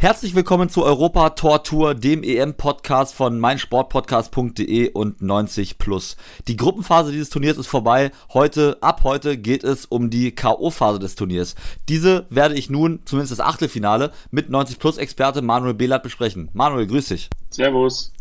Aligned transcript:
Herzlich 0.00 0.36
willkommen 0.36 0.68
zu 0.68 0.84
Europa 0.84 1.30
Tor 1.30 1.64
Tour, 1.64 1.96
dem 1.96 2.22
EM-Podcast 2.22 3.16
von 3.16 3.40
meinsportpodcast.de 3.40 4.92
und 4.92 5.22
90 5.22 5.78
Plus. 5.78 6.16
Die 6.46 6.56
Gruppenphase 6.56 7.10
dieses 7.10 7.30
Turniers 7.30 7.58
ist 7.58 7.66
vorbei. 7.66 8.12
Heute, 8.32 8.78
ab 8.80 9.00
heute 9.02 9.36
geht 9.36 9.64
es 9.64 9.86
um 9.86 10.08
die 10.08 10.30
K.O.-Phase 10.30 11.00
des 11.00 11.16
Turniers. 11.16 11.56
Diese 11.88 12.26
werde 12.30 12.54
ich 12.54 12.70
nun, 12.70 13.00
zumindest 13.06 13.32
das 13.32 13.44
Achtelfinale, 13.44 14.12
mit 14.30 14.50
90 14.50 14.78
Plus 14.78 14.98
Experte 14.98 15.42
Manuel 15.42 15.74
Behlert 15.74 16.04
besprechen. 16.04 16.48
Manuel, 16.52 16.86
grüß 16.86 17.08
dich. 17.08 17.28
Servus. 17.50 18.12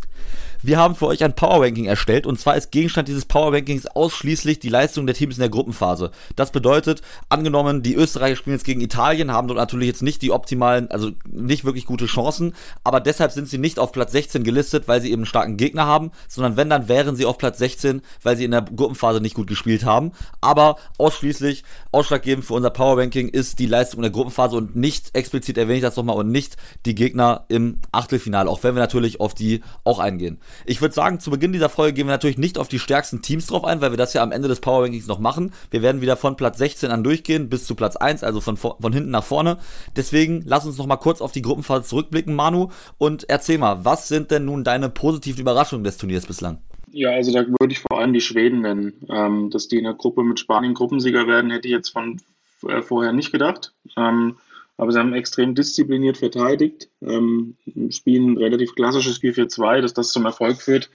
Wir 0.63 0.79
haben 0.79 0.95
für 0.95 1.05
euch 1.05 1.23
ein 1.23 1.35
Power 1.35 1.63
Ranking 1.63 1.85
erstellt 1.85 2.25
und 2.25 2.39
zwar 2.39 2.55
ist 2.57 2.71
Gegenstand 2.71 3.07
dieses 3.07 3.25
Power 3.25 3.53
Rankings 3.53 3.85
ausschließlich 3.85 4.57
die 4.57 4.69
Leistung 4.69 5.05
der 5.05 5.15
Teams 5.15 5.35
in 5.35 5.41
der 5.41 5.49
Gruppenphase. 5.49 6.09
Das 6.35 6.51
bedeutet, 6.51 7.03
angenommen, 7.29 7.83
die 7.83 7.93
Österreicher 7.93 8.35
spielen 8.35 8.55
jetzt 8.55 8.65
gegen 8.65 8.81
Italien, 8.81 9.31
haben 9.31 9.47
dort 9.47 9.59
natürlich 9.59 9.87
jetzt 9.87 10.01
nicht 10.01 10.23
die 10.23 10.31
optimalen, 10.31 10.89
also 10.89 11.11
nicht 11.29 11.63
wirklich 11.63 11.85
gute 11.85 12.07
Chancen, 12.07 12.55
aber 12.83 12.99
deshalb 12.99 13.31
sind 13.31 13.47
sie 13.47 13.59
nicht 13.59 13.77
auf 13.77 13.91
Platz 13.91 14.11
16 14.13 14.43
gelistet, 14.43 14.87
weil 14.87 14.99
sie 14.99 15.11
eben 15.11 15.21
einen 15.21 15.25
starken 15.27 15.57
Gegner 15.57 15.85
haben, 15.85 16.11
sondern 16.27 16.57
wenn, 16.57 16.71
dann 16.71 16.87
wären 16.87 17.15
sie 17.15 17.25
auf 17.25 17.37
Platz 17.37 17.59
16, 17.59 18.01
weil 18.23 18.35
sie 18.35 18.45
in 18.45 18.51
der 18.51 18.63
Gruppenphase 18.63 19.21
nicht 19.21 19.35
gut 19.35 19.47
gespielt 19.47 19.85
haben. 19.85 20.11
Aber 20.41 20.77
ausschließlich, 20.97 21.65
ausschlaggebend 21.91 22.45
für 22.45 22.55
unser 22.55 22.71
Power 22.71 22.97
Ranking 22.97 23.29
ist 23.29 23.59
die 23.59 23.67
Leistung 23.67 23.99
in 23.99 24.03
der 24.03 24.11
Gruppenphase 24.11 24.57
und 24.57 24.75
nicht 24.75 25.13
explizit 25.13 25.59
erwähne 25.59 25.77
ich 25.77 25.83
das 25.83 25.97
nochmal 25.97 26.15
und 26.15 26.31
nicht 26.31 26.57
die 26.87 26.95
Gegner 26.95 27.45
im 27.47 27.77
Achtelfinale, 27.91 28.49
auch 28.49 28.63
wenn 28.63 28.73
wir 28.73 28.81
natürlich 28.81 29.19
auf 29.19 29.35
die 29.35 29.61
auch 29.83 29.99
eingehen. 29.99 30.39
Ich 30.65 30.81
würde 30.81 30.93
sagen, 30.93 31.19
zu 31.19 31.31
Beginn 31.31 31.53
dieser 31.53 31.69
Folge 31.69 31.93
gehen 31.93 32.07
wir 32.07 32.11
natürlich 32.11 32.37
nicht 32.37 32.57
auf 32.57 32.67
die 32.67 32.79
stärksten 32.79 33.21
Teams 33.21 33.47
drauf 33.47 33.63
ein, 33.63 33.81
weil 33.81 33.91
wir 33.91 33.97
das 33.97 34.13
ja 34.13 34.23
am 34.23 34.31
Ende 34.31 34.47
des 34.47 34.59
Power 34.59 34.83
Rankings 34.83 35.07
noch 35.07 35.19
machen. 35.19 35.53
Wir 35.71 35.81
werden 35.81 36.01
wieder 36.01 36.17
von 36.17 36.35
Platz 36.35 36.57
16 36.57 36.91
an 36.91 37.03
durchgehen 37.03 37.49
bis 37.49 37.65
zu 37.65 37.75
Platz 37.75 37.95
1, 37.95 38.23
also 38.23 38.41
von, 38.41 38.57
von 38.57 38.93
hinten 38.93 39.11
nach 39.11 39.23
vorne. 39.23 39.57
Deswegen 39.95 40.43
lass 40.45 40.65
uns 40.65 40.77
noch 40.77 40.87
mal 40.87 40.97
kurz 40.97 41.21
auf 41.21 41.31
die 41.31 41.41
Gruppenphase 41.41 41.87
zurückblicken, 41.87 42.35
Manu, 42.35 42.69
und 42.97 43.29
erzähl 43.29 43.57
mal, 43.57 43.85
was 43.85 44.07
sind 44.07 44.31
denn 44.31 44.45
nun 44.45 44.63
deine 44.63 44.89
positiven 44.89 45.41
Überraschungen 45.41 45.83
des 45.83 45.97
Turniers 45.97 46.25
bislang? 46.25 46.59
Ja, 46.91 47.11
also 47.11 47.31
da 47.31 47.45
würde 47.47 47.73
ich 47.73 47.79
vor 47.79 47.99
allem 47.99 48.13
die 48.13 48.21
Schweden 48.21 48.61
nennen. 48.61 48.93
Ähm, 49.09 49.49
dass 49.49 49.67
die 49.67 49.77
in 49.77 49.83
der 49.83 49.93
Gruppe 49.93 50.23
mit 50.23 50.39
Spanien 50.39 50.73
Gruppensieger 50.73 51.27
werden, 51.27 51.51
hätte 51.51 51.67
ich 51.67 51.73
jetzt 51.73 51.89
von 51.89 52.21
äh, 52.67 52.81
vorher 52.81 53.13
nicht 53.13 53.31
gedacht. 53.31 53.73
Ähm, 53.97 54.37
aber 54.77 54.91
sie 54.91 54.99
haben 54.99 55.13
extrem 55.13 55.55
diszipliniert 55.55 56.17
verteidigt, 56.17 56.89
ähm, 57.01 57.55
spielen 57.89 58.33
ein 58.33 58.37
relativ 58.37 58.75
klassisches 58.75 59.19
4-4-2, 59.21 59.81
dass 59.81 59.93
das 59.93 60.11
zum 60.11 60.25
Erfolg 60.25 60.61
führt. 60.61 60.89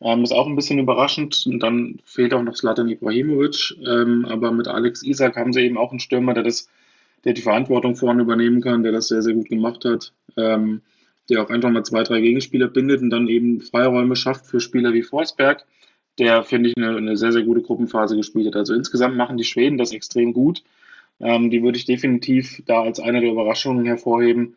Ähm, 0.00 0.22
ist 0.24 0.32
auch 0.32 0.46
ein 0.46 0.56
bisschen 0.56 0.78
überraschend. 0.78 1.44
Und 1.46 1.60
dann 1.60 2.00
fehlt 2.04 2.34
auch 2.34 2.42
noch 2.42 2.56
Slatan 2.56 2.88
Ibrahimovic. 2.88 3.76
Ähm, 3.86 4.24
aber 4.26 4.52
mit 4.52 4.68
Alex 4.68 5.02
Isak 5.02 5.36
haben 5.36 5.52
sie 5.52 5.60
eben 5.60 5.78
auch 5.78 5.90
einen 5.90 6.00
Stürmer, 6.00 6.34
der 6.34 6.42
das, 6.42 6.68
der 7.24 7.34
die 7.34 7.42
Verantwortung 7.42 7.96
vorne 7.96 8.22
übernehmen 8.22 8.60
kann, 8.60 8.82
der 8.82 8.92
das 8.92 9.08
sehr, 9.08 9.22
sehr 9.22 9.34
gut 9.34 9.48
gemacht 9.48 9.84
hat. 9.84 10.12
Ähm, 10.36 10.82
der 11.28 11.42
auch 11.42 11.50
einfach 11.50 11.70
mal 11.70 11.84
zwei, 11.84 12.04
drei 12.04 12.20
Gegenspieler 12.20 12.68
bindet 12.68 13.02
und 13.02 13.10
dann 13.10 13.26
eben 13.26 13.60
Freiräume 13.60 14.16
schafft 14.16 14.46
für 14.46 14.60
Spieler 14.60 14.92
wie 14.92 15.02
Forsberg, 15.02 15.64
der, 16.18 16.44
finde 16.44 16.68
ich, 16.68 16.76
eine, 16.76 16.96
eine 16.96 17.16
sehr, 17.16 17.32
sehr 17.32 17.42
gute 17.42 17.62
Gruppenphase 17.62 18.16
gespielt 18.16 18.46
hat. 18.46 18.56
Also 18.56 18.74
insgesamt 18.74 19.16
machen 19.16 19.36
die 19.36 19.44
Schweden 19.44 19.76
das 19.76 19.92
extrem 19.92 20.32
gut. 20.32 20.62
Ähm, 21.20 21.50
die 21.50 21.62
würde 21.62 21.78
ich 21.78 21.84
definitiv 21.84 22.62
da 22.66 22.82
als 22.82 23.00
eine 23.00 23.20
der 23.20 23.30
Überraschungen 23.30 23.86
hervorheben. 23.86 24.56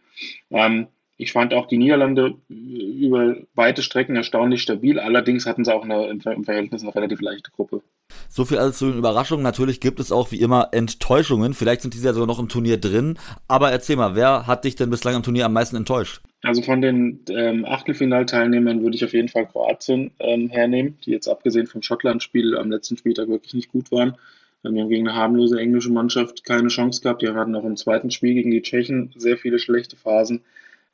Ähm, 0.52 0.88
ich 1.22 1.34
fand 1.34 1.54
auch 1.54 1.68
die 1.68 1.78
Niederlande 1.78 2.36
über 2.48 3.36
weite 3.54 3.82
Strecken 3.82 4.16
erstaunlich 4.16 4.62
stabil. 4.62 5.00
Allerdings 5.00 5.46
hatten 5.46 5.66
sie 5.66 5.74
auch 5.76 5.84
eine, 5.84 6.08
im 6.08 6.22
Verhältnis 6.22 6.82
eine 6.82 6.96
relativ 6.96 7.20
leichte 7.20 7.52
Gruppe. 7.52 7.82
So 8.30 8.46
viel 8.46 8.58
also 8.58 8.72
zu 8.72 8.86
den 8.86 9.00
Überraschungen. 9.00 9.44
Natürlich 9.44 9.82
gibt 9.82 10.00
es 10.00 10.14
auch 10.14 10.32
wie 10.32 10.40
immer 10.40 10.70
Enttäuschungen. 10.72 11.54
Vielleicht 11.54 11.82
sind 11.82 11.94
diese 11.94 12.08
ja 12.08 12.14
sogar 12.14 12.26
noch 12.26 12.40
im 12.40 12.48
Turnier 12.48 12.78
drin. 12.78 13.18
Aber 13.50 13.70
erzähl 13.70 13.98
mal, 13.98 14.16
wer 14.16 14.48
hat 14.48 14.64
dich 14.64 14.78
denn 14.78 14.90
bislang 14.90 15.16
im 15.16 15.24
Turnier 15.24 15.46
am 15.46 15.52
meisten 15.52 15.76
enttäuscht? 15.76 16.22
Also 16.42 16.62
von 16.62 16.82
den 16.82 17.20
ähm, 17.30 17.66
Achtelfinalteilnehmern 17.66 18.82
würde 18.82 18.96
ich 18.96 19.04
auf 19.04 19.12
jeden 19.12 19.28
Fall 19.28 19.46
Kroatien 19.46 20.12
ähm, 20.20 20.50
hernehmen, 20.50 20.98
die 21.06 21.12
jetzt 21.12 21.28
abgesehen 21.28 21.68
vom 21.68 21.82
Schottland-Spiel 21.82 22.58
am 22.58 22.72
letzten 22.72 22.96
Spieltag 22.96 23.28
wirklich 23.28 23.54
nicht 23.54 23.74
gut 23.74 23.92
waren. 23.92 24.16
Wir 24.62 24.82
haben 24.82 24.90
gegen 24.90 25.08
eine 25.08 25.18
harmlose 25.18 25.60
englische 25.60 25.92
Mannschaft 25.92 26.44
keine 26.44 26.68
Chance 26.68 27.02
gehabt. 27.02 27.22
Die 27.22 27.30
hatten 27.30 27.56
auch 27.56 27.64
im 27.64 27.78
zweiten 27.78 28.12
Spiel 28.12 28.34
gegen 28.34 28.52
die 28.52 28.62
Tschechen 28.62 29.14
sehr 29.16 29.38
viele 29.38 29.58
schlechte 29.58 29.96
Phasen. 29.96 30.42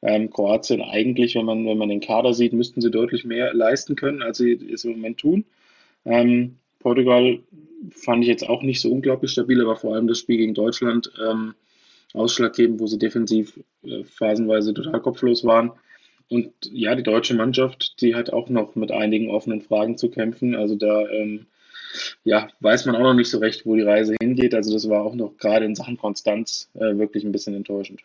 Ähm, 0.01 0.29
Kroatien 0.29 0.81
eigentlich, 0.81 1.35
wenn 1.35 1.45
man, 1.45 1.65
wenn 1.65 1.77
man 1.77 1.89
den 1.89 1.99
Kader 1.99 2.33
sieht, 2.33 2.53
müssten 2.53 2.81
sie 2.81 2.91
deutlich 2.91 3.25
mehr 3.25 3.53
leisten 3.53 3.95
können, 3.95 4.21
als 4.21 4.37
sie 4.37 4.53
es 4.71 4.85
im 4.85 4.91
Moment 4.91 5.17
tun. 5.17 5.45
Ähm, 6.05 6.57
Portugal 6.79 7.39
fand 7.89 8.23
ich 8.23 8.27
jetzt 8.27 8.47
auch 8.47 8.61
nicht 8.61 8.81
so 8.81 8.91
unglaublich 8.91 9.31
stabil, 9.31 9.59
aber 9.61 9.75
vor 9.75 9.95
allem 9.95 10.07
das 10.07 10.19
Spiel 10.19 10.37
gegen 10.37 10.53
Deutschland 10.53 11.11
ähm, 11.27 11.55
ausschlaggebend, 12.13 12.79
wo 12.79 12.85
sie 12.87 12.99
defensiv 12.99 13.59
äh, 13.83 14.03
phasenweise 14.03 14.73
total 14.73 15.01
kopflos 15.01 15.43
waren. 15.43 15.71
Und 16.29 16.51
ja, 16.71 16.95
die 16.95 17.03
deutsche 17.03 17.35
Mannschaft, 17.35 18.01
die 18.01 18.15
hat 18.15 18.31
auch 18.31 18.49
noch 18.49 18.75
mit 18.75 18.91
einigen 18.91 19.29
offenen 19.29 19.61
Fragen 19.61 19.97
zu 19.97 20.09
kämpfen. 20.09 20.55
Also 20.55 20.75
da 20.75 21.07
ähm, 21.09 21.47
ja, 22.23 22.47
weiß 22.59 22.85
man 22.85 22.95
auch 22.95 23.01
noch 23.01 23.13
nicht 23.13 23.29
so 23.29 23.39
recht, 23.39 23.65
wo 23.65 23.75
die 23.75 23.81
Reise 23.81 24.15
hingeht. 24.21 24.53
Also 24.53 24.73
das 24.73 24.89
war 24.89 25.03
auch 25.03 25.15
noch 25.15 25.37
gerade 25.37 25.65
in 25.65 25.75
Sachen 25.75 25.97
Konstanz 25.97 26.69
äh, 26.75 26.97
wirklich 26.97 27.23
ein 27.23 27.31
bisschen 27.31 27.55
enttäuschend. 27.55 28.01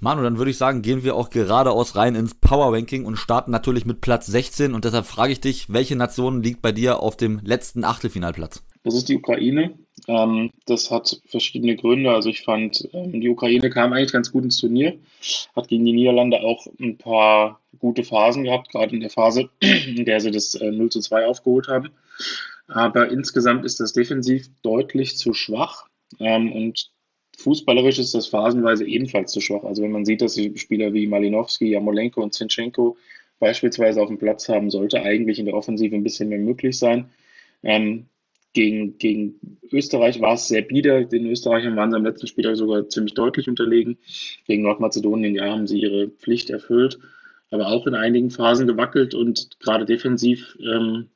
Manu, 0.00 0.22
dann 0.22 0.38
würde 0.38 0.52
ich 0.52 0.58
sagen, 0.58 0.82
gehen 0.82 1.02
wir 1.02 1.16
auch 1.16 1.28
geradeaus 1.30 1.96
rein 1.96 2.14
ins 2.14 2.34
Power 2.34 2.72
Ranking 2.72 3.04
und 3.04 3.16
starten 3.16 3.50
natürlich 3.50 3.84
mit 3.84 4.00
Platz 4.00 4.26
16. 4.26 4.74
Und 4.74 4.84
deshalb 4.84 5.06
frage 5.06 5.32
ich 5.32 5.40
dich, 5.40 5.72
welche 5.72 5.96
Nation 5.96 6.42
liegt 6.42 6.62
bei 6.62 6.70
dir 6.70 7.02
auf 7.02 7.16
dem 7.16 7.40
letzten 7.42 7.82
Achtelfinalplatz? 7.82 8.62
Das 8.84 8.94
ist 8.94 9.08
die 9.08 9.16
Ukraine. 9.16 9.74
Ähm, 10.06 10.50
das 10.66 10.90
hat 10.90 11.20
verschiedene 11.26 11.74
Gründe. 11.74 12.12
Also 12.12 12.28
ich 12.28 12.42
fand, 12.42 12.88
ähm, 12.92 13.20
die 13.20 13.28
Ukraine 13.28 13.70
kam 13.70 13.92
eigentlich 13.92 14.12
ganz 14.12 14.30
gut 14.30 14.44
ins 14.44 14.58
Turnier, 14.58 14.96
hat 15.56 15.68
gegen 15.68 15.84
die 15.84 15.92
Niederlande 15.92 16.42
auch 16.42 16.66
ein 16.80 16.96
paar 16.96 17.60
gute 17.78 18.04
Phasen 18.04 18.44
gehabt, 18.44 18.70
gerade 18.70 18.94
in 18.94 19.00
der 19.00 19.10
Phase, 19.10 19.48
in 19.60 20.04
der 20.04 20.20
sie 20.20 20.30
das 20.30 20.54
äh, 20.54 20.70
0 20.70 20.90
zu 20.90 21.00
2 21.00 21.26
aufgeholt 21.26 21.68
haben. 21.68 21.90
Aber 22.68 23.10
insgesamt 23.10 23.64
ist 23.64 23.80
das 23.80 23.92
defensiv 23.92 24.48
deutlich 24.62 25.16
zu 25.16 25.32
schwach. 25.32 25.88
Ähm, 26.20 26.52
und 26.52 26.90
fußballerisch 27.38 27.98
ist 27.98 28.14
das 28.14 28.26
phasenweise 28.28 28.84
ebenfalls 28.84 29.32
zu 29.32 29.40
schwach. 29.40 29.64
Also 29.64 29.82
wenn 29.82 29.92
man 29.92 30.04
sieht, 30.04 30.20
dass 30.20 30.34
die 30.34 30.56
Spieler 30.56 30.92
wie 30.92 31.06
Malinowski, 31.06 31.70
Jamolenko 31.70 32.22
und 32.22 32.34
Zinchenko 32.34 32.96
beispielsweise 33.38 34.02
auf 34.02 34.08
dem 34.08 34.18
Platz 34.18 34.48
haben, 34.48 34.70
sollte 34.70 35.02
eigentlich 35.02 35.38
in 35.38 35.46
der 35.46 35.54
Offensive 35.54 35.94
ein 35.94 36.02
bisschen 36.02 36.28
mehr 36.28 36.38
möglich 36.38 36.78
sein. 36.78 37.08
Ähm, 37.62 38.06
gegen, 38.52 38.98
gegen 38.98 39.58
Österreich 39.70 40.20
war 40.20 40.34
es 40.34 40.48
sehr 40.48 40.62
bieder. 40.62 41.04
Den 41.04 41.26
Österreichern 41.26 41.76
waren 41.76 41.90
sie 41.90 41.96
am 41.96 42.04
letzten 42.04 42.26
Spieltag 42.26 42.56
sogar 42.56 42.88
ziemlich 42.88 43.14
deutlich 43.14 43.48
unterlegen. 43.48 43.98
Gegen 44.46 44.62
Nordmazedonien 44.62 45.34
ja, 45.34 45.44
haben 45.44 45.66
sie 45.66 45.80
ihre 45.80 46.08
Pflicht 46.08 46.50
erfüllt, 46.50 46.98
aber 47.50 47.68
auch 47.68 47.86
in 47.86 47.94
einigen 47.94 48.30
Phasen 48.30 48.66
gewackelt 48.66 49.14
und 49.14 49.60
gerade 49.60 49.84
defensiv 49.84 50.56
ähm, 50.60 51.08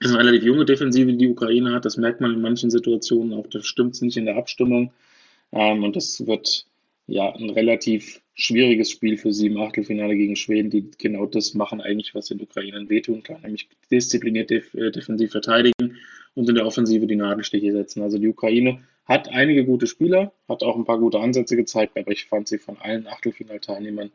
ist 0.00 0.14
eine 0.14 0.18
relativ 0.18 0.44
junge 0.44 0.64
Defensive, 0.64 1.12
die 1.12 1.18
die 1.18 1.28
Ukraine 1.28 1.72
hat. 1.72 1.84
Das 1.84 1.96
merkt 1.96 2.20
man 2.20 2.32
in 2.32 2.40
manchen 2.40 2.70
Situationen 2.70 3.34
auch. 3.34 3.46
Da 3.46 3.62
stimmt 3.62 4.00
nicht 4.00 4.16
in 4.16 4.24
der 4.24 4.36
Abstimmung. 4.36 4.92
Ähm, 5.52 5.84
und 5.84 5.94
das 5.94 6.26
wird 6.26 6.66
ja 7.06 7.34
ein 7.34 7.50
relativ 7.50 8.20
schwieriges 8.34 8.90
Spiel 8.90 9.18
für 9.18 9.32
sie 9.32 9.48
im 9.48 9.58
Achtelfinale 9.58 10.16
gegen 10.16 10.36
Schweden, 10.36 10.70
die 10.70 10.90
genau 10.96 11.26
das 11.26 11.54
machen 11.54 11.80
eigentlich, 11.80 12.14
was 12.14 12.26
den 12.26 12.40
Ukrainern 12.40 12.88
wehtun 12.88 13.22
kann, 13.22 13.42
nämlich 13.42 13.68
diszipliniert 13.90 14.48
def 14.48 14.72
äh, 14.74 14.90
defensiv 14.90 15.32
verteidigen 15.32 15.96
und 16.34 16.48
in 16.48 16.54
der 16.54 16.66
Offensive 16.66 17.06
die 17.06 17.16
Nadelstiche 17.16 17.72
setzen. 17.72 18.02
Also 18.02 18.18
die 18.18 18.28
Ukraine 18.28 18.80
hat 19.04 19.28
einige 19.28 19.64
gute 19.64 19.86
Spieler, 19.86 20.32
hat 20.48 20.62
auch 20.62 20.76
ein 20.76 20.84
paar 20.84 20.98
gute 20.98 21.18
Ansätze 21.18 21.56
gezeigt, 21.56 21.98
aber 21.98 22.12
ich 22.12 22.26
fand 22.26 22.48
sie 22.48 22.58
von 22.58 22.78
allen 22.78 23.06
Achtelfinalteilnehmern 23.06 24.10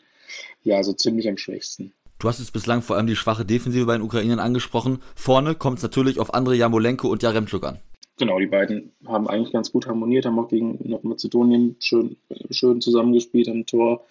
ja 0.64 0.82
so 0.82 0.94
ziemlich 0.94 1.28
am 1.28 1.38
schwächsten. 1.38 1.94
Du 2.26 2.30
hast 2.30 2.40
jetzt 2.40 2.54
bislang 2.54 2.82
vor 2.82 2.96
allem 2.96 3.06
die 3.06 3.16
schwache 3.16 3.46
Defensive 3.46 3.86
bei 3.86 3.94
den 3.94 4.02
Ukrainern 4.02 4.40
angesprochen. 4.40 4.98
Vorne 5.14 5.54
kommt 5.54 5.78
es 5.78 5.84
natürlich 5.84 6.20
auf 6.20 6.34
Andrei 6.34 6.56
Jamolenko 6.56 7.08
und 7.08 7.22
Jaremczuk 7.22 7.64
an. 7.64 7.78
Genau, 8.18 8.40
die 8.40 8.48
beiden 8.48 8.94
haben 9.06 9.30
eigentlich 9.30 9.54
ganz 9.54 9.72
gut 9.72 9.86
harmoniert, 9.86 10.26
haben 10.26 10.40
auch 10.40 10.48
gegen 10.48 10.80
Nordmazedonien 10.90 11.76
schön, 11.78 12.16
schön 12.50 12.82
zusammengespielt, 12.82 13.48
haben 13.48 13.68
Tor 13.68 14.06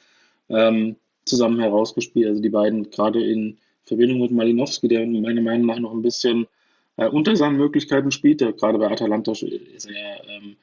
ähm, 0.49 0.94
zusammen 1.25 1.58
herausgespielt. 1.58 2.28
Also 2.28 2.40
die 2.40 2.50
beiden 2.50 2.88
gerade 2.88 3.20
in 3.20 3.58
Verbindung 3.82 4.20
mit 4.20 4.31
Malinowski, 4.31 4.87
der 4.87 5.05
meiner 5.05 5.43
Meinung 5.43 5.67
nach 5.67 5.81
noch 5.81 5.90
ein 5.93 6.02
bisschen 6.02 6.46
äh, 6.96 7.08
unter 7.08 7.34
seinen 7.34 7.56
Möglichkeiten 7.56 8.12
spielt. 8.12 8.40
Der, 8.40 8.52
gerade 8.52 8.78
bei 8.78 8.93
Atalanta 8.93 9.32
ist 9.32 9.43
er 9.43 10.28
ähm, 10.28 10.55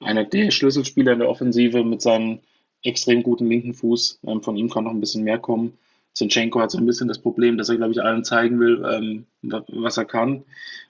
einer 0.00 0.24
der 0.24 0.50
Schlüsselspieler 0.50 1.12
in 1.12 1.20
der 1.20 1.28
Offensive 1.28 1.84
mit 1.84 2.02
seinem 2.02 2.40
extrem 2.82 3.22
guten 3.22 3.46
linken 3.46 3.74
Fuß. 3.74 4.18
Ähm, 4.26 4.42
von 4.42 4.56
ihm 4.56 4.68
kann 4.68 4.82
noch 4.82 4.90
ein 4.90 4.98
bisschen 4.98 5.22
mehr 5.22 5.38
kommen 5.38 5.78
Zinchenko 6.16 6.60
hat 6.60 6.70
so 6.70 6.78
ein 6.78 6.86
bisschen 6.86 7.08
das 7.08 7.18
Problem, 7.18 7.58
dass 7.58 7.68
er, 7.68 7.76
glaube 7.76 7.92
ich, 7.92 8.02
allen 8.02 8.24
zeigen 8.24 8.58
will, 8.58 8.82
ähm, 8.90 9.26
was 9.68 9.98
er 9.98 10.06
kann 10.06 10.44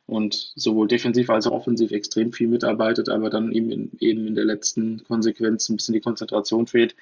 und 0.06 0.52
sowohl 0.54 0.86
defensiv 0.86 1.28
als 1.30 1.48
auch 1.48 1.52
offensiv 1.52 1.90
extrem 1.90 2.32
viel 2.32 2.46
mitarbeitet, 2.46 3.08
aber 3.08 3.28
dann 3.28 3.50
eben 3.50 3.72
in, 3.72 3.90
eben 3.98 4.28
in 4.28 4.36
der 4.36 4.44
letzten 4.44 5.02
Konsequenz 5.02 5.68
ein 5.68 5.76
bisschen 5.76 5.94
die 5.94 6.00
Konzentration 6.00 6.68
fehlt. 6.68 6.94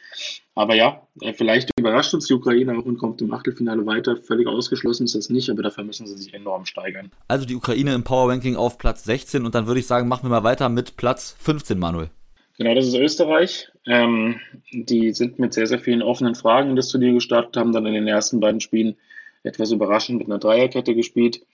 Aber 0.54 0.74
ja, 0.74 1.06
äh, 1.20 1.34
vielleicht 1.34 1.68
überrascht 1.78 2.14
uns 2.14 2.26
die 2.26 2.32
Ukraine 2.32 2.78
auch 2.78 2.86
und 2.86 2.96
kommt 2.96 3.20
im 3.20 3.30
Achtelfinale 3.34 3.84
weiter. 3.84 4.16
Völlig 4.16 4.46
ausgeschlossen 4.46 5.04
ist 5.04 5.14
das 5.14 5.28
nicht, 5.28 5.50
aber 5.50 5.62
dafür 5.62 5.84
müssen 5.84 6.06
sie 6.06 6.16
sich 6.16 6.32
enorm 6.32 6.64
steigern. 6.64 7.10
Also 7.28 7.44
die 7.44 7.56
Ukraine 7.56 7.94
im 7.94 8.04
Power 8.04 8.30
Ranking 8.30 8.56
auf 8.56 8.78
Platz 8.78 9.04
16 9.04 9.44
und 9.44 9.54
dann 9.54 9.66
würde 9.66 9.80
ich 9.80 9.86
sagen, 9.86 10.08
machen 10.08 10.24
wir 10.24 10.30
mal 10.30 10.44
weiter 10.44 10.70
mit 10.70 10.96
Platz 10.96 11.36
15, 11.40 11.78
Manuel. 11.78 12.08
Genau, 12.56 12.74
das 12.74 12.86
ist 12.86 12.94
Österreich. 12.94 13.70
Ähm, 13.86 14.40
die 14.72 15.12
sind 15.12 15.38
mit 15.38 15.52
sehr, 15.52 15.66
sehr 15.66 15.78
vielen 15.78 16.02
offenen 16.02 16.34
Fragen 16.34 16.70
in 16.70 16.76
das 16.76 16.88
Turnier 16.88 17.12
gestartet, 17.12 17.56
haben 17.56 17.72
dann 17.72 17.86
in 17.86 17.94
den 17.94 18.08
ersten 18.08 18.40
beiden 18.40 18.60
Spielen 18.60 18.96
etwas 19.42 19.72
überraschend 19.72 20.18
mit 20.18 20.28
einer 20.28 20.38
Dreierkette 20.38 20.94
gespielt. 20.94 21.44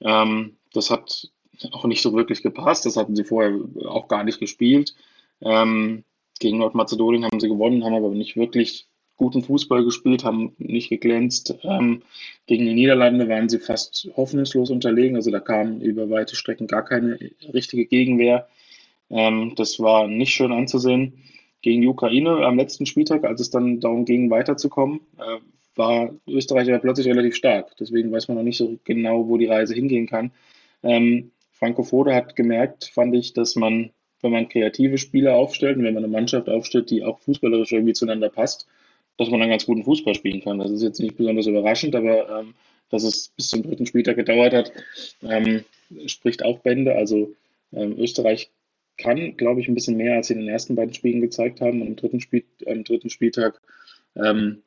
Ähm, 0.00 0.56
das 0.72 0.90
hat 0.90 1.30
auch 1.72 1.84
nicht 1.84 2.02
so 2.02 2.12
wirklich 2.12 2.42
gepasst. 2.42 2.86
Das 2.86 2.96
hatten 2.96 3.16
sie 3.16 3.24
vorher 3.24 3.58
auch 3.86 4.08
gar 4.08 4.24
nicht 4.24 4.40
gespielt. 4.40 4.94
Ähm, 5.40 6.04
gegen 6.40 6.58
Nordmazedonien 6.58 7.24
haben 7.24 7.40
sie 7.40 7.48
gewonnen, 7.48 7.84
haben 7.84 7.94
aber 7.94 8.10
nicht 8.10 8.36
wirklich 8.36 8.86
guten 9.16 9.42
Fußball 9.42 9.84
gespielt, 9.84 10.24
haben 10.24 10.54
nicht 10.58 10.88
geglänzt. 10.88 11.54
Ähm, 11.62 12.02
gegen 12.46 12.66
die 12.66 12.74
Niederlande 12.74 13.28
waren 13.28 13.48
sie 13.48 13.60
fast 13.60 14.08
hoffnungslos 14.16 14.70
unterlegen. 14.70 15.16
Also 15.16 15.30
da 15.30 15.40
kam 15.40 15.80
über 15.80 16.10
weite 16.10 16.34
Strecken 16.34 16.66
gar 16.66 16.84
keine 16.84 17.18
richtige 17.52 17.86
Gegenwehr. 17.86 18.48
Ähm, 19.10 19.54
das 19.56 19.78
war 19.78 20.08
nicht 20.08 20.34
schön 20.34 20.52
anzusehen. 20.52 21.22
Gegen 21.62 21.80
die 21.80 21.88
Ukraine 21.88 22.44
am 22.44 22.56
letzten 22.56 22.86
Spieltag, 22.86 23.24
als 23.24 23.40
es 23.40 23.50
dann 23.50 23.80
darum 23.80 24.04
ging, 24.04 24.30
weiterzukommen, 24.30 25.00
äh, 25.18 25.38
war 25.76 26.10
Österreich 26.28 26.68
ja 26.68 26.78
plötzlich 26.78 27.06
relativ 27.06 27.34
stark. 27.34 27.76
Deswegen 27.78 28.12
weiß 28.12 28.28
man 28.28 28.36
noch 28.36 28.44
nicht 28.44 28.58
so 28.58 28.76
genau, 28.84 29.28
wo 29.28 29.38
die 29.38 29.46
Reise 29.46 29.74
hingehen 29.74 30.06
kann. 30.06 30.32
Ähm, 30.82 31.30
Franco 31.52 31.82
Foda 31.84 32.14
hat 32.14 32.36
gemerkt, 32.36 32.90
fand 32.92 33.14
ich, 33.14 33.32
dass 33.32 33.54
man, 33.54 33.90
wenn 34.20 34.32
man 34.32 34.48
kreative 34.48 34.98
Spieler 34.98 35.36
aufstellt 35.36 35.76
und 35.78 35.84
wenn 35.84 35.94
man 35.94 36.04
eine 36.04 36.12
Mannschaft 36.12 36.48
aufstellt, 36.48 36.90
die 36.90 37.04
auch 37.04 37.20
fußballerisch 37.20 37.72
irgendwie 37.72 37.92
zueinander 37.92 38.28
passt, 38.28 38.66
dass 39.16 39.30
man 39.30 39.40
dann 39.40 39.50
ganz 39.50 39.64
guten 39.64 39.84
Fußball 39.84 40.14
spielen 40.14 40.42
kann. 40.42 40.58
Das 40.58 40.70
ist 40.70 40.82
jetzt 40.82 41.00
nicht 41.00 41.16
besonders 41.16 41.46
überraschend, 41.46 41.94
aber 41.94 42.40
ähm, 42.40 42.54
dass 42.90 43.04
es 43.04 43.28
bis 43.36 43.48
zum 43.48 43.62
dritten 43.62 43.86
Spieltag 43.86 44.16
gedauert 44.16 44.52
hat, 44.52 44.72
ähm, 45.22 45.64
spricht 46.06 46.44
auch 46.44 46.58
Bände. 46.58 46.94
Also 46.94 47.32
ähm, 47.72 47.96
Österreich 47.98 48.50
kann, 49.02 49.36
glaube 49.36 49.60
ich, 49.60 49.68
ein 49.68 49.74
bisschen 49.74 49.96
mehr, 49.96 50.16
als 50.16 50.28
sie 50.28 50.34
in 50.34 50.40
den 50.40 50.48
ersten 50.48 50.76
beiden 50.76 50.94
Spielen 50.94 51.20
gezeigt 51.20 51.60
haben. 51.60 51.82
Und 51.82 51.88
am 51.88 51.96
dritten, 51.96 52.20
Spiel, 52.20 52.44
am 52.66 52.84
dritten 52.84 53.10
Spieltag 53.10 53.60
ähm, 54.16 54.62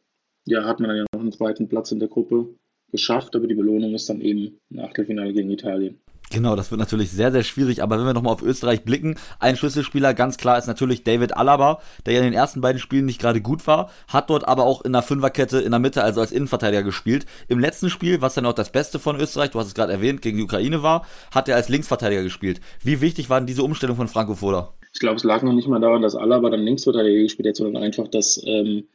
ja, 0.46 0.66
hat 0.66 0.80
man 0.80 0.90
dann 0.90 0.98
ja 0.98 1.06
noch 1.14 1.22
einen 1.22 1.32
zweiten 1.32 1.68
Platz 1.68 1.92
in 1.92 2.00
der 2.00 2.10
Gruppe 2.10 2.48
geschafft, 2.92 3.36
aber 3.36 3.48
die 3.48 3.56
Belohnung 3.56 3.94
ist 3.94 4.10
dann 4.10 4.22
eben 4.22 4.60
ein 4.72 4.80
Achtelfinale 4.80 5.34
gegen 5.34 5.50
Italien. 5.50 6.00
Genau, 6.32 6.56
das 6.56 6.72
wird 6.72 6.80
natürlich 6.80 7.12
sehr, 7.12 7.32
sehr 7.32 7.44
schwierig. 7.44 7.84
Aber 7.84 8.00
wenn 8.00 8.06
wir 8.06 8.14
nochmal 8.14 8.34
auf 8.34 8.42
Österreich 8.42 8.84
blicken, 8.84 9.16
ein 9.40 9.56
Schlüsselspieler 9.56 10.14
ganz 10.14 10.38
klar 10.38 10.58
ist 10.58 10.68
natürlich 10.68 11.04
David 11.04 11.38
Alaba, 11.38 11.80
der 12.06 12.14
ja 12.14 12.20
in 12.20 12.26
den 12.26 12.34
ersten 12.34 12.62
beiden 12.62 12.80
Spielen 12.80 13.06
nicht 13.06 13.22
gerade 13.22 13.42
gut 13.42 13.66
war, 13.68 13.92
hat 14.08 14.30
dort 14.30 14.48
aber 14.48 14.64
auch 14.64 14.82
in 14.82 14.94
der 14.94 15.04
Fünferkette 15.04 15.60
in 15.60 15.72
der 15.72 15.80
Mitte, 15.80 16.04
also 16.04 16.22
als 16.22 16.32
Innenverteidiger 16.32 16.84
gespielt. 16.84 17.26
Im 17.48 17.60
letzten 17.60 17.90
Spiel, 17.90 18.22
was 18.22 18.34
dann 18.34 18.46
auch 18.46 18.54
das 18.54 18.72
Beste 18.72 18.98
von 18.98 19.20
Österreich, 19.20 19.52
du 19.52 19.60
hast 19.60 19.68
es 19.68 19.76
gerade 19.76 19.94
erwähnt, 19.94 20.22
gegen 20.22 20.38
die 20.38 20.44
Ukraine 20.44 20.82
war, 20.82 21.06
hat 21.32 21.48
er 21.48 21.56
als 21.56 21.70
Linksverteidiger 21.70 22.24
gespielt. 22.24 22.60
Wie 22.84 23.02
wichtig 23.02 23.30
war 23.30 23.40
denn 23.40 23.48
diese 23.48 23.64
Umstellung 23.64 23.96
von 23.96 24.08
Franco 24.08 24.36
Foda? 24.36 24.74
Ich 24.94 25.00
glaube, 25.00 25.18
es 25.18 25.24
lag 25.24 25.44
noch 25.44 25.54
nicht 25.54 25.68
mal 25.68 25.80
daran, 25.80 26.02
dass 26.02 26.16
Alaba 26.16 26.50
dann 26.50 26.62
Linksverteidiger 26.62 27.22
gespielt 27.22 27.50
hat, 27.50 27.56
sondern 27.58 27.84
einfach, 27.84 28.08
dass 28.08 28.42
ähm, 28.46 28.86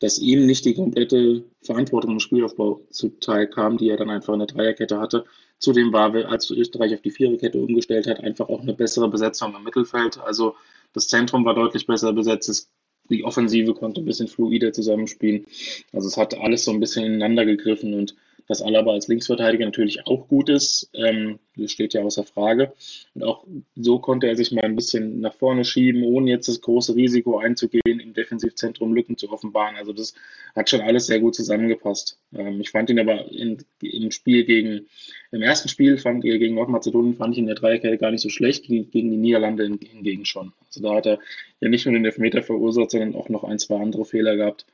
dass 0.00 0.18
ihm 0.18 0.46
nicht 0.46 0.64
die 0.64 0.74
komplette 0.74 1.44
Verantwortung 1.62 2.12
im 2.12 2.20
Spielaufbau 2.20 2.82
zuteil 2.90 3.48
kam, 3.48 3.78
die 3.78 3.88
er 3.88 3.96
dann 3.96 4.10
einfach 4.10 4.32
in 4.32 4.40
der 4.40 4.46
Dreierkette 4.46 5.00
hatte. 5.00 5.24
Zudem 5.58 5.92
war, 5.92 6.14
als 6.14 6.50
Österreich 6.50 6.94
auf 6.94 7.02
die 7.02 7.10
Viererkette 7.10 7.58
umgestellt 7.58 8.06
hat, 8.06 8.20
einfach 8.20 8.48
auch 8.48 8.60
eine 8.60 8.74
bessere 8.74 9.08
Besetzung 9.08 9.54
im 9.54 9.64
Mittelfeld. 9.64 10.18
Also 10.18 10.54
das 10.92 11.08
Zentrum 11.08 11.44
war 11.44 11.54
deutlich 11.54 11.86
besser 11.86 12.12
besetzt. 12.12 12.70
Die 13.10 13.24
Offensive 13.24 13.74
konnte 13.74 14.00
ein 14.00 14.04
bisschen 14.04 14.28
fluider 14.28 14.72
zusammenspielen. 14.72 15.46
Also 15.92 16.08
es 16.08 16.16
hat 16.16 16.38
alles 16.38 16.64
so 16.64 16.70
ein 16.70 16.80
bisschen 16.80 17.04
ineinander 17.04 17.44
gegriffen 17.44 17.94
und 17.94 18.14
dass 18.48 18.62
Alaba 18.62 18.92
als 18.92 19.08
Linksverteidiger 19.08 19.66
natürlich 19.66 20.06
auch 20.06 20.26
gut 20.26 20.48
ist, 20.48 20.90
ähm, 20.94 21.38
das 21.56 21.70
steht 21.70 21.92
ja 21.92 22.02
außer 22.02 22.24
Frage. 22.24 22.72
Und 23.14 23.24
auch 23.24 23.44
so 23.76 23.98
konnte 23.98 24.26
er 24.26 24.36
sich 24.36 24.52
mal 24.52 24.64
ein 24.64 24.76
bisschen 24.76 25.20
nach 25.20 25.34
vorne 25.34 25.64
schieben, 25.64 26.02
ohne 26.02 26.30
jetzt 26.30 26.48
das 26.48 26.60
große 26.60 26.94
Risiko 26.94 27.38
einzugehen, 27.38 28.00
im 28.00 28.14
Defensivzentrum 28.14 28.94
Lücken 28.94 29.18
zu 29.18 29.30
offenbaren. 29.30 29.76
Also 29.76 29.92
das 29.92 30.14
hat 30.56 30.70
schon 30.70 30.80
alles 30.80 31.06
sehr 31.06 31.20
gut 31.20 31.34
zusammengepasst. 31.34 32.18
Ähm, 32.34 32.60
ich 32.60 32.70
fand 32.70 32.88
ihn 32.88 32.98
aber 32.98 33.30
in, 33.30 33.58
im 33.82 34.10
Spiel 34.10 34.44
gegen, 34.44 34.86
im 35.30 35.42
ersten 35.42 35.68
Spiel 35.68 35.98
fand 35.98 36.22
gegen 36.22 36.54
Nordmazedonien 36.54 37.16
fand 37.16 37.34
ich 37.34 37.38
in 37.38 37.46
der 37.46 37.56
Dreierkette 37.56 37.98
gar 37.98 38.10
nicht 38.10 38.22
so 38.22 38.30
schlecht, 38.30 38.66
gegen 38.66 38.90
die 38.90 39.16
Niederlande 39.16 39.64
hingegen 39.64 40.24
schon. 40.24 40.52
Also 40.68 40.80
da 40.80 40.94
hat 40.94 41.06
er 41.06 41.18
ja 41.60 41.68
nicht 41.68 41.84
nur 41.84 41.92
den 41.92 42.04
Elfmeter 42.06 42.42
verursacht, 42.42 42.92
sondern 42.92 43.14
auch 43.14 43.28
noch 43.28 43.44
ein, 43.44 43.58
zwei 43.58 43.76
andere 43.76 44.06
Fehler 44.06 44.36
gehabt. 44.36 44.64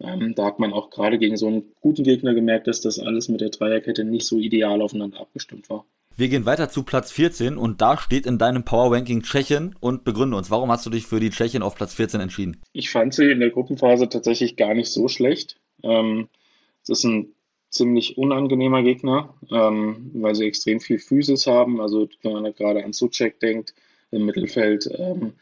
Ähm, 0.00 0.34
da 0.34 0.46
hat 0.46 0.58
man 0.58 0.72
auch 0.72 0.90
gerade 0.90 1.18
gegen 1.18 1.36
so 1.36 1.48
einen 1.48 1.72
guten 1.80 2.04
Gegner 2.04 2.34
gemerkt, 2.34 2.66
dass 2.66 2.80
das 2.80 2.98
alles 2.98 3.28
mit 3.28 3.40
der 3.40 3.50
Dreierkette 3.50 4.04
nicht 4.04 4.26
so 4.26 4.38
ideal 4.38 4.80
aufeinander 4.80 5.20
abgestimmt 5.20 5.68
war. 5.70 5.84
Wir 6.16 6.28
gehen 6.28 6.46
weiter 6.46 6.68
zu 6.68 6.82
Platz 6.82 7.12
14 7.12 7.56
und 7.56 7.80
da 7.80 7.96
steht 7.96 8.26
in 8.26 8.38
deinem 8.38 8.64
Power 8.64 8.92
Ranking 8.92 9.22
Tschechien 9.22 9.76
und 9.80 10.02
begründe 10.02 10.36
uns, 10.36 10.50
warum 10.50 10.70
hast 10.70 10.84
du 10.84 10.90
dich 10.90 11.06
für 11.06 11.20
die 11.20 11.30
Tschechien 11.30 11.62
auf 11.62 11.76
Platz 11.76 11.94
14 11.94 12.20
entschieden? 12.20 12.60
Ich 12.72 12.90
fand 12.90 13.14
sie 13.14 13.30
in 13.30 13.40
der 13.40 13.50
Gruppenphase 13.50 14.08
tatsächlich 14.08 14.56
gar 14.56 14.74
nicht 14.74 14.90
so 14.90 15.06
schlecht. 15.06 15.60
Ähm, 15.84 16.28
es 16.82 16.88
ist 16.88 17.04
ein 17.04 17.34
ziemlich 17.70 18.18
unangenehmer 18.18 18.82
Gegner, 18.82 19.34
ähm, 19.50 20.10
weil 20.14 20.34
sie 20.34 20.46
extrem 20.46 20.80
viel 20.80 20.98
Physis 20.98 21.46
haben. 21.46 21.80
Also 21.80 22.08
wenn 22.22 22.32
man 22.32 22.52
gerade 22.52 22.84
an 22.84 22.92
Suchek 22.92 23.38
denkt, 23.40 23.74
im 24.10 24.24
Mittelfeld, 24.24 24.88
ähm, 24.98 25.34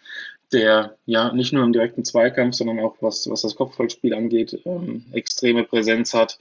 der 0.52 0.96
ja 1.06 1.32
nicht 1.32 1.52
nur 1.52 1.64
im 1.64 1.72
direkten 1.72 2.04
Zweikampf, 2.04 2.54
sondern 2.54 2.81
auch 2.81 2.96
was, 3.00 3.28
was 3.28 3.43
das 3.43 3.56
Kopfballspiel 3.56 4.14
angeht, 4.14 4.60
ähm, 4.64 5.06
extreme 5.12 5.64
Präsenz 5.64 6.14
hat. 6.14 6.38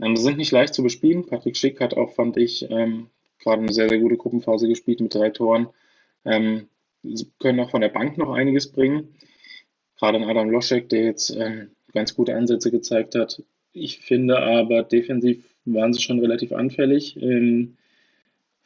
Ähm, 0.00 0.16
sie 0.16 0.22
sind 0.22 0.38
nicht 0.38 0.52
leicht 0.52 0.74
zu 0.74 0.82
bespielen. 0.82 1.26
Patrick 1.26 1.56
Schick 1.56 1.80
hat 1.80 1.94
auch, 1.94 2.12
fand 2.14 2.36
ich, 2.36 2.70
ähm, 2.70 3.08
gerade 3.38 3.62
eine 3.62 3.72
sehr, 3.72 3.88
sehr 3.88 3.98
gute 3.98 4.16
Gruppenphase 4.16 4.68
gespielt 4.68 5.00
mit 5.00 5.14
drei 5.14 5.30
Toren. 5.30 5.68
Ähm, 6.24 6.68
sie 7.02 7.30
können 7.38 7.60
auch 7.60 7.70
von 7.70 7.80
der 7.80 7.88
Bank 7.88 8.18
noch 8.18 8.32
einiges 8.32 8.70
bringen. 8.70 9.14
Gerade 9.98 10.18
in 10.18 10.24
Adam 10.24 10.50
Loschek, 10.50 10.88
der 10.88 11.04
jetzt 11.04 11.30
ähm, 11.30 11.70
ganz 11.92 12.14
gute 12.14 12.34
Ansätze 12.34 12.70
gezeigt 12.70 13.14
hat. 13.14 13.42
Ich 13.72 14.00
finde 14.00 14.38
aber, 14.38 14.82
defensiv 14.82 15.44
waren 15.64 15.92
sie 15.92 16.00
schon 16.00 16.20
relativ 16.20 16.52
anfällig. 16.52 17.16
Ähm, 17.20 17.76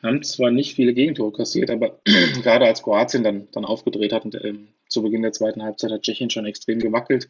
haben 0.03 0.23
zwar 0.23 0.51
nicht 0.51 0.75
viele 0.75 0.95
Gegentore 0.95 1.33
kassiert, 1.33 1.71
aber 1.71 2.01
gerade 2.43 2.67
als 2.67 2.83
Kroatien 2.83 3.25
dann, 3.25 3.49
dann 3.53 3.65
aufgedreht 3.65 4.13
hat 4.13 4.25
und 4.25 4.35
ähm, 4.45 4.69
zu 4.89 5.03
Beginn 5.03 5.23
der 5.23 5.33
zweiten 5.33 5.63
Halbzeit 5.63 5.91
hat 5.91 6.03
Tschechien 6.03 6.31
schon 6.31 6.47
extrem 6.47 6.79
gewackelt. 6.79 7.29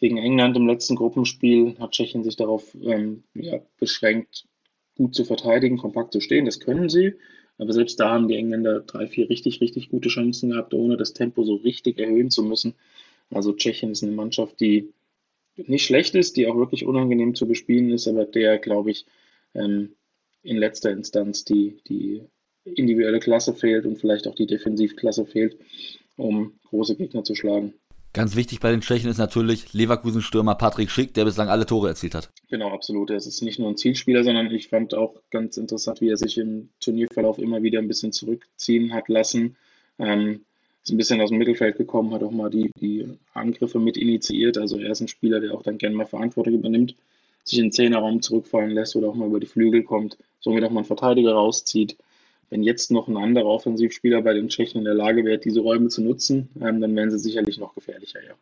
Gegen 0.00 0.18
England 0.18 0.56
im 0.56 0.66
letzten 0.66 0.96
Gruppenspiel 0.96 1.76
hat 1.78 1.92
Tschechien 1.92 2.24
sich 2.24 2.36
darauf 2.36 2.74
ähm, 2.82 3.22
ja, 3.34 3.60
beschränkt, 3.78 4.46
gut 4.96 5.14
zu 5.14 5.24
verteidigen, 5.24 5.78
kompakt 5.78 6.12
zu 6.12 6.20
stehen. 6.20 6.44
Das 6.44 6.60
können 6.60 6.88
sie. 6.88 7.14
Aber 7.58 7.72
selbst 7.72 8.00
da 8.00 8.10
haben 8.10 8.28
die 8.28 8.36
Engländer 8.36 8.80
drei, 8.80 9.06
vier 9.06 9.28
richtig, 9.28 9.60
richtig 9.60 9.90
gute 9.90 10.08
Chancen 10.08 10.50
gehabt, 10.50 10.74
ohne 10.74 10.96
das 10.96 11.12
Tempo 11.12 11.44
so 11.44 11.54
richtig 11.54 11.98
erhöhen 11.98 12.30
zu 12.30 12.42
müssen. 12.42 12.74
Also 13.30 13.52
Tschechien 13.52 13.92
ist 13.92 14.02
eine 14.02 14.12
Mannschaft, 14.12 14.58
die 14.60 14.92
nicht 15.56 15.84
schlecht 15.84 16.14
ist, 16.14 16.36
die 16.36 16.46
auch 16.46 16.56
wirklich 16.56 16.84
unangenehm 16.84 17.34
zu 17.34 17.46
bespielen 17.46 17.90
ist, 17.90 18.08
aber 18.08 18.24
der, 18.24 18.58
glaube 18.58 18.90
ich, 18.90 19.06
ähm, 19.54 19.90
in 20.42 20.56
letzter 20.56 20.90
Instanz 20.90 21.44
die, 21.44 21.78
die 21.88 22.22
individuelle 22.64 23.20
Klasse 23.20 23.54
fehlt 23.54 23.86
und 23.86 23.98
vielleicht 23.98 24.26
auch 24.26 24.34
die 24.34 24.46
Defensivklasse 24.46 25.26
fehlt, 25.26 25.56
um 26.16 26.54
große 26.68 26.96
Gegner 26.96 27.24
zu 27.24 27.34
schlagen. 27.34 27.74
Ganz 28.14 28.36
wichtig 28.36 28.60
bei 28.60 28.70
den 28.70 28.82
Tschechen 28.82 29.10
ist 29.10 29.16
natürlich 29.16 29.72
Leverkusen-Stürmer 29.72 30.54
Patrick 30.54 30.90
Schick, 30.90 31.14
der 31.14 31.24
bislang 31.24 31.48
alle 31.48 31.64
Tore 31.64 31.88
erzielt 31.88 32.14
hat. 32.14 32.30
Genau, 32.50 32.68
absolut. 32.68 33.08
Er 33.08 33.16
ist 33.16 33.40
nicht 33.40 33.58
nur 33.58 33.70
ein 33.70 33.78
Zielspieler, 33.78 34.22
sondern 34.22 34.50
ich 34.50 34.68
fand 34.68 34.92
auch 34.92 35.14
ganz 35.30 35.56
interessant, 35.56 36.02
wie 36.02 36.10
er 36.10 36.18
sich 36.18 36.36
im 36.36 36.68
Turnierverlauf 36.80 37.38
immer 37.38 37.62
wieder 37.62 37.78
ein 37.78 37.88
bisschen 37.88 38.12
zurückziehen 38.12 38.92
hat 38.92 39.08
lassen. 39.08 39.56
Ähm, 39.98 40.44
ist 40.82 40.90
ein 40.90 40.98
bisschen 40.98 41.22
aus 41.22 41.30
dem 41.30 41.38
Mittelfeld 41.38 41.78
gekommen, 41.78 42.12
hat 42.12 42.22
auch 42.22 42.32
mal 42.32 42.50
die, 42.50 42.70
die 42.78 43.08
Angriffe 43.32 43.78
mit 43.78 43.96
initiiert. 43.96 44.58
Also 44.58 44.78
er 44.78 44.90
ist 44.90 45.00
ein 45.00 45.08
Spieler, 45.08 45.40
der 45.40 45.54
auch 45.54 45.62
dann 45.62 45.78
gerne 45.78 45.96
mal 45.96 46.06
Verantwortung 46.06 46.54
übernimmt 46.54 46.94
sich 47.44 47.58
in 47.58 47.66
den 47.66 47.72
Zehnerraum 47.72 48.22
zurückfallen 48.22 48.70
lässt 48.70 48.96
oder 48.96 49.08
auch 49.08 49.14
mal 49.14 49.28
über 49.28 49.40
die 49.40 49.46
Flügel 49.46 49.82
kommt, 49.82 50.16
somit 50.42 50.64
auch 50.64 50.70
mal 50.70 50.80
einen 50.80 50.86
Verteidiger 50.86 51.32
rauszieht. 51.32 51.96
Wenn 52.50 52.62
jetzt 52.62 52.90
noch 52.90 53.08
ein 53.08 53.16
anderer 53.16 53.46
Offensivspieler 53.46 54.20
bei 54.20 54.34
den 54.34 54.50
Tschechen 54.50 54.80
in 54.80 54.84
der 54.84 54.94
Lage 54.94 55.24
wäre, 55.24 55.38
diese 55.38 55.60
Räume 55.60 55.88
zu 55.88 56.02
nutzen, 56.02 56.50
ähm, 56.60 56.82
dann 56.82 56.94
wären 56.94 57.10
sie 57.10 57.18
sicherlich 57.18 57.58
noch 57.58 57.74
gefährlicher, 57.74 58.20
ja. 58.22 58.34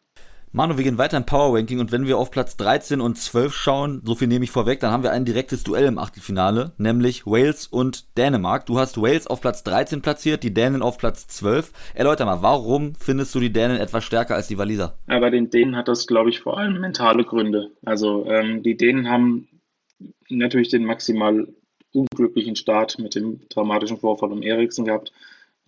Manu, 0.53 0.77
wir 0.77 0.83
gehen 0.83 0.99
weiter 0.99 1.17
im 1.17 1.27
Power 1.27 1.57
Ranking 1.57 1.79
und 1.79 1.93
wenn 1.93 2.09
wir 2.09 2.19
auf 2.19 2.33
Platz 2.33 2.57
13 2.57 3.01
und 3.01 3.17
12 3.17 3.55
schauen, 3.55 4.03
so 4.05 4.17
viel 4.17 4.27
nehme 4.27 4.43
ich 4.43 4.51
vorweg, 4.51 4.81
dann 4.81 4.91
haben 4.91 5.05
wir 5.05 5.13
ein 5.13 5.25
direktes 5.25 5.63
Duell 5.63 5.85
im 5.85 5.97
Achtelfinale, 5.97 6.73
nämlich 6.77 7.25
Wales 7.25 7.69
und 7.69 8.19
Dänemark. 8.19 8.67
Du 8.67 8.77
hast 8.77 9.01
Wales 9.01 9.29
auf 9.29 9.41
Platz 9.41 9.63
13 9.63 10.03
platziert, 10.03 10.43
die 10.43 10.53
Dänen 10.53 10.83
auf 10.83 10.99
Platz 10.99 11.29
12. 11.29 11.71
Erläuter 11.95 12.25
mal, 12.25 12.43
warum 12.43 12.97
findest 12.97 13.33
du 13.37 13.39
die 13.39 13.53
Dänen 13.53 13.77
etwas 13.77 14.03
stärker 14.03 14.35
als 14.35 14.49
die 14.49 14.59
Waliser? 14.59 14.99
Ja, 15.09 15.21
bei 15.21 15.31
den 15.31 15.51
Dänen 15.51 15.77
hat 15.77 15.87
das, 15.87 16.09
glaube 16.09 16.31
ich, 16.31 16.41
vor 16.41 16.59
allem 16.59 16.81
mentale 16.81 17.23
Gründe. 17.23 17.71
Also 17.85 18.27
ähm, 18.27 18.65
die 18.65 18.77
Dänen 18.77 19.09
haben 19.09 19.47
natürlich 20.29 20.69
den 20.69 20.85
maximal 20.85 21.47
unglücklichen 21.93 22.57
Start 22.57 22.99
mit 22.99 23.15
dem 23.15 23.41
dramatischen 23.49 23.99
Vorfall 23.99 24.33
um 24.33 24.43
Eriksen 24.43 24.85
gehabt, 24.85 25.13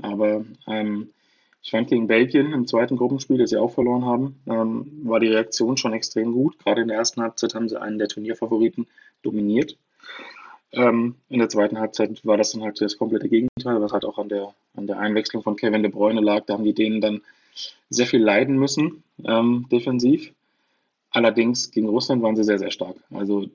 aber 0.00 0.44
ähm, 0.66 1.10
ich 1.62 1.70
fand 1.70 1.88
gegen 1.88 2.08
Belgien 2.08 2.52
im 2.52 2.66
zweiten 2.66 2.96
Gruppenspiel, 2.96 3.38
das 3.38 3.50
sie 3.50 3.56
auch 3.56 3.72
verloren 3.72 4.04
haben, 4.04 4.40
ähm, 4.46 5.00
war 5.04 5.20
die 5.20 5.28
Reaktion 5.28 5.76
schon 5.76 5.92
extrem 5.92 6.32
gut. 6.32 6.58
Gerade 6.58 6.82
in 6.82 6.88
der 6.88 6.96
ersten 6.96 7.22
Halbzeit 7.22 7.54
haben 7.54 7.68
sie 7.68 7.80
einen 7.80 7.98
der 7.98 8.08
Turnierfavoriten 8.08 8.88
dominiert. 9.22 9.76
Ähm, 10.72 11.14
in 11.28 11.38
der 11.38 11.48
zweiten 11.48 11.78
Halbzeit 11.78 12.24
war 12.26 12.36
das 12.36 12.52
dann 12.52 12.62
halt 12.62 12.80
das 12.80 12.98
komplette 12.98 13.28
Gegenteil, 13.28 13.80
was 13.80 13.92
halt 13.92 14.04
auch 14.04 14.18
an 14.18 14.28
der, 14.28 14.54
an 14.74 14.88
der 14.88 14.98
Einwechslung 14.98 15.44
von 15.44 15.54
Kevin 15.54 15.82
De 15.82 15.92
Bruyne 15.92 16.20
lag. 16.20 16.46
Da 16.46 16.54
haben 16.54 16.64
die 16.64 16.74
Dänen 16.74 17.00
dann 17.00 17.22
sehr 17.90 18.06
viel 18.06 18.22
leiden 18.22 18.58
müssen, 18.58 19.04
ähm, 19.24 19.66
defensiv. 19.70 20.32
Allerdings 21.12 21.70
gegen 21.70 21.88
Russland 21.88 22.22
waren 22.22 22.36
sie 22.36 22.44
sehr, 22.44 22.58
sehr 22.58 22.70
stark. 22.70 22.96
Also 23.10 23.46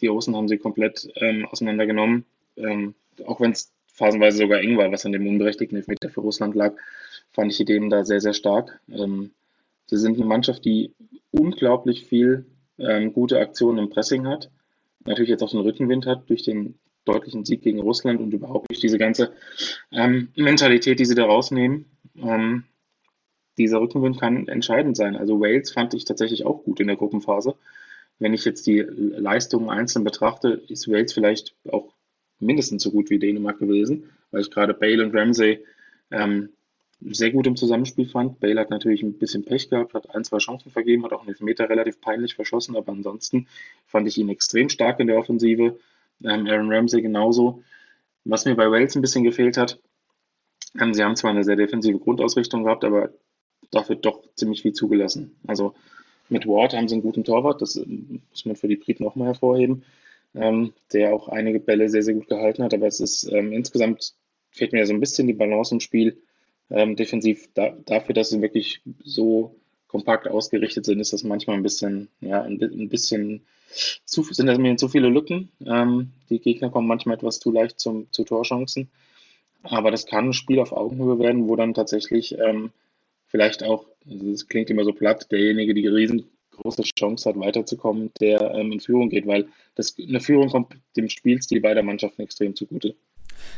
die 0.00 0.06
Russen 0.08 0.34
haben 0.36 0.48
sie 0.48 0.58
komplett 0.58 1.08
ähm, 1.16 1.46
auseinandergenommen, 1.46 2.24
ähm, 2.56 2.94
auch 3.24 3.40
wenn 3.40 3.52
es 3.52 3.72
phasenweise 3.86 4.38
sogar 4.38 4.60
eng 4.60 4.76
war, 4.76 4.90
was 4.90 5.06
an 5.06 5.12
dem 5.12 5.26
unberechtigten 5.26 5.78
Elfmeter 5.78 6.10
für 6.10 6.20
Russland 6.20 6.54
lag 6.56 6.74
fand 7.34 7.50
ich 7.50 7.58
die 7.58 7.64
Dänen 7.64 7.90
da 7.90 8.04
sehr, 8.04 8.20
sehr 8.20 8.32
stark. 8.32 8.80
Ähm, 8.90 9.32
sie 9.86 9.98
sind 9.98 10.16
eine 10.16 10.24
Mannschaft, 10.24 10.64
die 10.64 10.92
unglaublich 11.32 12.04
viel 12.06 12.46
ähm, 12.78 13.12
gute 13.12 13.40
Aktionen 13.40 13.78
im 13.78 13.90
Pressing 13.90 14.26
hat. 14.26 14.50
Natürlich 15.04 15.30
jetzt 15.30 15.42
auch 15.42 15.50
den 15.50 15.60
Rückenwind 15.60 16.06
hat 16.06 16.30
durch 16.30 16.44
den 16.44 16.78
deutlichen 17.04 17.44
Sieg 17.44 17.62
gegen 17.62 17.80
Russland 17.80 18.20
und 18.20 18.32
überhaupt 18.32 18.70
durch 18.70 18.80
diese 18.80 18.98
ganze 18.98 19.32
ähm, 19.92 20.28
Mentalität, 20.36 20.98
die 20.98 21.04
sie 21.04 21.14
da 21.14 21.24
rausnehmen. 21.24 21.86
Ähm, 22.16 22.64
dieser 23.58 23.80
Rückenwind 23.80 24.20
kann 24.20 24.48
entscheidend 24.48 24.96
sein. 24.96 25.16
Also 25.16 25.40
Wales 25.40 25.72
fand 25.72 25.94
ich 25.94 26.04
tatsächlich 26.04 26.44
auch 26.44 26.64
gut 26.64 26.80
in 26.80 26.86
der 26.86 26.96
Gruppenphase. 26.96 27.54
Wenn 28.18 28.34
ich 28.34 28.44
jetzt 28.44 28.66
die 28.66 28.80
Leistungen 28.80 29.70
einzeln 29.70 30.04
betrachte, 30.04 30.62
ist 30.68 30.88
Wales 30.88 31.12
vielleicht 31.12 31.54
auch 31.70 31.92
mindestens 32.38 32.82
so 32.82 32.90
gut 32.90 33.10
wie 33.10 33.18
Dänemark 33.18 33.58
gewesen, 33.58 34.10
weil 34.30 34.42
ich 34.42 34.50
gerade 34.50 34.74
Bale 34.74 35.04
und 35.04 35.14
Ramsey 35.14 35.64
ähm, 36.10 36.50
sehr 37.00 37.30
gut 37.30 37.46
im 37.46 37.56
Zusammenspiel 37.56 38.06
fand. 38.06 38.40
Bale 38.40 38.60
hat 38.60 38.70
natürlich 38.70 39.02
ein 39.02 39.18
bisschen 39.18 39.44
Pech 39.44 39.68
gehabt, 39.68 39.94
hat 39.94 40.14
ein, 40.14 40.24
zwei 40.24 40.38
Chancen 40.38 40.70
vergeben, 40.70 41.04
hat 41.04 41.12
auch 41.12 41.20
einen 41.20 41.30
Elfmeter 41.30 41.68
relativ 41.68 42.00
peinlich 42.00 42.34
verschossen, 42.34 42.76
aber 42.76 42.92
ansonsten 42.92 43.48
fand 43.86 44.06
ich 44.08 44.16
ihn 44.16 44.28
extrem 44.28 44.68
stark 44.68 45.00
in 45.00 45.08
der 45.08 45.18
Offensive. 45.18 45.78
Ähm, 46.22 46.46
Aaron 46.46 46.72
Ramsey 46.72 47.02
genauso. 47.02 47.62
Was 48.24 48.44
mir 48.44 48.54
bei 48.54 48.70
Wales 48.70 48.94
ein 48.96 49.02
bisschen 49.02 49.24
gefehlt 49.24 49.58
hat, 49.58 49.80
ähm, 50.80 50.94
sie 50.94 51.04
haben 51.04 51.16
zwar 51.16 51.30
eine 51.30 51.44
sehr 51.44 51.56
defensive 51.56 51.98
Grundausrichtung 51.98 52.64
gehabt, 52.64 52.84
aber 52.84 53.10
dafür 53.74 53.96
doch 53.96 54.22
ziemlich 54.34 54.62
viel 54.62 54.72
zugelassen. 54.72 55.36
Also 55.46 55.74
mit 56.28 56.46
Ward 56.46 56.74
haben 56.74 56.88
sie 56.88 56.94
einen 56.94 57.02
guten 57.02 57.24
Torwart, 57.24 57.60
das 57.60 57.76
äh, 57.76 57.86
muss 58.30 58.44
man 58.44 58.56
für 58.56 58.68
die 58.68 58.76
Briten 58.76 59.04
auch 59.04 59.14
mal 59.14 59.26
hervorheben, 59.26 59.84
ähm, 60.34 60.72
der 60.92 61.14
auch 61.14 61.28
einige 61.28 61.60
Bälle 61.60 61.88
sehr, 61.88 62.02
sehr 62.02 62.14
gut 62.14 62.28
gehalten 62.28 62.62
hat, 62.62 62.74
aber 62.74 62.86
es 62.86 63.00
ist 63.00 63.24
ähm, 63.32 63.52
insgesamt 63.52 64.14
fehlt 64.50 64.72
mir 64.72 64.86
so 64.86 64.94
ein 64.94 65.00
bisschen 65.00 65.26
die 65.26 65.32
Balance 65.32 65.74
im 65.74 65.80
Spiel 65.80 66.16
ähm, 66.70 66.96
defensiv 66.96 67.48
da, 67.54 67.76
dafür, 67.84 68.14
dass 68.14 68.30
sie 68.30 68.40
wirklich 68.40 68.80
so 69.02 69.56
kompakt 69.88 70.28
ausgerichtet 70.28 70.84
sind, 70.84 71.00
ist 71.00 71.12
das 71.12 71.24
manchmal 71.24 71.56
ein 71.56 71.62
bisschen, 71.62 72.08
ja, 72.20 72.42
ein, 72.42 72.60
ein 72.60 72.88
bisschen 72.88 73.42
zu, 74.04 74.22
sind 74.22 74.46
das 74.46 74.58
mir 74.58 74.76
zu 74.76 74.88
viele 74.88 75.08
Lücken. 75.08 75.50
Ähm, 75.64 76.10
die 76.30 76.40
Gegner 76.40 76.70
kommen 76.70 76.88
manchmal 76.88 77.16
etwas 77.16 77.38
zu 77.38 77.52
leicht 77.52 77.78
zum, 77.78 78.10
zu 78.12 78.24
Torchancen. 78.24 78.90
Aber 79.62 79.90
das 79.90 80.06
kann 80.06 80.28
ein 80.28 80.32
Spiel 80.32 80.58
auf 80.60 80.72
Augenhöhe 80.72 81.18
werden, 81.18 81.48
wo 81.48 81.56
dann 81.56 81.74
tatsächlich 81.74 82.36
ähm, 82.38 82.72
vielleicht 83.34 83.64
auch, 83.64 83.84
also 84.08 84.30
das 84.30 84.46
klingt 84.46 84.70
immer 84.70 84.84
so 84.84 84.92
platt, 84.92 85.26
derjenige, 85.32 85.74
die 85.74 85.88
riesengroße 85.88 86.84
Chance 86.96 87.28
hat, 87.28 87.36
weiterzukommen, 87.36 88.12
der 88.20 88.54
ähm, 88.54 88.70
in 88.70 88.78
Führung 88.78 89.08
geht, 89.08 89.26
weil 89.26 89.48
das, 89.74 89.96
eine 89.98 90.20
Führung 90.20 90.50
kommt 90.50 90.76
dem 90.96 91.08
Spielstil 91.08 91.60
beider 91.60 91.82
Mannschaften 91.82 92.22
extrem 92.22 92.54
zugute. 92.54 92.94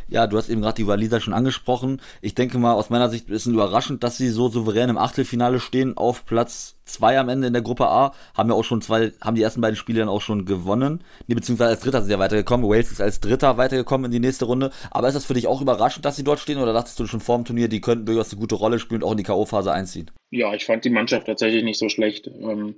Ja, 0.09 0.27
du 0.27 0.37
hast 0.37 0.49
eben 0.49 0.63
gerade 0.63 0.77
die 0.77 0.87
Waliser 0.87 1.21
schon 1.21 1.35
angesprochen. 1.35 2.01
Ich 2.21 2.35
denke 2.35 2.59
mal, 2.59 2.73
aus 2.73 2.91
meiner 2.91 3.09
Sicht 3.09 3.29
ist 3.31 3.47
es 3.47 3.53
überraschend, 3.53 4.05
dass 4.05 4.17
sie 4.17 4.29
so 4.29 4.49
souverän 4.49 4.91
im 4.91 4.99
Achtelfinale 4.99 5.61
stehen 5.61 5.97
auf 5.97 6.25
Platz 6.25 6.77
zwei 6.87 7.19
am 7.19 7.29
Ende 7.29 7.49
in 7.49 7.53
der 7.53 7.63
Gruppe 7.63 7.89
A. 7.89 8.13
Haben 8.35 8.49
ja 8.49 8.55
auch 8.55 8.65
schon 8.65 8.81
zwei, 8.81 9.13
haben 9.21 9.35
die 9.35 9.43
ersten 9.43 9.61
beiden 9.61 9.77
Spiele 9.77 10.01
dann 10.01 10.09
auch 10.09 10.23
schon 10.23 10.45
gewonnen. 10.45 11.03
Nee, 11.27 11.35
beziehungsweise 11.35 11.71
als 11.71 11.81
Dritter 11.81 11.99
sind 11.99 12.07
sie 12.07 12.13
ja 12.13 12.19
weitergekommen. 12.19 12.69
Wales 12.69 12.93
ist 12.93 13.01
als 13.01 13.21
Dritter 13.21 13.59
weitergekommen 13.59 14.07
in 14.07 14.13
die 14.13 14.21
nächste 14.21 14.47
Runde. 14.47 14.71
Aber 14.91 15.09
ist 15.09 15.15
das 15.15 15.27
für 15.27 15.35
dich 15.35 15.47
auch 15.47 15.61
überraschend, 15.61 16.05
dass 16.05 16.17
sie 16.17 16.25
dort 16.25 16.39
stehen 16.41 16.59
oder 16.59 16.73
dachtest 16.73 16.99
du 16.99 17.07
schon 17.07 17.21
vor 17.21 17.37
dem 17.37 17.45
Turnier, 17.45 17.69
die 17.69 17.81
könnten 17.81 18.07
durchaus 18.07 18.31
eine 18.31 18.41
gute 18.41 18.55
Rolle 18.55 18.79
spielen 18.79 19.03
und 19.03 19.09
auch 19.09 19.13
in 19.13 19.19
die 19.19 19.25
K.O.-Phase 19.25 19.71
einziehen? 19.71 20.11
Ja, 20.31 20.55
ich 20.55 20.65
fand 20.65 20.85
die 20.85 20.91
Mannschaft 20.91 21.27
tatsächlich 21.27 21.65
nicht 21.65 21.79
so 21.79 21.89
schlecht. 21.89 22.29
Ähm 22.29 22.77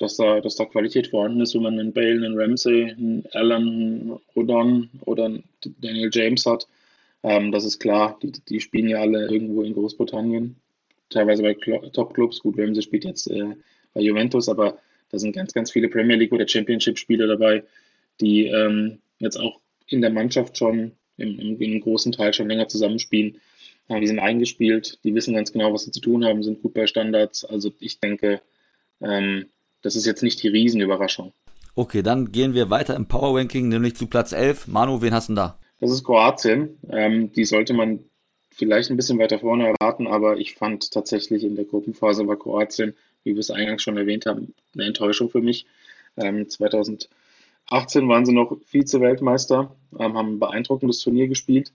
dass 0.00 0.16
da, 0.16 0.40
dass 0.40 0.56
da 0.56 0.64
Qualität 0.64 1.08
vorhanden 1.08 1.42
ist, 1.42 1.54
wenn 1.54 1.62
man 1.62 1.78
einen 1.78 1.92
Bale, 1.92 2.24
einen 2.24 2.36
Ramsey, 2.36 2.90
einen 2.90 3.24
Allen, 3.32 3.52
einen 3.52 4.20
Rodon 4.34 4.88
oder 5.02 5.26
einen 5.26 5.44
Daniel 5.80 6.10
James 6.10 6.46
hat. 6.46 6.66
Ähm, 7.22 7.52
das 7.52 7.64
ist 7.64 7.78
klar, 7.78 8.18
die, 8.22 8.32
die 8.32 8.60
spielen 8.60 8.88
ja 8.88 9.00
alle 9.00 9.30
irgendwo 9.30 9.62
in 9.62 9.74
Großbritannien, 9.74 10.56
teilweise 11.10 11.42
bei 11.42 11.54
Top-Clubs. 11.92 12.40
Gut, 12.40 12.58
Ramsey 12.58 12.82
spielt 12.82 13.04
jetzt 13.04 13.30
äh, 13.30 13.54
bei 13.92 14.00
Juventus, 14.00 14.48
aber 14.48 14.78
da 15.10 15.18
sind 15.18 15.36
ganz, 15.36 15.52
ganz 15.52 15.70
viele 15.70 15.88
Premier 15.88 16.16
League 16.16 16.32
oder 16.32 16.48
Championship-Spieler 16.48 17.26
dabei, 17.26 17.62
die 18.22 18.46
ähm, 18.46 19.00
jetzt 19.18 19.36
auch 19.36 19.60
in 19.86 20.00
der 20.00 20.10
Mannschaft 20.10 20.56
schon 20.56 20.92
im, 21.18 21.38
im, 21.38 21.60
im 21.60 21.80
großen 21.80 22.12
Teil 22.12 22.32
schon 22.32 22.48
länger 22.48 22.68
zusammenspielen. 22.68 23.38
Ja, 23.88 24.00
die 24.00 24.06
sind 24.06 24.18
eingespielt, 24.18 24.98
die 25.04 25.14
wissen 25.14 25.34
ganz 25.34 25.52
genau, 25.52 25.74
was 25.74 25.84
sie 25.84 25.90
zu 25.90 26.00
tun 26.00 26.24
haben, 26.24 26.42
sind 26.42 26.62
gut 26.62 26.72
bei 26.72 26.86
Standards. 26.86 27.44
Also 27.44 27.70
ich 27.80 28.00
denke, 28.00 28.40
ähm, 29.02 29.46
das 29.82 29.96
ist 29.96 30.06
jetzt 30.06 30.22
nicht 30.22 30.42
die 30.42 30.48
Riesenüberraschung. 30.48 31.32
Okay, 31.74 32.02
dann 32.02 32.32
gehen 32.32 32.54
wir 32.54 32.70
weiter 32.70 32.96
im 32.96 33.06
Power 33.06 33.38
Ranking, 33.38 33.68
nämlich 33.68 33.96
zu 33.96 34.06
Platz 34.06 34.32
11. 34.32 34.66
Manu, 34.66 35.02
wen 35.02 35.14
hast 35.14 35.28
du 35.28 35.34
da? 35.34 35.58
Das 35.80 35.90
ist 35.90 36.04
Kroatien. 36.04 36.78
Ähm, 36.90 37.32
die 37.32 37.44
sollte 37.44 37.72
man 37.72 38.00
vielleicht 38.50 38.90
ein 38.90 38.96
bisschen 38.96 39.18
weiter 39.18 39.38
vorne 39.38 39.68
erwarten, 39.68 40.06
aber 40.06 40.38
ich 40.38 40.54
fand 40.54 40.90
tatsächlich 40.90 41.44
in 41.44 41.56
der 41.56 41.64
Gruppenphase 41.64 42.26
war 42.26 42.36
Kroatien, 42.36 42.94
wie 43.24 43.32
wir 43.32 43.40
es 43.40 43.50
eingangs 43.50 43.82
schon 43.82 43.96
erwähnt 43.96 44.26
haben, 44.26 44.54
eine 44.74 44.84
Enttäuschung 44.84 45.30
für 45.30 45.40
mich. 45.40 45.66
Ähm, 46.16 46.48
2018 46.48 47.08
waren 48.08 48.26
sie 48.26 48.32
noch 48.32 48.56
Vize-Weltmeister, 48.66 49.74
ähm, 49.98 50.14
haben 50.14 50.34
ein 50.34 50.38
beeindruckendes 50.38 50.98
Turnier 50.98 51.28
gespielt. 51.28 51.72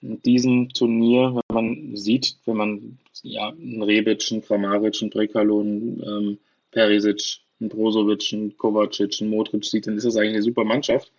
In 0.00 0.22
diesem 0.22 0.70
Turnier, 0.70 1.40
wenn 1.48 1.54
man 1.54 1.96
sieht, 1.96 2.36
wenn 2.46 2.56
man 2.56 2.98
ja, 3.22 3.48
einen 3.48 3.82
Rebic, 3.82 4.30
einen 4.30 4.42
Kramaric, 4.42 4.96
einen 5.00 5.10
Brekalo, 5.10 5.60
einen 5.60 6.02
ähm, 6.02 6.38
Perisic, 6.70 7.38
einen 7.60 7.70
Brozovic, 7.70 8.32
einen 8.32 8.56
Kovacic, 8.56 9.20
einen 9.20 9.30
Modric 9.30 9.64
sieht, 9.64 9.86
dann 9.86 9.96
ist 9.96 10.04
das 10.04 10.16
eigentlich 10.16 10.34
eine 10.34 10.42
super 10.42 10.64
Mannschaft. 10.64 11.12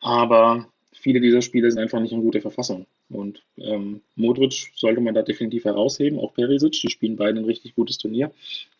Aber 0.00 0.66
viele 0.92 1.20
dieser 1.20 1.42
Spiele 1.42 1.70
sind 1.70 1.80
einfach 1.80 2.00
nicht 2.00 2.12
in 2.12 2.22
guter 2.22 2.40
Verfassung. 2.40 2.86
Und 3.08 3.42
ähm, 3.58 4.00
Modric 4.16 4.72
sollte 4.74 5.00
man 5.00 5.14
da 5.14 5.22
definitiv 5.22 5.64
herausheben, 5.64 6.18
auch 6.18 6.34
Perisic, 6.34 6.72
die 6.72 6.90
spielen 6.90 7.16
beide 7.16 7.38
ein 7.38 7.44
richtig 7.44 7.74
gutes 7.74 7.98
Turnier. 7.98 8.32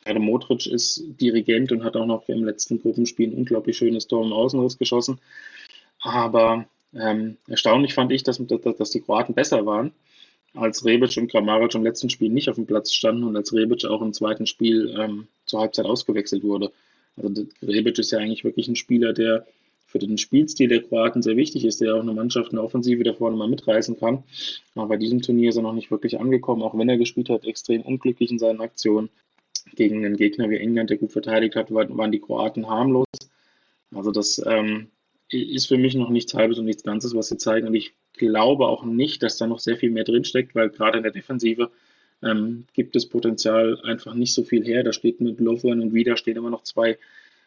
Gerade 0.04 0.21
Modric 0.21 0.66
ist 0.66 1.04
Dirigent 1.21 1.73
und 1.73 1.85
hat 1.85 1.97
auch 1.97 2.06
noch 2.06 2.28
im 2.28 2.44
letzten 2.44 2.80
Gruppenspiel 2.80 3.28
ein 3.28 3.35
unglaublich 3.35 3.76
schönes 3.76 4.06
Tor 4.06 4.25
im 4.25 4.32
Außenriss 4.32 4.78
geschossen. 4.78 5.21
Aber 6.00 6.66
ähm, 6.94 7.37
erstaunlich 7.47 7.94
fand 7.94 8.12
ich, 8.12 8.23
dass, 8.23 8.44
dass, 8.47 8.76
dass 8.76 8.90
die 8.90 9.00
Kroaten 9.00 9.35
besser 9.35 9.64
waren 9.66 9.92
als 10.54 10.85
Rebic 10.85 11.16
und 11.16 11.30
Kramaric 11.30 11.75
im 11.75 11.85
letzten 11.85 12.11
Spiel 12.11 12.28
nicht 12.28 12.49
auf 12.49 12.56
dem 12.56 12.66
Platz 12.66 12.92
standen 12.92 13.25
und 13.25 13.37
als 13.37 13.52
Rebic 13.52 13.85
auch 13.87 14.02
im 14.02 14.12
zweiten 14.12 14.47
Spiel 14.47 14.94
ähm, 14.99 15.28
zur 15.52 15.61
Halbzeit 15.61 15.87
ausgewechselt 15.87 16.42
wurde. 16.42 16.73
Also 17.16 17.47
Rebic 17.62 17.99
ist 17.99 18.11
ja 18.11 18.18
eigentlich 18.18 18.42
wirklich 18.42 18.68
ein 18.68 18.76
Spieler, 18.76 19.12
der 19.12 19.47
für 19.87 19.99
den 19.99 20.16
Spielstil 20.16 20.68
der 20.68 20.82
Kroaten 20.82 21.21
sehr 21.21 21.37
wichtig 21.37 21.66
ist, 21.66 21.82
der 21.82 21.94
auch 21.94 22.00
eine 22.00 22.14
Mannschaft, 22.14 22.52
eine 22.52 22.62
Offensive 22.62 23.04
da 23.04 23.12
vorne 23.12 23.37
mal 23.37 23.49
mitreißen 23.49 23.99
kann. 23.99 24.25
Aber 24.75 24.88
bei 24.88 24.97
diesem 24.97 25.21
Turnier 25.21 25.50
ist 25.50 25.56
er 25.56 25.62
noch 25.62 25.75
nicht 25.75 25.90
wirklich 25.90 26.18
angekommen, 26.18 26.62
auch 26.62 26.76
wenn 26.76 26.88
er 26.88 26.97
gespielt 26.97 27.28
hat, 27.28 27.44
extrem 27.44 27.82
unglücklich 27.82 28.30
in 28.30 28.38
seinen 28.38 28.62
Aktionen. 28.62 29.11
Gegen 29.75 30.04
einen 30.04 30.16
Gegner 30.16 30.49
wie 30.49 30.56
England, 30.56 30.88
der 30.88 30.97
gut 30.97 31.12
verteidigt 31.12 31.54
hat, 31.54 31.71
waren 31.71 32.11
die 32.11 32.21
Kroaten 32.21 32.68
harmlos. 32.68 33.06
Also 33.94 34.11
das 34.11 34.42
ähm, 34.44 34.88
ist 35.28 35.68
für 35.68 35.76
mich 35.76 35.94
noch 35.94 36.09
nichts 36.09 36.32
Halbes 36.32 36.59
und 36.59 36.64
nichts 36.64 36.82
Ganzes, 36.82 37.14
was 37.14 37.28
sie 37.28 37.37
zeigen. 37.37 37.66
Und 37.66 37.75
ich 37.75 37.92
glaube 38.14 38.66
auch 38.66 38.85
nicht, 38.85 39.23
dass 39.23 39.37
da 39.37 39.47
noch 39.47 39.61
sehr 39.61 39.76
viel 39.76 39.90
mehr 39.90 40.04
drinsteckt, 40.04 40.54
weil 40.54 40.71
gerade 40.71 40.97
in 40.97 41.02
der 41.02 41.12
Defensive 41.12 41.71
ähm, 42.23 42.64
gibt 42.75 42.97
es 42.97 43.07
Potenzial 43.07 43.81
einfach 43.83 44.14
nicht 44.14 44.33
so 44.33 44.45
viel 44.45 44.64
her. 44.64 44.83
Da 44.83 44.93
steht 44.93 45.21
mit 45.21 45.41
Lovren 45.41 45.81
und 45.81 45.95
wieder 45.95 46.17
stehen 46.17 46.37
immer 46.37 46.50
noch 46.50 46.62
zwei 46.62 46.99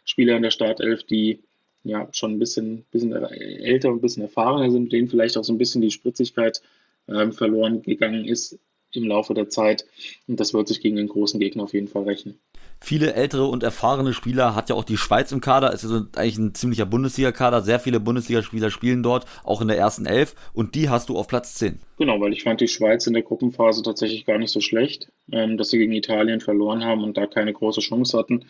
Spieler 0.04 0.36
in 0.36 0.44
der 0.44 0.52
Startelf, 0.52 1.04
die 1.04 1.40
ja 1.84 2.08
schon 2.12 2.34
ein 2.34 2.40
bisschen, 2.40 2.86
bisschen 2.92 3.14
älter 3.14 3.90
und 3.90 3.98
ein 3.98 4.02
bisschen 4.02 4.24
erfahrener 4.24 4.72
sind, 4.72 4.92
denen 4.92 5.08
vielleicht 5.08 5.38
auch 5.38 5.44
so 5.44 5.54
ein 5.54 5.58
bisschen 5.58 5.82
die 5.82 5.92
Spritzigkeit 5.92 6.62
ähm, 7.08 7.32
verloren 7.32 7.82
gegangen 7.82 8.26
ist 8.26 8.60
im 8.92 9.08
Laufe 9.08 9.34
der 9.34 9.50
Zeit. 9.50 9.86
Und 10.28 10.40
das 10.40 10.54
wird 10.54 10.68
sich 10.68 10.82
gegen 10.82 10.96
den 10.96 11.08
großen 11.08 11.40
Gegner 11.40 11.64
auf 11.64 11.74
jeden 11.74 11.88
Fall 11.88 12.04
rechnen. 12.04 12.40
Viele 12.82 13.14
ältere 13.14 13.46
und 13.46 13.64
erfahrene 13.64 14.14
Spieler 14.14 14.54
hat 14.54 14.70
ja 14.70 14.76
auch 14.76 14.84
die 14.84 14.98
Schweiz 14.98 15.32
im 15.32 15.42
Kader. 15.42 15.74
Es 15.74 15.84
ist 15.84 15.92
eigentlich 15.92 16.38
ein 16.38 16.54
ziemlicher 16.54 16.86
Bundesliga-Kader. 16.86 17.62
Sehr 17.62 17.80
viele 17.80 18.00
Bundesligaspieler 18.00 18.70
spielen 18.70 19.02
dort, 19.02 19.26
auch 19.44 19.62
in 19.62 19.68
der 19.68 19.78
ersten 19.78 20.06
Elf. 20.06 20.36
Und 20.54 20.76
die 20.76 20.90
hast 20.90 21.10
du 21.10 21.18
auf 21.18 21.28
Platz 21.28 21.56
10. 21.56 21.80
Genau, 21.98 22.20
weil 22.22 22.34
ich 22.34 22.44
fand 22.44 22.62
die 22.62 22.68
Schweiz 22.68 23.08
in 23.08 23.14
der 23.14 23.24
Gruppenphase 23.24 23.82
tatsächlich 23.82 24.26
gar 24.26 24.38
nicht 24.38 24.52
so 24.52 24.62
schlecht. 24.62 25.12
Ähm, 25.32 25.58
dass 25.58 25.70
sie 25.70 25.80
gegen 25.80 25.94
Italien 25.94 26.42
verloren 26.42 26.84
haben 26.84 27.04
und 27.04 27.18
da 27.18 27.26
keine 27.26 27.54
große 27.54 27.82
Chance 27.82 28.18
hatten, 28.18 28.46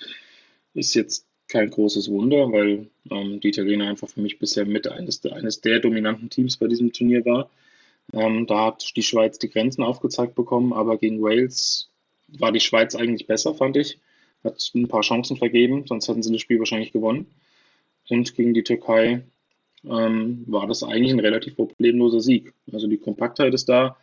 ist 0.74 0.94
jetzt 0.94 1.26
kein 1.48 1.70
großes 1.70 2.10
Wunder, 2.10 2.52
weil 2.52 2.88
ähm, 3.12 3.40
die 3.40 3.50
Italiener 3.50 3.88
einfach 3.88 4.10
für 4.10 4.22
mich 4.22 4.40
bisher 4.40 4.66
mit 4.66 4.88
eines, 4.88 5.24
eines 5.26 5.62
der 5.62 5.80
dominanten 5.80 6.30
Teams 6.30 6.58
bei 6.58 6.68
diesem 6.68 6.92
Turnier 6.92 7.24
war. 7.26 7.50
Ähm, 8.14 8.46
da 8.48 8.66
hat 8.66 8.96
die 8.96 9.04
Schweiz 9.04 9.40
die 9.40 9.50
Grenzen 9.50 9.84
aufgezeigt 9.84 10.36
bekommen, 10.36 10.74
aber 10.74 10.98
gegen 10.98 11.22
Wales 11.22 11.90
war 12.28 12.52
die 12.52 12.60
Schweiz 12.60 12.96
eigentlich 12.96 13.28
besser, 13.28 13.54
fand 13.54 13.78
ich. 13.78 14.00
Hat 14.46 14.72
ein 14.76 14.88
paar 14.88 15.02
Chancen 15.02 15.38
vergeben, 15.38 15.86
sonst 15.88 16.08
hätten 16.08 16.24
sie 16.24 16.32
das 16.32 16.42
Spiel 16.42 16.60
wahrscheinlich 16.60 16.92
gewonnen. 16.92 17.28
Und 18.10 18.36
gegen 18.36 18.54
die 18.54 18.64
Türkei 18.64 19.24
ähm, 19.84 20.44
war 20.48 20.68
das 20.68 20.84
eigentlich 20.84 21.12
ein 21.12 21.20
relativ 21.20 21.56
problemloser 21.56 22.22
Sieg. 22.22 22.54
Also 22.72 22.88
die 22.88 22.98
Kompaktheit 22.98 23.54
ist 23.54 23.68
da, 23.68 23.98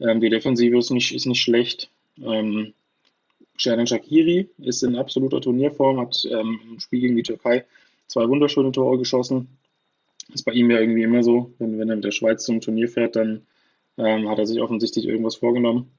ähm, 0.00 0.20
die 0.20 0.30
Defensive 0.30 0.76
ist 0.76 0.90
nicht, 0.90 1.14
ist 1.14 1.26
nicht 1.26 1.40
schlecht. 1.40 1.90
Ähm, 2.22 2.74
Sherdan 3.56 3.86
Shakiri 3.86 4.48
ist 4.58 4.82
in 4.82 4.96
absoluter 4.96 5.40
Turnierform, 5.40 6.00
hat 6.00 6.24
ähm, 6.30 6.60
im 6.70 6.80
Spiel 6.80 7.00
gegen 7.00 7.16
die 7.16 7.22
Türkei 7.22 7.64
zwei 8.06 8.28
wunderschöne 8.28 8.72
Tore 8.72 8.98
geschossen. 8.98 9.48
Ist 10.32 10.44
bei 10.44 10.52
ihm 10.52 10.70
ja 10.70 10.80
irgendwie 10.80 11.02
immer 11.02 11.22
so, 11.22 11.52
wenn, 11.58 11.78
wenn 11.78 11.90
er 11.90 11.96
mit 11.96 12.04
der 12.04 12.10
Schweiz 12.10 12.44
zum 12.44 12.60
Turnier 12.60 12.88
fährt, 12.88 13.16
dann 13.16 13.46
ähm, 13.98 14.28
hat 14.28 14.38
er 14.38 14.46
sich 14.46 14.60
offensichtlich 14.60 15.06
irgendwas 15.06 15.36
vorgenommen. 15.36 15.90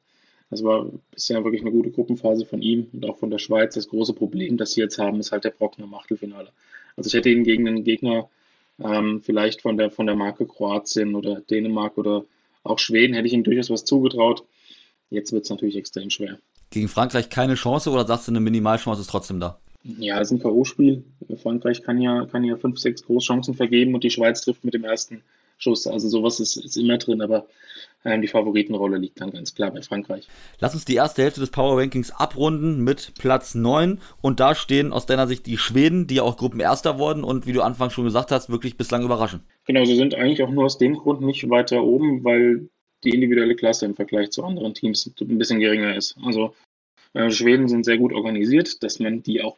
Das 0.51 0.63
war 0.63 0.85
bisher 1.11 1.43
wirklich 1.43 1.61
eine 1.61 1.71
gute 1.71 1.91
Gruppenphase 1.91 2.45
von 2.45 2.61
ihm 2.61 2.87
und 2.91 3.05
auch 3.05 3.17
von 3.17 3.31
der 3.31 3.39
Schweiz. 3.39 3.73
Das 3.73 3.87
große 3.87 4.13
Problem, 4.13 4.57
das 4.57 4.73
sie 4.73 4.81
jetzt 4.81 4.99
haben, 4.99 5.19
ist 5.19 5.31
halt 5.31 5.45
der 5.45 5.51
Brocken 5.51 5.83
im 5.83 5.93
Achtelfinale. 5.93 6.49
Also 6.97 7.07
ich 7.07 7.13
hätte 7.13 7.29
ihn 7.29 7.45
gegen 7.45 7.67
einen 7.67 7.85
Gegner 7.85 8.29
ähm, 8.83 9.21
vielleicht 9.21 9.61
von 9.61 9.77
der, 9.77 9.91
von 9.91 10.05
der 10.05 10.15
Marke 10.15 10.45
Kroatien 10.45 11.15
oder 11.15 11.41
Dänemark 11.41 11.97
oder 11.97 12.25
auch 12.63 12.79
Schweden, 12.79 13.13
hätte 13.13 13.27
ich 13.27 13.33
ihm 13.33 13.43
durchaus 13.43 13.69
was 13.69 13.85
zugetraut. 13.85 14.43
Jetzt 15.09 15.31
wird 15.31 15.45
es 15.45 15.49
natürlich 15.49 15.77
extrem 15.77 16.09
schwer. 16.09 16.37
Gegen 16.69 16.89
Frankreich 16.89 17.29
keine 17.29 17.55
Chance 17.55 17.89
oder 17.89 18.05
sagst 18.05 18.27
du, 18.27 18.31
eine 18.31 18.39
Minimalchance 18.39 19.01
ist 19.01 19.09
trotzdem 19.09 19.39
da? 19.39 19.57
Ja, 19.83 20.19
das 20.19 20.31
ist 20.31 20.37
ein 20.37 20.41
K.O.-Spiel. 20.41 21.03
Frankreich 21.41 21.81
kann 21.81 21.99
ja, 21.99 22.25
kann 22.25 22.43
ja 22.43 22.55
fünf, 22.55 22.77
sechs 22.77 23.03
Großchancen 23.03 23.55
vergeben 23.55 23.95
und 23.95 24.03
die 24.03 24.11
Schweiz 24.11 24.41
trifft 24.41 24.63
mit 24.63 24.73
dem 24.73 24.83
ersten 24.83 25.23
Schuss. 25.57 25.87
Also 25.87 26.07
sowas 26.07 26.39
ist, 26.39 26.57
ist 26.57 26.77
immer 26.77 26.97
drin, 26.97 27.21
aber 27.21 27.47
die 28.03 28.27
Favoritenrolle 28.27 28.97
liegt 28.97 29.21
dann 29.21 29.31
ganz 29.31 29.53
klar 29.53 29.71
bei 29.71 29.81
Frankreich. 29.81 30.27
Lass 30.59 30.73
uns 30.73 30.85
die 30.85 30.95
erste 30.95 31.21
Hälfte 31.21 31.39
des 31.39 31.51
Power 31.51 31.79
Rankings 31.79 32.11
abrunden 32.11 32.83
mit 32.83 33.13
Platz 33.19 33.53
9 33.53 33.99
und 34.21 34.39
da 34.39 34.55
stehen 34.55 34.91
aus 34.91 35.05
deiner 35.05 35.27
Sicht 35.27 35.45
die 35.45 35.57
Schweden, 35.57 36.07
die 36.07 36.15
ja 36.15 36.23
auch 36.23 36.37
Gruppenerster 36.37 36.97
wurden 36.97 37.23
und 37.23 37.45
wie 37.45 37.53
du 37.53 37.61
anfangs 37.61 37.93
schon 37.93 38.05
gesagt 38.05 38.31
hast, 38.31 38.49
wirklich 38.49 38.77
bislang 38.77 39.03
überraschen. 39.03 39.41
Genau, 39.65 39.85
sie 39.85 39.95
sind 39.95 40.15
eigentlich 40.15 40.41
auch 40.41 40.49
nur 40.49 40.65
aus 40.65 40.79
dem 40.79 40.97
Grund 40.97 41.21
nicht 41.21 41.47
weiter 41.49 41.83
oben, 41.83 42.23
weil 42.23 42.69
die 43.03 43.11
individuelle 43.11 43.55
Klasse 43.55 43.85
im 43.85 43.95
Vergleich 43.95 44.31
zu 44.31 44.43
anderen 44.43 44.73
Teams 44.73 45.11
ein 45.19 45.37
bisschen 45.37 45.59
geringer 45.59 45.95
ist. 45.95 46.15
Also 46.23 46.55
äh, 47.13 47.29
Schweden 47.29 47.67
sind 47.67 47.85
sehr 47.85 47.97
gut 47.97 48.13
organisiert, 48.13 48.81
dass 48.83 48.99
man 48.99 49.21
die 49.23 49.43
auch 49.43 49.57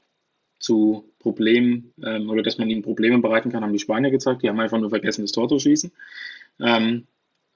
zu 0.60 1.10
Problemen 1.20 1.94
ähm, 2.04 2.30
oder 2.30 2.42
dass 2.42 2.58
man 2.58 2.70
ihnen 2.70 2.84
Probleme 2.84 3.20
bereiten 3.20 3.52
kann, 3.52 3.64
haben 3.64 3.74
die 3.74 3.80
Spanier 3.80 4.12
gezeigt. 4.12 4.44
Die 4.44 4.50
haben 4.50 4.60
einfach 4.60 4.80
nur 4.80 4.90
vergessen, 4.90 5.22
das 5.22 5.34
Tor 5.34 5.50
zu 5.50 5.60
schießen. 5.60 5.92
Ähm, 6.60 7.08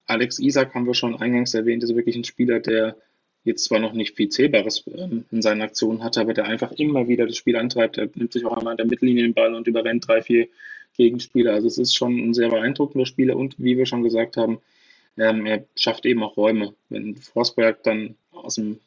Alex 0.08 0.40
Isak 0.40 0.74
haben 0.74 0.88
wir 0.88 0.94
schon 0.94 1.16
eingangs 1.20 1.54
erwähnt, 1.54 1.84
ist 1.84 1.96
wirklich 1.96 2.16
ein 2.16 2.24
Spieler, 2.24 2.60
der 2.60 2.98
jetzt 3.44 3.66
zwar 3.66 3.80
noch 3.80 3.94
nicht 3.94 4.16
viel 4.16 4.30
Zählbares 4.30 4.84
ähm, 4.88 5.26
in 5.32 5.42
seinen 5.42 5.62
Aktionen 5.62 6.04
hatte, 6.04 6.22
aber 6.22 6.34
der 6.34 6.46
einfach 6.46 6.72
immer 6.74 7.08
wieder 7.08 7.28
das 7.28 7.38
Spiel 7.38 7.56
antreibt. 7.56 7.98
Er 7.98 8.10
nimmt 8.16 8.34
sich 8.34 8.46
auch 8.46 8.58
einmal 8.58 8.72
an 8.72 8.78
der 8.78 8.88
Mittellinie 8.88 9.24
den 9.24 9.34
Ball 9.34 9.54
und 9.54 9.68
überrennt 9.68 10.08
drei, 10.08 10.22
vier 10.22 10.48
Gegenspieler. 10.98 11.54
Also 11.54 11.68
es 11.68 11.78
ist 11.78 11.96
schon 11.96 12.18
ein 12.18 12.34
sehr 12.34 12.50
beeindruckender 12.50 13.06
Spieler 13.06 13.38
und 13.38 13.56
wie 13.58 13.78
wir 13.78 13.86
schon 13.86 14.04
gesagt 14.04 14.38
haben, 14.38 14.60
ähm, 15.18 15.46
er 15.46 15.66
schafft 15.76 16.06
eben 16.06 16.24
auch 16.24 16.38
Räume. 16.38 16.74
Wenn 16.90 17.16
Forsberg 17.16 17.84
dann 17.84 18.16
aus 18.32 18.56
dem 18.56 18.80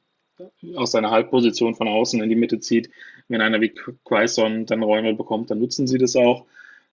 aus 0.75 0.93
seiner 0.93 1.11
Halbposition 1.11 1.75
von 1.75 1.89
außen 1.89 2.23
in 2.23 2.29
die 2.29 2.37
Mitte 2.37 2.61
zieht. 2.61 2.91
Wenn 3.29 3.41
einer 3.41 3.61
wie 3.61 3.75
Quaison 4.05 4.67
dann 4.67 4.83
Räume 4.83 5.15
bekommt, 5.15 5.51
dann 5.51 5.59
nutzen 5.59 5.87
sie 5.87 5.99
das 5.99 6.17
auch. 6.17 6.47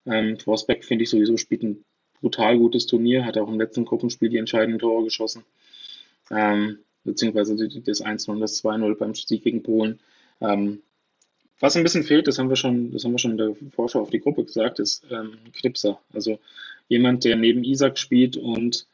Ähm, 0.05 0.38
Forsberg, 0.39 0.84
finde 0.84 1.03
ich 1.03 1.10
sowieso, 1.10 1.38
spielt 1.38 1.63
ein 1.63 1.84
brutal 2.22 2.58
gutes 2.58 2.86
Turnier, 2.86 3.26
hat 3.26 3.38
auch 3.38 3.48
im 3.48 3.60
letzten 3.60 3.86
Gruppenspiel 3.86 4.30
die 4.30 4.38
entscheidenden 4.38 4.80
Tore 4.80 5.04
geschossen. 5.04 5.44
Ähm, 6.32 6.80
beziehungsweise 7.04 7.56
das 7.56 8.04
1-0 8.04 8.30
und 8.30 8.40
das 8.40 8.64
2-0 8.64 8.96
beim 8.96 9.16
Sieg 9.16 9.44
gegen 9.44 9.64
Polen. 9.64 10.00
Ähm, 10.42 10.82
was 11.60 11.76
ein 11.76 11.84
bisschen 11.84 12.04
fehlt, 12.04 12.28
das 12.28 12.38
haben 12.38 12.50
wir 12.50 12.56
schon, 12.56 12.92
das 12.92 13.04
haben 13.04 13.14
wir 13.14 13.20
schon 13.20 13.32
in 13.32 13.38
der 13.38 13.56
Vorschau 13.72 14.02
auf 14.02 14.12
die 14.12 14.20
Gruppe 14.20 14.44
gesagt, 14.44 14.80
ist 14.80 15.06
ähm, 15.10 15.38
Knipser. 15.54 16.00
Also 16.14 16.40
jemand, 16.88 17.24
der 17.24 17.36
neben 17.36 17.64
Isaac 17.64 17.98
spielt 17.98 18.38
und 18.38 18.86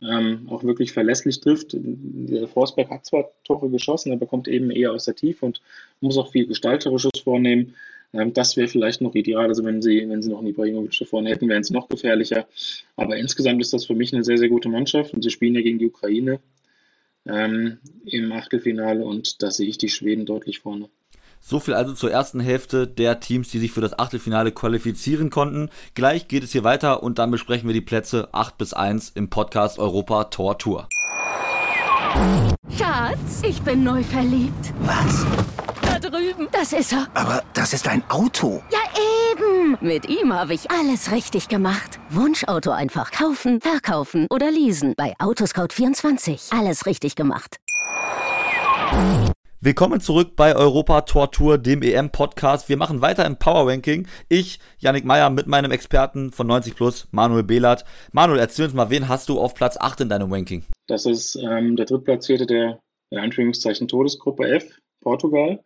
ähm, 0.00 0.48
auch 0.48 0.64
wirklich 0.64 0.92
verlässlich 0.92 1.40
trifft. 1.40 1.70
Der 1.74 2.48
Forsberg 2.48 2.90
hat 2.90 3.06
zwar 3.06 3.30
Tore 3.44 3.68
geschossen, 3.70 4.12
aber 4.12 4.26
kommt 4.26 4.48
eben 4.48 4.70
eher 4.70 4.92
aus 4.92 5.04
der 5.04 5.14
Tiefe 5.14 5.46
und 5.46 5.60
muss 6.00 6.18
auch 6.18 6.30
viel 6.30 6.46
Gestalterisches 6.46 7.20
vornehmen. 7.22 7.74
Ähm, 8.12 8.32
das 8.32 8.56
wäre 8.56 8.68
vielleicht 8.68 9.00
noch 9.00 9.14
ideal. 9.14 9.46
Also 9.46 9.64
wenn 9.64 9.82
sie, 9.82 10.08
wenn 10.08 10.22
sie 10.22 10.30
noch 10.30 10.38
einen 10.38 10.48
Ibrahimovic 10.48 10.96
da 10.98 11.04
vorne 11.04 11.30
hätten, 11.30 11.48
wären 11.48 11.64
sie 11.64 11.74
noch 11.74 11.88
gefährlicher. 11.88 12.46
Aber 12.96 13.16
insgesamt 13.16 13.60
ist 13.60 13.72
das 13.72 13.86
für 13.86 13.94
mich 13.94 14.12
eine 14.12 14.24
sehr, 14.24 14.38
sehr 14.38 14.48
gute 14.48 14.68
Mannschaft 14.68 15.14
und 15.14 15.22
sie 15.22 15.30
spielen 15.30 15.54
ja 15.54 15.62
gegen 15.62 15.78
die 15.78 15.86
Ukraine 15.86 16.40
ähm, 17.26 17.78
im 18.04 18.32
Achtelfinale 18.32 19.04
und 19.04 19.42
da 19.42 19.50
sehe 19.50 19.68
ich 19.68 19.78
die 19.78 19.88
Schweden 19.88 20.26
deutlich 20.26 20.60
vorne. 20.60 20.88
So 21.40 21.60
viel 21.60 21.74
also 21.74 21.94
zur 21.94 22.10
ersten 22.10 22.40
Hälfte 22.40 22.86
der 22.88 23.20
Teams, 23.20 23.50
die 23.50 23.58
sich 23.58 23.70
für 23.70 23.80
das 23.80 23.96
Achtelfinale 23.98 24.50
qualifizieren 24.50 25.30
konnten. 25.30 25.70
Gleich 25.94 26.26
geht 26.26 26.42
es 26.42 26.52
hier 26.52 26.64
weiter 26.64 27.02
und 27.02 27.18
dann 27.18 27.30
besprechen 27.30 27.68
wir 27.68 27.74
die 27.74 27.80
Plätze 27.80 28.28
8 28.32 28.58
bis 28.58 28.72
1 28.72 29.10
im 29.10 29.30
Podcast 29.30 29.78
Europa 29.78 30.24
Tor 30.24 30.58
Tour. 30.58 30.88
Schatz, 32.76 33.42
ich 33.46 33.62
bin 33.62 33.84
neu 33.84 34.02
verliebt. 34.02 34.72
Was? 34.80 35.24
Da 36.00 36.10
drüben. 36.10 36.48
Das 36.52 36.72
ist 36.72 36.92
er. 36.92 37.08
Aber 37.14 37.42
das 37.54 37.72
ist 37.72 37.88
ein 37.88 38.02
Auto. 38.08 38.62
Ja, 38.70 38.78
eben. 39.32 39.76
Mit 39.80 40.08
ihm 40.08 40.32
habe 40.32 40.54
ich 40.54 40.70
alles 40.70 41.10
richtig 41.10 41.48
gemacht. 41.48 41.98
Wunschauto 42.10 42.70
einfach 42.70 43.10
kaufen, 43.10 43.60
verkaufen 43.60 44.26
oder 44.30 44.50
leasen. 44.50 44.94
Bei 44.96 45.14
Autoscout24. 45.18 46.56
Alles 46.56 46.86
richtig 46.86 47.16
gemacht. 47.16 47.56
Willkommen 49.60 50.00
zurück 50.00 50.36
bei 50.36 50.54
Europa 50.54 51.00
Tor 51.00 51.32
Tour, 51.32 51.58
dem 51.58 51.82
EM-Podcast. 51.82 52.68
Wir 52.68 52.76
machen 52.76 53.00
weiter 53.00 53.26
im 53.26 53.36
Power 53.36 53.66
Ranking. 53.66 54.06
Ich, 54.28 54.60
Yannick 54.78 55.04
Meyer, 55.04 55.30
mit 55.30 55.48
meinem 55.48 55.72
Experten 55.72 56.30
von 56.30 56.46
90 56.46 56.76
Plus, 56.76 57.08
Manuel 57.10 57.42
Behlert. 57.42 57.84
Manuel, 58.12 58.38
erzähl 58.38 58.66
uns 58.66 58.74
mal, 58.74 58.90
wen 58.90 59.08
hast 59.08 59.28
du 59.28 59.40
auf 59.40 59.54
Platz 59.54 59.76
8 59.76 60.02
in 60.02 60.08
deinem 60.08 60.32
Ranking? 60.32 60.64
Das 60.86 61.06
ist 61.06 61.34
ähm, 61.34 61.74
der 61.74 61.86
drittplatzierte 61.86 62.46
der, 62.46 62.78
der 63.10 63.22
Anführungszeichen 63.22 63.88
Todesgruppe 63.88 64.48
F, 64.48 64.78
Portugal. 65.00 65.58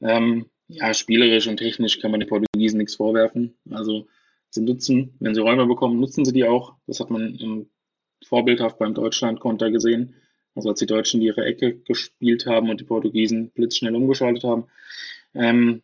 Ähm, 0.00 0.46
ja, 0.68 0.92
spielerisch 0.94 1.48
und 1.48 1.56
technisch 1.56 2.00
kann 2.00 2.10
man 2.10 2.20
den 2.20 2.28
Portugiesen 2.28 2.78
nichts 2.78 2.96
vorwerfen. 2.96 3.56
Also 3.70 4.06
sie 4.50 4.62
nutzen, 4.62 5.14
wenn 5.20 5.34
sie 5.34 5.40
Räume 5.40 5.66
bekommen, 5.66 6.00
nutzen 6.00 6.24
sie 6.24 6.32
die 6.32 6.44
auch. 6.44 6.74
Das 6.86 7.00
hat 7.00 7.10
man 7.10 7.34
im 7.36 7.70
vorbildhaft 8.26 8.78
beim 8.78 8.94
Deutschland-Konter 8.94 9.70
gesehen 9.70 10.14
also 10.58 10.70
als 10.70 10.80
die 10.80 10.86
Deutschen 10.86 11.22
ihre 11.22 11.44
Ecke 11.44 11.78
gespielt 11.78 12.46
haben 12.46 12.68
und 12.68 12.80
die 12.80 12.84
Portugiesen 12.84 13.50
blitzschnell 13.50 13.94
umgeschaltet 13.94 14.44
haben. 14.44 14.64
Ähm, 15.34 15.82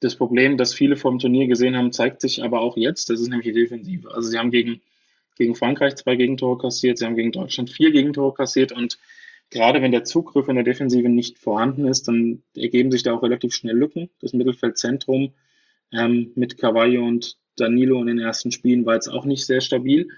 das 0.00 0.16
Problem, 0.16 0.56
das 0.56 0.74
viele 0.74 0.96
vom 0.96 1.18
Turnier 1.18 1.46
gesehen 1.46 1.76
haben, 1.76 1.92
zeigt 1.92 2.20
sich 2.20 2.42
aber 2.42 2.60
auch 2.60 2.76
jetzt. 2.76 3.10
Das 3.10 3.20
ist 3.20 3.28
nämlich 3.28 3.46
die 3.46 3.60
Defensive. 3.60 4.14
Also 4.14 4.28
sie 4.28 4.38
haben 4.38 4.50
gegen, 4.50 4.80
gegen 5.36 5.54
Frankreich 5.54 5.96
zwei 5.96 6.16
Gegentore 6.16 6.58
kassiert, 6.58 6.98
sie 6.98 7.06
haben 7.06 7.16
gegen 7.16 7.32
Deutschland 7.32 7.70
vier 7.70 7.90
Gegentore 7.90 8.34
kassiert 8.34 8.72
und 8.72 8.98
gerade 9.50 9.82
wenn 9.82 9.92
der 9.92 10.04
Zugriff 10.04 10.48
in 10.48 10.56
der 10.56 10.64
Defensive 10.64 11.08
nicht 11.08 11.38
vorhanden 11.38 11.86
ist, 11.86 12.08
dann 12.08 12.42
ergeben 12.56 12.90
sich 12.90 13.02
da 13.02 13.14
auch 13.14 13.22
relativ 13.22 13.54
schnell 13.54 13.76
Lücken. 13.76 14.10
Das 14.20 14.32
Mittelfeldzentrum 14.32 15.34
ähm, 15.92 16.32
mit 16.34 16.58
Carvalho 16.58 17.06
und 17.06 17.36
Danilo 17.56 18.00
in 18.00 18.08
den 18.08 18.18
ersten 18.18 18.50
Spielen 18.50 18.84
war 18.84 18.94
jetzt 18.94 19.08
auch 19.08 19.24
nicht 19.24 19.46
sehr 19.46 19.60
stabil. 19.60 20.08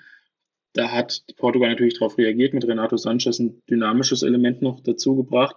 Da 0.72 0.90
hat 0.92 1.24
Portugal 1.36 1.70
natürlich 1.70 1.94
darauf 1.94 2.18
reagiert, 2.18 2.54
mit 2.54 2.66
Renato 2.66 2.96
Sanchez 2.96 3.38
ein 3.38 3.62
dynamisches 3.68 4.22
Element 4.22 4.62
noch 4.62 4.80
dazu 4.80 5.16
gebracht, 5.16 5.56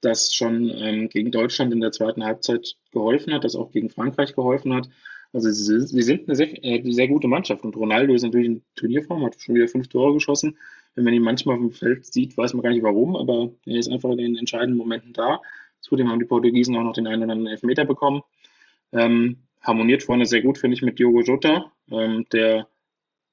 das 0.00 0.32
schon 0.32 0.70
ähm, 0.70 1.08
gegen 1.08 1.32
Deutschland 1.32 1.72
in 1.72 1.80
der 1.80 1.92
zweiten 1.92 2.24
Halbzeit 2.24 2.76
geholfen 2.92 3.32
hat, 3.32 3.44
das 3.44 3.56
auch 3.56 3.72
gegen 3.72 3.90
Frankreich 3.90 4.34
geholfen 4.34 4.74
hat. 4.74 4.88
Also 5.32 5.50
sie, 5.50 5.80
sie 5.80 6.02
sind 6.02 6.28
eine 6.28 6.36
sehr, 6.36 6.64
äh, 6.64 6.82
sehr, 6.92 7.08
gute 7.08 7.28
Mannschaft 7.28 7.64
und 7.64 7.76
Ronaldo 7.76 8.14
ist 8.14 8.22
natürlich 8.22 8.46
in 8.46 8.62
Turnierform, 8.76 9.24
hat 9.24 9.40
schon 9.40 9.54
wieder 9.54 9.68
fünf 9.68 9.88
Tore 9.88 10.14
geschossen. 10.14 10.56
Wenn 10.96 11.04
man 11.04 11.14
ihn 11.14 11.22
manchmal 11.22 11.54
auf 11.56 11.60
dem 11.60 11.70
Feld 11.70 12.12
sieht, 12.12 12.36
weiß 12.36 12.54
man 12.54 12.62
gar 12.62 12.70
nicht 12.70 12.82
warum, 12.82 13.14
aber 13.14 13.52
er 13.64 13.78
ist 13.78 13.88
einfach 13.88 14.10
in 14.10 14.18
den 14.18 14.36
entscheidenden 14.36 14.78
Momenten 14.78 15.12
da. 15.12 15.40
Zudem 15.80 16.10
haben 16.10 16.18
die 16.18 16.26
Portugiesen 16.26 16.76
auch 16.76 16.82
noch 16.82 16.94
den 16.94 17.06
einen 17.06 17.22
oder 17.22 17.32
anderen 17.32 17.52
Elfmeter 17.52 17.84
bekommen. 17.84 18.22
Ähm, 18.92 19.36
harmoniert 19.60 20.02
vorne 20.02 20.26
sehr 20.26 20.42
gut, 20.42 20.58
finde 20.58 20.74
ich, 20.74 20.82
mit 20.82 20.98
Diogo 20.98 21.20
Jota, 21.20 21.70
ähm, 21.90 22.26
der 22.32 22.66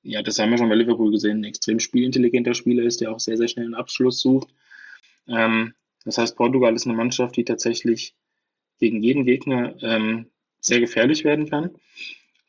ja, 0.04 0.22
das 0.22 0.38
haben 0.38 0.52
wir 0.52 0.58
schon 0.58 0.70
bei 0.70 0.76
Liverpool 0.76 1.12
gesehen, 1.12 1.40
ein 1.40 1.46
extrem 1.46 1.80
spielintelligenter 1.80 2.54
Spieler 2.54 2.84
ist, 2.84 3.02
der 3.02 3.12
auch 3.12 3.20
sehr, 3.20 3.38
sehr 3.38 3.48
schnell 3.48 3.66
einen 3.66 3.74
Abschluss 3.76 4.20
sucht. 4.20 4.50
Ähm, 5.28 5.74
das 6.04 6.18
heißt, 6.18 6.36
Portugal 6.36 6.76
ist 6.76 6.86
eine 6.86 6.96
Mannschaft, 6.96 7.38
die 7.38 7.46
tatsächlich 7.46 8.14
gegen 8.80 9.02
jeden 9.02 9.24
Gegner 9.24 9.76
ähm, 9.82 10.28
sehr 10.60 10.82
gefährlich 10.82 11.24
werden 11.24 11.50
kann, 11.50 11.72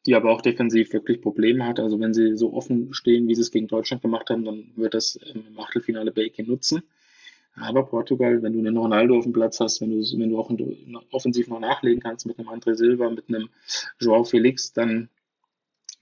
die 0.07 0.15
aber 0.15 0.31
auch 0.31 0.43
defensiv 0.43 0.93
wirklich 0.93 1.21
Probleme 1.21 1.67
hat. 1.67 1.81
Also 1.81 1.99
wenn 2.01 2.13
sie 2.13 2.37
so 2.37 2.53
offen 2.53 2.93
stehen, 2.93 3.27
wie 3.29 3.35
sie 3.35 3.41
es 3.41 3.51
gegen 3.51 3.69
Deutschland 3.69 4.03
gemacht 4.03 4.29
haben, 4.31 4.45
dann 4.45 4.73
wird 4.77 4.95
das 4.95 5.17
im 5.17 5.59
Achtelfinale 5.59 6.13
Belgien 6.13 6.47
nutzen. 6.47 6.83
Aber 7.57 7.87
Portugal, 7.87 8.43
wenn 8.43 8.53
du 8.53 8.59
einen 8.59 8.77
Ronaldo 8.77 9.17
auf 9.17 9.25
dem 9.25 9.33
Platz 9.33 9.61
hast, 9.61 9.81
wenn 9.81 9.91
du, 9.91 10.19
wenn 10.19 10.31
du 10.31 10.39
auch 10.39 10.51
offensiv 11.13 11.49
noch 11.49 11.61
nachlegen 11.61 12.03
kannst 12.03 12.27
mit 12.27 12.39
einem 12.39 12.49
André 12.49 12.75
Silva, 12.75 13.09
mit 13.11 13.29
einem 13.29 13.49
Joao 14.01 14.25
Felix, 14.25 14.73
dann 14.73 15.09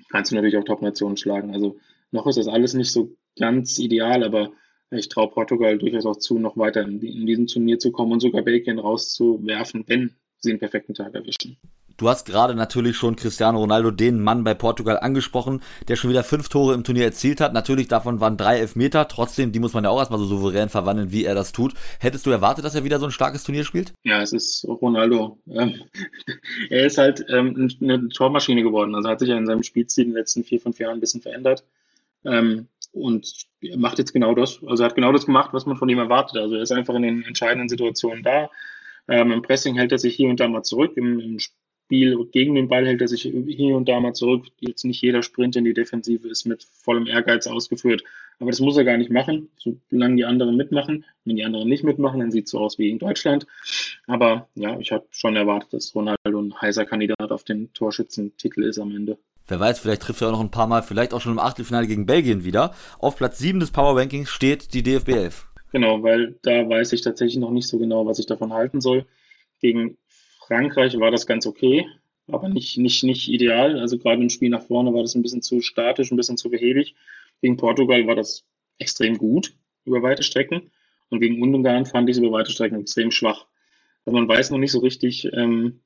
kannst 0.09 0.31
du 0.31 0.35
natürlich 0.35 0.57
auch 0.57 0.65
Top-Nationen 0.65 1.17
schlagen. 1.17 1.53
Also 1.53 1.77
noch 2.11 2.27
ist 2.27 2.39
das 2.39 2.49
alles 2.49 2.75
nicht 2.75 2.91
so 2.91 3.15
ganz 3.39 3.79
ideal, 3.79 4.25
aber 4.25 4.53
ich 4.91 5.09
traue 5.09 5.31
Portugal 5.31 5.79
durchaus 5.79 6.07
auch 6.07 6.17
zu, 6.17 6.39
noch 6.39 6.57
weiter 6.57 6.83
in, 6.83 7.01
in 7.01 7.27
diesem 7.27 7.47
Turnier 7.47 7.79
zu 7.79 7.93
kommen 7.93 8.13
und 8.13 8.21
sogar 8.21 8.43
Belgien 8.43 8.79
rauszuwerfen, 8.79 9.85
wenn 9.87 10.15
sie 10.39 10.51
einen 10.51 10.59
perfekten 10.59 10.95
Tag 10.95 11.15
erwischen. 11.15 11.59
Du 11.97 12.09
hast 12.09 12.27
gerade 12.27 12.55
natürlich 12.55 12.97
schon 12.97 13.17
Cristiano 13.17 13.59
Ronaldo, 13.59 13.91
den 13.91 14.23
Mann 14.23 14.45
bei 14.45 14.55
Portugal, 14.55 14.99
angesprochen, 14.99 15.63
der 15.89 15.97
schon 15.97 16.11
wieder 16.11 16.25
fünf 16.25 16.49
Tore 16.49 16.75
im 16.75 16.85
Turnier 16.85 17.05
erzielt 17.05 17.41
hat. 17.41 17.53
Natürlich 17.53 17.89
davon 17.89 18.21
waren 18.21 18.37
drei 18.37 18.59
Elfmeter. 18.59 19.09
Trotzdem, 19.09 19.53
die 19.53 19.61
muss 19.61 19.75
man 19.75 19.85
ja 19.85 19.91
auch 19.91 19.99
erstmal 19.99 20.19
so 20.19 20.27
souverän 20.27 20.69
verwandeln, 20.69 21.13
wie 21.13 21.25
er 21.25 21.35
das 21.35 21.53
tut. 21.53 21.75
Hättest 22.01 22.27
du 22.27 22.31
erwartet, 22.31 22.65
dass 22.65 22.75
er 22.75 22.85
wieder 22.85 22.99
so 22.99 23.07
ein 23.07 23.13
starkes 23.13 23.45
Turnier 23.45 23.65
spielt? 23.65 23.93
Ja, 24.05 24.23
es 24.23 24.33
ist 24.33 24.65
Ronaldo. 24.67 25.39
Ähm, 25.49 25.75
er 26.71 26.87
ist 26.87 26.99
halt 26.99 27.25
ähm, 27.29 27.71
eine 27.81 28.09
Tormaschine 28.09 28.63
geworden. 28.63 28.95
Also 28.95 29.09
hat 29.09 29.21
sich 29.21 29.29
ja 29.29 29.37
in 29.37 29.47
seinem 29.47 29.63
Spielstil 29.63 30.05
in 30.05 30.11
den 30.11 30.19
letzten 30.19 30.45
vier, 30.45 30.61
fünf 30.61 30.79
Jahren 30.79 30.95
ein 30.95 31.01
bisschen 31.01 31.23
verändert. 31.23 31.65
Ähm, 32.25 32.69
und 32.93 33.47
er 33.61 33.79
macht 33.79 33.99
jetzt 33.99 34.13
genau 34.13 34.35
das. 34.35 34.61
Also 34.67 34.85
hat 34.85 34.95
genau 34.95 35.13
das 35.13 35.27
gemacht, 35.27 35.51
was 35.53 35.67
man 35.67 35.77
von 35.77 35.89
ihm 35.89 35.99
erwartet. 35.99 36.39
Also 36.39 36.57
er 36.57 36.63
ist 36.63 36.73
einfach 36.73 36.95
in 36.95 37.03
den 37.03 37.25
entscheidenden 37.25 37.69
Situationen 37.69 38.23
da. 38.23 38.51
Im 39.09 39.43
Pressing 39.43 39.75
hält 39.75 39.91
er 39.91 39.99
sich 39.99 40.15
hier 40.15 40.29
und 40.29 40.39
da 40.39 40.47
mal 40.47 40.63
zurück. 40.63 40.93
Im, 40.97 41.19
Im, 41.19 41.39
Spiel 41.93 42.25
gegen 42.33 42.55
den 42.55 42.69
Ball 42.69 42.87
hält 42.87 43.03
er 43.03 43.09
sich 43.09 43.21
hier 43.21 43.77
und 43.77 43.87
da 43.87 44.01
mal 44.01 44.15
zurück. 44.15 44.47
Jetzt 44.61 44.83
nicht 44.83 45.03
jeder 45.03 45.23
Sprint 45.23 45.57
in 45.57 45.65
die 45.65 45.75
Defensive 45.75 46.27
ist 46.27 46.47
mit 46.47 46.65
vollem 46.65 47.07
Ehrgeiz 47.07 47.47
ausgeführt. 47.47 48.03
Aber 48.39 48.51
das 48.51 48.61
muss 48.61 48.79
er 48.79 48.85
gar 48.85 48.97
nicht 48.97 49.11
machen, 49.11 49.51
solange 49.91 50.17
die 50.17 50.25
anderen 50.25 50.57
mitmachen. 50.57 51.05
Wenn 51.27 51.37
die 51.37 51.45
anderen 51.45 51.69
nicht 51.69 51.85
mitmachen, 51.85 52.21
dann 52.21 52.31
sieht 52.31 52.47
es 52.47 52.53
so 52.53 52.61
aus 52.61 52.79
wie 52.79 52.89
in 52.89 52.99
Deutschland. 52.99 53.47
Aber 54.07 54.49
ja, 54.55 54.81
ich 54.81 54.91
habe 54.91 55.05
schon 55.11 55.37
erwartet, 55.37 55.75
dass 55.75 55.95
Ronaldo 55.95 56.41
ein 56.41 56.59
heißer 56.59 56.87
Kandidat 56.87 57.31
auf 57.31 57.45
den 57.45 57.71
Torschützentitel 57.75 58.63
ist 58.63 58.79
am 58.79 58.97
Ende. 58.97 59.19
Wer 59.47 59.61
weiß, 59.61 59.79
vielleicht 59.79 60.01
trifft 60.01 60.23
er 60.23 60.29
auch 60.29 60.33
noch 60.33 60.41
ein 60.41 60.51
paar 60.51 60.69
Mal, 60.69 60.83
vielleicht 60.83 61.13
auch 61.13 61.21
schon 61.21 61.33
im 61.33 61.39
Achtelfinale 61.39 61.87
gegen 61.87 62.07
Belgien 62.07 62.43
wieder. 62.43 62.75
Auf 63.01 63.17
Platz 63.17 63.39
7 63.39 63.61
des 63.61 63.71
Power 63.71 63.99
Rankings 63.99 64.31
steht 64.31 64.73
die 64.73 64.83
DFB 64.83 65.11
11. 65.11 65.47
Genau, 65.73 66.03
weil 66.03 66.39
da 66.41 66.67
weiß 66.67 66.95
ich 66.95 67.03
tatsächlich 67.03 67.37
noch 67.39 67.51
nicht 67.51 67.69
so 67.69 67.77
genau, 67.77 68.07
was 68.07 68.19
ich 68.19 68.25
davon 68.25 68.55
halten 68.55 68.81
soll. 68.81 69.05
Gegen 69.61 69.99
Frankreich 70.47 70.99
war 70.99 71.11
das 71.11 71.27
ganz 71.27 71.47
okay, 71.47 71.87
aber 72.27 72.49
nicht, 72.49 72.79
nicht, 72.79 73.05
nicht 73.05 73.29
ideal. 73.29 73.79
Also 73.79 73.99
gerade 73.99 74.23
im 74.23 74.29
Spiel 74.29 74.51
nach 74.51 74.63
vorne 74.63 74.93
war 74.95 75.03
das 75.03 75.15
ein 75.15 75.23
bisschen 75.23 75.43
zu 75.43 75.61
statisch, 75.61 76.11
ein 76.11 76.17
bisschen 76.17 76.37
zu 76.37 76.51
behäbig. 76.51 76.95
Gegen 77.41 77.57
Portugal 77.57 78.07
war 78.07 78.15
das 78.15 78.45
extrem 78.79 79.19
gut 79.19 79.55
über 79.85 80.03
weite 80.03 80.23
Strecken. 80.23 80.71
Und 81.11 81.21
gegen 81.21 81.43
Ungarn 81.43 81.87
fand 81.87 82.09
ich 82.09 82.17
es 82.17 82.23
über 82.23 82.33
weite 82.33 82.53
Strecken 82.53 82.81
extrem 82.81 83.11
schwach. 83.11 83.47
Also 84.05 84.19
man 84.19 84.29
weiß 84.29 84.51
noch 84.51 84.59
nicht 84.59 84.73
so 84.73 84.79
richtig, 84.79 85.31
ähm, 85.33 85.81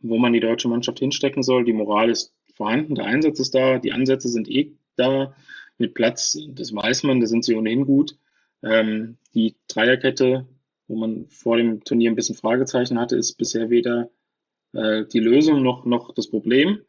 wo 0.00 0.18
man 0.18 0.32
die 0.32 0.40
deutsche 0.40 0.68
Mannschaft 0.68 0.98
hinstecken 0.98 1.42
soll. 1.42 1.64
Die 1.64 1.72
Moral 1.72 2.10
ist 2.10 2.34
vorhanden, 2.54 2.94
der 2.94 3.06
Einsatz 3.06 3.40
ist 3.40 3.54
da, 3.54 3.78
die 3.78 3.92
Ansätze 3.92 4.28
sind 4.28 4.48
eh 4.48 4.72
da. 4.96 5.34
Mit 5.78 5.94
Platz, 5.94 6.36
das 6.50 6.74
weiß 6.74 7.04
man, 7.04 7.20
da 7.20 7.26
sind 7.26 7.44
sie 7.44 7.54
ohnehin 7.54 7.86
gut. 7.86 8.18
Ähm, 8.62 9.16
die 9.34 9.56
Dreierkette 9.66 10.46
wo 10.90 10.96
man 10.96 11.26
vor 11.28 11.56
dem 11.56 11.84
Turnier 11.84 12.10
ein 12.10 12.16
bisschen 12.16 12.34
Fragezeichen 12.34 12.98
hatte, 12.98 13.16
ist 13.16 13.38
bisher 13.38 13.70
weder 13.70 14.10
äh, 14.72 15.04
die 15.04 15.20
Lösung 15.20 15.62
noch, 15.62 15.84
noch 15.84 16.12
das 16.12 16.28
Problem. 16.28 16.80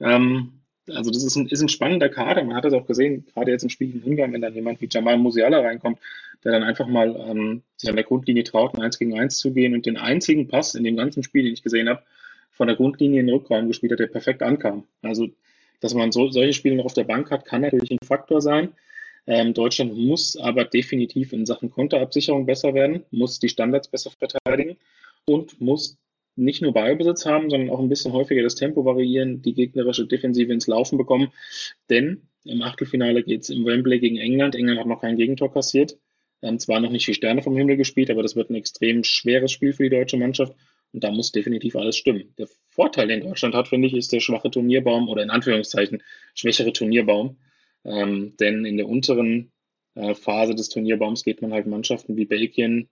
Ähm, 0.00 0.60
also 0.88 1.10
das 1.10 1.24
ist 1.24 1.34
ein, 1.34 1.48
ist 1.48 1.60
ein 1.60 1.68
spannender 1.68 2.08
Kader. 2.08 2.44
Man 2.44 2.54
hat 2.54 2.64
das 2.64 2.72
auch 2.72 2.86
gesehen, 2.86 3.26
gerade 3.26 3.50
jetzt 3.50 3.64
im 3.64 3.68
Spiel 3.68 3.94
in 3.94 4.02
Ungarn, 4.02 4.32
wenn 4.32 4.40
dann 4.40 4.54
jemand 4.54 4.80
wie 4.80 4.88
Jamal 4.88 5.18
Musiala 5.18 5.58
reinkommt, 5.58 5.98
der 6.44 6.52
dann 6.52 6.62
einfach 6.62 6.86
mal 6.86 7.16
ähm, 7.28 7.62
sich 7.76 7.90
an 7.90 7.96
der 7.96 8.04
Grundlinie 8.04 8.44
traut, 8.44 8.76
ein 8.76 8.82
1 8.82 8.98
gegen 9.00 9.18
1 9.18 9.38
zu 9.38 9.52
gehen 9.52 9.74
und 9.74 9.86
den 9.86 9.96
einzigen 9.96 10.46
Pass 10.46 10.76
in 10.76 10.84
dem 10.84 10.96
ganzen 10.96 11.24
Spiel, 11.24 11.42
den 11.42 11.52
ich 11.52 11.64
gesehen 11.64 11.88
habe, 11.88 12.02
von 12.52 12.68
der 12.68 12.76
Grundlinie 12.76 13.20
in 13.20 13.26
den 13.26 13.34
Rückraum 13.34 13.66
gespielt 13.66 13.92
hat, 13.92 13.98
der 13.98 14.06
perfekt 14.06 14.42
ankam. 14.42 14.84
Also, 15.02 15.28
dass 15.80 15.94
man 15.94 16.12
so, 16.12 16.30
solche 16.30 16.52
Spiele 16.52 16.76
noch 16.76 16.84
auf 16.84 16.94
der 16.94 17.04
Bank 17.04 17.32
hat, 17.32 17.44
kann 17.44 17.62
natürlich 17.62 17.90
ein 17.90 17.98
Faktor 18.04 18.40
sein. 18.40 18.68
Ähm, 19.26 19.54
Deutschland 19.54 19.96
muss 19.96 20.36
aber 20.36 20.64
definitiv 20.64 21.32
in 21.32 21.46
Sachen 21.46 21.70
Konterabsicherung 21.70 22.46
besser 22.46 22.74
werden, 22.74 23.04
muss 23.10 23.38
die 23.38 23.48
Standards 23.48 23.88
besser 23.88 24.10
verteidigen 24.10 24.76
und 25.26 25.60
muss 25.60 25.98
nicht 26.34 26.62
nur 26.62 26.72
Ballbesitz 26.72 27.26
haben, 27.26 27.50
sondern 27.50 27.70
auch 27.70 27.78
ein 27.78 27.88
bisschen 27.88 28.12
häufiger 28.12 28.42
das 28.42 28.54
Tempo 28.54 28.84
variieren, 28.84 29.42
die 29.42 29.54
gegnerische 29.54 30.06
Defensive 30.06 30.52
ins 30.52 30.66
Laufen 30.66 30.98
bekommen. 30.98 31.28
Denn 31.90 32.22
im 32.44 32.62
Achtelfinale 32.62 33.22
geht 33.22 33.42
es 33.42 33.50
im 33.50 33.64
Wembley 33.64 34.00
gegen 34.00 34.16
England. 34.16 34.54
England 34.54 34.80
hat 34.80 34.86
noch 34.86 35.00
kein 35.00 35.16
Gegentor 35.16 35.52
kassiert. 35.52 35.98
Ähm, 36.40 36.58
zwar 36.58 36.80
noch 36.80 36.90
nicht 36.90 37.06
die 37.06 37.14
Sterne 37.14 37.42
vom 37.42 37.56
Himmel 37.56 37.76
gespielt, 37.76 38.10
aber 38.10 38.22
das 38.22 38.34
wird 38.34 38.50
ein 38.50 38.56
extrem 38.56 39.04
schweres 39.04 39.52
Spiel 39.52 39.72
für 39.72 39.84
die 39.84 39.90
deutsche 39.90 40.16
Mannschaft. 40.16 40.54
Und 40.92 41.04
da 41.04 41.10
muss 41.10 41.32
definitiv 41.32 41.76
alles 41.76 41.96
stimmen. 41.96 42.34
Der 42.38 42.48
Vorteil, 42.70 43.08
den 43.08 43.22
Deutschland 43.22 43.54
hat, 43.54 43.68
finde 43.68 43.88
ich, 43.88 43.94
ist 43.94 44.12
der 44.12 44.20
schwache 44.20 44.50
Turnierbaum 44.50 45.08
oder 45.08 45.22
in 45.22 45.30
Anführungszeichen 45.30 46.02
schwächere 46.34 46.72
Turnierbaum. 46.72 47.36
Ähm, 47.84 48.36
denn 48.38 48.64
in 48.64 48.76
der 48.76 48.88
unteren 48.88 49.52
äh, 49.94 50.14
Phase 50.14 50.54
des 50.54 50.68
Turnierbaums 50.68 51.24
geht 51.24 51.42
man 51.42 51.52
halt 51.52 51.66
Mannschaften 51.66 52.16
wie 52.16 52.26
Belgien, 52.26 52.88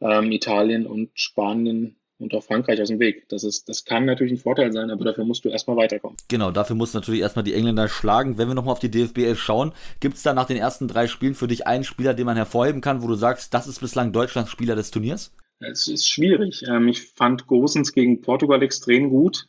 ähm, 0.00 0.32
Italien 0.32 0.86
und 0.86 1.10
Spanien 1.14 1.96
und 2.18 2.34
auch 2.34 2.42
Frankreich 2.42 2.80
aus 2.80 2.88
dem 2.88 2.98
Weg. 2.98 3.28
Das, 3.28 3.44
ist, 3.44 3.68
das 3.68 3.84
kann 3.84 4.04
natürlich 4.06 4.32
ein 4.32 4.38
Vorteil 4.38 4.72
sein, 4.72 4.90
aber 4.90 5.04
dafür 5.04 5.24
musst 5.24 5.44
du 5.44 5.48
erstmal 5.48 5.76
weiterkommen. 5.76 6.16
Genau, 6.28 6.50
dafür 6.50 6.76
musst 6.76 6.94
du 6.94 6.98
natürlich 6.98 7.20
erstmal 7.20 7.44
die 7.44 7.54
Engländer 7.54 7.88
schlagen. 7.88 8.38
Wenn 8.38 8.48
wir 8.48 8.54
nochmal 8.54 8.72
auf 8.72 8.78
die 8.78 8.90
DFB 8.90 9.18
11 9.18 9.40
schauen, 9.40 9.72
gibt 10.00 10.16
es 10.16 10.22
da 10.22 10.32
nach 10.32 10.46
den 10.46 10.56
ersten 10.56 10.88
drei 10.88 11.06
Spielen 11.06 11.34
für 11.34 11.48
dich 11.48 11.66
einen 11.66 11.84
Spieler, 11.84 12.14
den 12.14 12.26
man 12.26 12.36
hervorheben 12.36 12.80
kann, 12.80 13.02
wo 13.02 13.06
du 13.06 13.14
sagst, 13.14 13.52
das 13.54 13.66
ist 13.66 13.80
bislang 13.80 14.12
Deutschlands 14.12 14.50
Spieler 14.50 14.76
des 14.76 14.90
Turniers? 14.90 15.32
Es 15.60 15.88
ist 15.88 16.08
schwierig. 16.08 16.64
Ähm, 16.68 16.88
ich 16.88 17.02
fand 17.02 17.46
Gosens 17.46 17.92
gegen 17.92 18.20
Portugal 18.20 18.62
extrem 18.62 19.10
gut. 19.10 19.48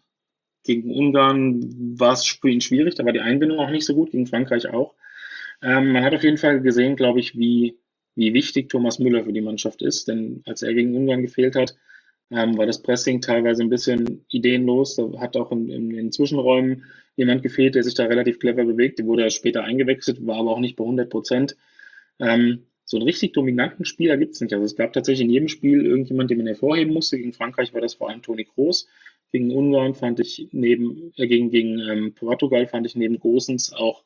Gegen 0.67 0.91
Ungarn 0.91 1.97
war 1.99 2.13
es 2.13 2.25
für 2.25 2.49
ihn 2.49 2.62
schwierig, 2.62 2.95
da 2.95 3.06
war 3.06 3.13
die 3.13 3.21
Einbindung 3.21 3.60
auch 3.60 3.71
nicht 3.71 3.86
so 3.86 3.95
gut, 3.95 4.12
gegen 4.12 4.27
Frankreich 4.27 4.67
auch. 4.67 4.93
Ähm, 5.63 5.91
man 5.91 6.03
hat 6.03 6.13
auf 6.13 6.23
jeden 6.23 6.38
Fall 6.38 6.62
gesehen, 6.62 6.95
glaube 6.95 7.19
ich, 7.19 7.38
wie, 7.38 7.80
wie 8.15 8.34
wichtig 8.34 8.69
Thomas 8.69 8.99
Müller 8.99 9.23
für 9.23 9.34
die 9.34 9.41
Mannschaft 9.41 9.82
ist, 9.82 10.08
denn 10.08 10.43
als 10.45 10.62
er 10.62 10.73
gegen 10.73 10.95
Ungarn 10.95 11.23
gefehlt 11.23 11.56
hat, 11.56 11.75
ähm, 12.30 12.58
war 12.58 12.65
das 12.65 12.82
Pressing 12.82 13.21
teilweise 13.21 13.63
ein 13.63 13.69
bisschen 13.69 14.25
ideenlos. 14.30 14.95
Da 14.95 15.19
hat 15.19 15.38
auch 15.38 15.51
in, 15.51 15.69
in, 15.69 15.91
in 15.91 16.12
Zwischenräumen 16.12 16.84
jemand 17.15 17.41
gefehlt, 17.41 17.75
der 17.75 17.84
sich 17.84 17.93
da 17.93 18.06
relativ 18.06 18.39
clever 18.39 18.65
bewegt. 18.65 18.99
Der 18.99 19.06
wurde 19.06 19.30
später 19.32 19.63
eingewechselt, 19.63 20.25
war 20.25 20.38
aber 20.38 20.51
auch 20.51 20.60
nicht 20.60 20.75
bei 20.75 20.84
100 20.84 21.10
Prozent. 21.10 21.58
Ähm, 22.19 22.63
so 22.84 22.97
einen 22.97 23.06
richtig 23.06 23.34
dominanten 23.34 23.86
Spieler 23.86 24.17
gibt 24.17 24.36
es 24.36 24.41
nicht. 24.41 24.53
Also 24.53 24.65
es 24.65 24.75
gab 24.75 24.93
tatsächlich 24.93 25.25
in 25.25 25.32
jedem 25.32 25.47
Spiel 25.49 25.86
irgendjemand, 25.86 26.30
den 26.30 26.38
man 26.38 26.47
hervorheben 26.47 26.93
musste. 26.93 27.17
Gegen 27.17 27.34
Frankreich 27.34 27.73
war 27.73 27.82
das 27.82 27.95
vor 27.95 28.10
allem 28.10 28.21
Toni 28.21 28.45
Kroos. 28.45 28.88
Gegen 29.32 29.52
Ungarn 29.52 29.94
fand 29.94 30.20
ich 30.20 30.48
neben, 30.52 31.13
äh, 31.18 31.28
gegen, 31.28 31.50
gegen 31.50 31.80
ähm, 31.80 32.13
Portugal 32.13 32.68
fand 32.68 32.86
ich 32.86 32.96
neben 32.96 33.20
Gosens 33.20 33.74
auch 33.74 34.04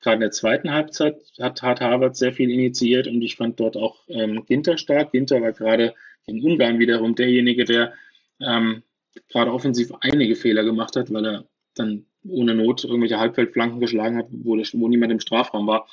gerade 0.00 0.16
in 0.16 0.20
der 0.20 0.30
zweiten 0.30 0.70
Halbzeit 0.70 1.16
hat, 1.40 1.62
hat 1.62 1.80
Harvard 1.80 2.16
sehr 2.16 2.32
viel 2.32 2.50
initiiert 2.50 3.08
und 3.08 3.22
ich 3.22 3.36
fand 3.36 3.58
dort 3.58 3.76
auch 3.76 3.96
ähm, 4.08 4.44
Ginter 4.46 4.76
stark. 4.76 5.12
Ginter 5.12 5.40
war 5.40 5.52
gerade 5.52 5.94
in 6.26 6.42
Ungarn 6.42 6.78
wiederum 6.78 7.14
derjenige, 7.14 7.64
der 7.64 7.94
ähm, 8.40 8.82
gerade 9.28 9.52
offensiv 9.52 9.92
einige 10.00 10.36
Fehler 10.36 10.64
gemacht 10.64 10.96
hat, 10.96 11.12
weil 11.12 11.26
er 11.26 11.44
dann 11.74 12.06
ohne 12.28 12.54
Not 12.54 12.84
irgendwelche 12.84 13.18
Halbfeldflanken 13.18 13.80
geschlagen 13.80 14.16
hat, 14.16 14.26
wo, 14.30 14.56
wo 14.56 14.88
niemand 14.88 15.12
im 15.12 15.20
Strafraum 15.20 15.66
war. 15.66 15.88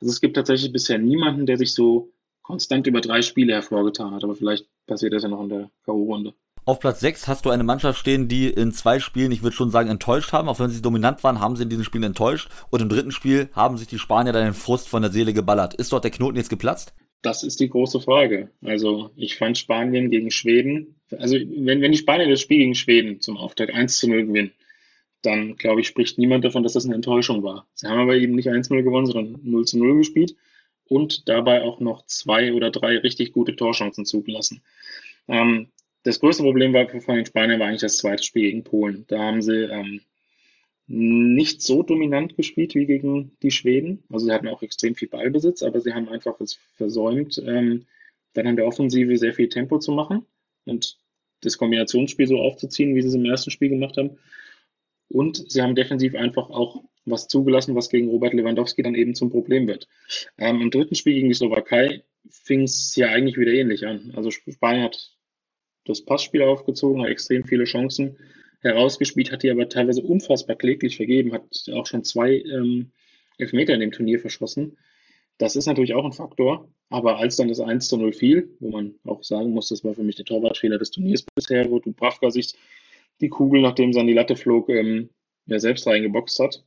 Also 0.00 0.12
es 0.12 0.20
gibt 0.20 0.36
tatsächlich 0.36 0.72
bisher 0.72 0.98
niemanden, 0.98 1.46
der 1.46 1.58
sich 1.58 1.74
so 1.74 2.12
konstant 2.42 2.86
über 2.86 3.00
drei 3.00 3.22
Spiele 3.22 3.54
hervorgetan 3.54 4.14
hat, 4.14 4.24
aber 4.24 4.36
vielleicht 4.36 4.68
passiert 4.86 5.12
das 5.12 5.24
ja 5.24 5.28
noch 5.28 5.42
in 5.42 5.48
der 5.48 5.70
K.O.-Runde. 5.84 6.32
Auf 6.68 6.80
Platz 6.80 6.98
6 6.98 7.28
hast 7.28 7.46
du 7.46 7.50
eine 7.50 7.62
Mannschaft 7.62 7.96
stehen, 7.96 8.26
die 8.26 8.50
in 8.50 8.72
zwei 8.72 8.98
Spielen, 8.98 9.30
ich 9.30 9.44
würde 9.44 9.54
schon 9.54 9.70
sagen, 9.70 9.88
enttäuscht 9.88 10.32
haben. 10.32 10.48
Auch 10.48 10.58
wenn 10.58 10.68
sie 10.68 10.82
dominant 10.82 11.22
waren, 11.22 11.38
haben 11.38 11.54
sie 11.54 11.62
in 11.62 11.68
diesen 11.68 11.84
Spielen 11.84 12.02
enttäuscht. 12.02 12.48
Und 12.70 12.82
im 12.82 12.88
dritten 12.88 13.12
Spiel 13.12 13.48
haben 13.52 13.76
sich 13.76 13.86
die 13.86 14.00
Spanier 14.00 14.32
dann 14.32 14.46
den 14.46 14.52
Frust 14.52 14.88
von 14.88 15.00
der 15.00 15.12
Seele 15.12 15.32
geballert. 15.32 15.74
Ist 15.74 15.92
dort 15.92 16.02
der 16.02 16.10
Knoten 16.10 16.36
jetzt 16.36 16.50
geplatzt? 16.50 16.92
Das 17.22 17.44
ist 17.44 17.60
die 17.60 17.68
große 17.68 18.00
Frage. 18.00 18.50
Also 18.64 19.10
ich 19.14 19.36
fand 19.36 19.56
Spanien 19.56 20.10
gegen 20.10 20.32
Schweden, 20.32 20.96
also 21.16 21.36
wenn, 21.36 21.82
wenn 21.82 21.92
die 21.92 21.98
Spanier 21.98 22.28
das 22.28 22.40
Spiel 22.40 22.58
gegen 22.58 22.74
Schweden 22.74 23.20
zum 23.20 23.36
Auftakt 23.36 23.72
1 23.72 23.98
zu 23.98 24.08
0 24.08 24.26
gewinnen, 24.26 24.50
dann 25.22 25.54
glaube 25.54 25.82
ich, 25.82 25.86
spricht 25.86 26.18
niemand 26.18 26.44
davon, 26.44 26.64
dass 26.64 26.72
das 26.72 26.84
eine 26.84 26.96
Enttäuschung 26.96 27.44
war. 27.44 27.68
Sie 27.74 27.86
haben 27.86 28.00
aber 28.00 28.16
eben 28.16 28.34
nicht 28.34 28.48
1-0 28.48 28.82
gewonnen, 28.82 29.06
sondern 29.06 29.40
0 29.44 29.64
zu 29.66 29.78
0 29.78 29.98
gespielt 29.98 30.34
und 30.88 31.28
dabei 31.28 31.62
auch 31.62 31.78
noch 31.78 32.04
zwei 32.06 32.52
oder 32.52 32.72
drei 32.72 32.98
richtig 32.98 33.32
gute 33.32 33.54
Torchancen 33.54 34.04
zugelassen. 34.04 34.62
Ähm, 35.28 35.68
das 36.06 36.20
größte 36.20 36.44
Problem 36.44 36.72
war 36.72 36.88
von 36.88 37.16
den 37.16 37.26
Spaniern 37.26 37.58
war 37.58 37.66
eigentlich 37.66 37.80
das 37.80 37.96
zweite 37.96 38.22
Spiel 38.22 38.42
gegen 38.42 38.62
Polen. 38.62 39.04
Da 39.08 39.18
haben 39.18 39.42
sie 39.42 39.64
ähm, 39.64 40.02
nicht 40.86 41.62
so 41.62 41.82
dominant 41.82 42.36
gespielt 42.36 42.76
wie 42.76 42.86
gegen 42.86 43.36
die 43.42 43.50
Schweden. 43.50 44.04
Also 44.08 44.26
sie 44.26 44.32
hatten 44.32 44.46
auch 44.46 44.62
extrem 44.62 44.94
viel 44.94 45.08
Ballbesitz, 45.08 45.64
aber 45.64 45.80
sie 45.80 45.94
haben 45.94 46.08
einfach 46.08 46.40
es 46.40 46.60
versäumt, 46.76 47.42
ähm, 47.44 47.86
dann 48.34 48.46
an 48.46 48.54
der 48.54 48.66
Offensive 48.66 49.18
sehr 49.18 49.34
viel 49.34 49.48
Tempo 49.48 49.80
zu 49.80 49.90
machen. 49.90 50.24
Und 50.64 50.96
das 51.40 51.58
Kombinationsspiel 51.58 52.28
so 52.28 52.38
aufzuziehen, 52.38 52.94
wie 52.94 53.02
sie 53.02 53.08
es 53.08 53.14
im 53.14 53.24
ersten 53.24 53.50
Spiel 53.50 53.70
gemacht 53.70 53.96
haben. 53.96 54.16
Und 55.08 55.50
sie 55.50 55.60
haben 55.60 55.74
defensiv 55.74 56.14
einfach 56.14 56.50
auch 56.50 56.84
was 57.04 57.26
zugelassen, 57.26 57.74
was 57.74 57.88
gegen 57.88 58.08
Robert 58.08 58.32
Lewandowski 58.32 58.82
dann 58.82 58.94
eben 58.94 59.16
zum 59.16 59.30
Problem 59.30 59.66
wird. 59.66 59.88
Ähm, 60.38 60.60
Im 60.60 60.70
dritten 60.70 60.94
Spiel 60.94 61.14
gegen 61.14 61.28
die 61.28 61.34
Slowakei 61.34 62.04
fing 62.30 62.62
es 62.62 62.94
ja 62.94 63.08
eigentlich 63.08 63.38
wieder 63.38 63.52
ähnlich 63.52 63.86
an. 63.88 64.12
Also 64.14 64.30
Spanien 64.30 64.84
hat 64.84 65.15
das 65.86 66.04
Passspiel 66.04 66.42
aufgezogen, 66.42 67.02
hat 67.02 67.08
extrem 67.08 67.44
viele 67.44 67.64
Chancen 67.64 68.16
herausgespielt, 68.60 69.32
hat 69.32 69.42
die 69.42 69.50
aber 69.50 69.68
teilweise 69.68 70.02
unfassbar 70.02 70.56
kläglich 70.56 70.96
vergeben, 70.96 71.32
hat 71.32 71.44
auch 71.72 71.86
schon 71.86 72.04
zwei 72.04 72.36
ähm, 72.38 72.90
Elfmeter 73.38 73.74
in 73.74 73.80
dem 73.80 73.92
Turnier 73.92 74.18
verschossen. 74.18 74.76
Das 75.38 75.56
ist 75.56 75.66
natürlich 75.66 75.94
auch 75.94 76.04
ein 76.04 76.12
Faktor. 76.12 76.68
Aber 76.88 77.18
als 77.18 77.36
dann 77.36 77.48
das 77.48 77.60
1 77.60 77.88
zu 77.88 77.96
0 77.96 78.12
fiel, 78.12 78.56
wo 78.60 78.70
man 78.70 78.94
auch 79.04 79.24
sagen 79.24 79.50
muss, 79.50 79.68
das 79.68 79.84
war 79.84 79.94
für 79.94 80.04
mich 80.04 80.16
der 80.16 80.24
Torwartfehler 80.24 80.78
des 80.78 80.92
Turniers 80.92 81.24
bisher, 81.34 81.68
wo 81.70 81.80
Dubravka 81.80 82.30
sich 82.30 82.54
die 83.20 83.28
Kugel, 83.28 83.60
nachdem 83.62 83.92
sie 83.92 84.00
an 84.00 84.06
die 84.06 84.12
Latte 84.12 84.36
flog, 84.36 84.68
ähm, 84.68 85.10
ja 85.46 85.58
selbst 85.58 85.86
reingeboxt 85.86 86.38
hat. 86.38 86.64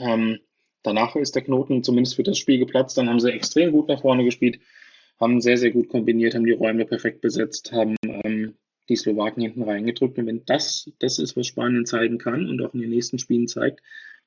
Ähm, 0.00 0.38
danach 0.82 1.14
ist 1.16 1.34
der 1.34 1.42
Knoten 1.42 1.82
zumindest 1.84 2.16
für 2.16 2.22
das 2.22 2.38
Spiel 2.38 2.58
geplatzt. 2.58 2.98
Dann 2.98 3.08
haben 3.08 3.20
sie 3.20 3.32
extrem 3.32 3.72
gut 3.72 3.88
nach 3.88 4.00
vorne 4.00 4.24
gespielt, 4.24 4.58
haben 5.20 5.40
sehr, 5.40 5.56
sehr 5.56 5.70
gut 5.70 5.88
kombiniert, 5.88 6.34
haben 6.34 6.44
die 6.44 6.52
Räume 6.52 6.86
perfekt 6.86 7.20
besetzt, 7.20 7.72
haben 7.72 7.96
die 8.88 8.96
Slowaken 8.96 9.42
hinten 9.42 9.62
reingedrückt. 9.62 10.18
Und 10.18 10.26
wenn 10.26 10.44
das 10.46 10.90
das 11.00 11.18
ist, 11.18 11.36
was 11.36 11.46
Spanien 11.46 11.86
zeigen 11.86 12.18
kann 12.18 12.48
und 12.48 12.60
auch 12.62 12.74
in 12.74 12.80
den 12.80 12.90
nächsten 12.90 13.18
Spielen 13.18 13.48
zeigt, 13.48 13.80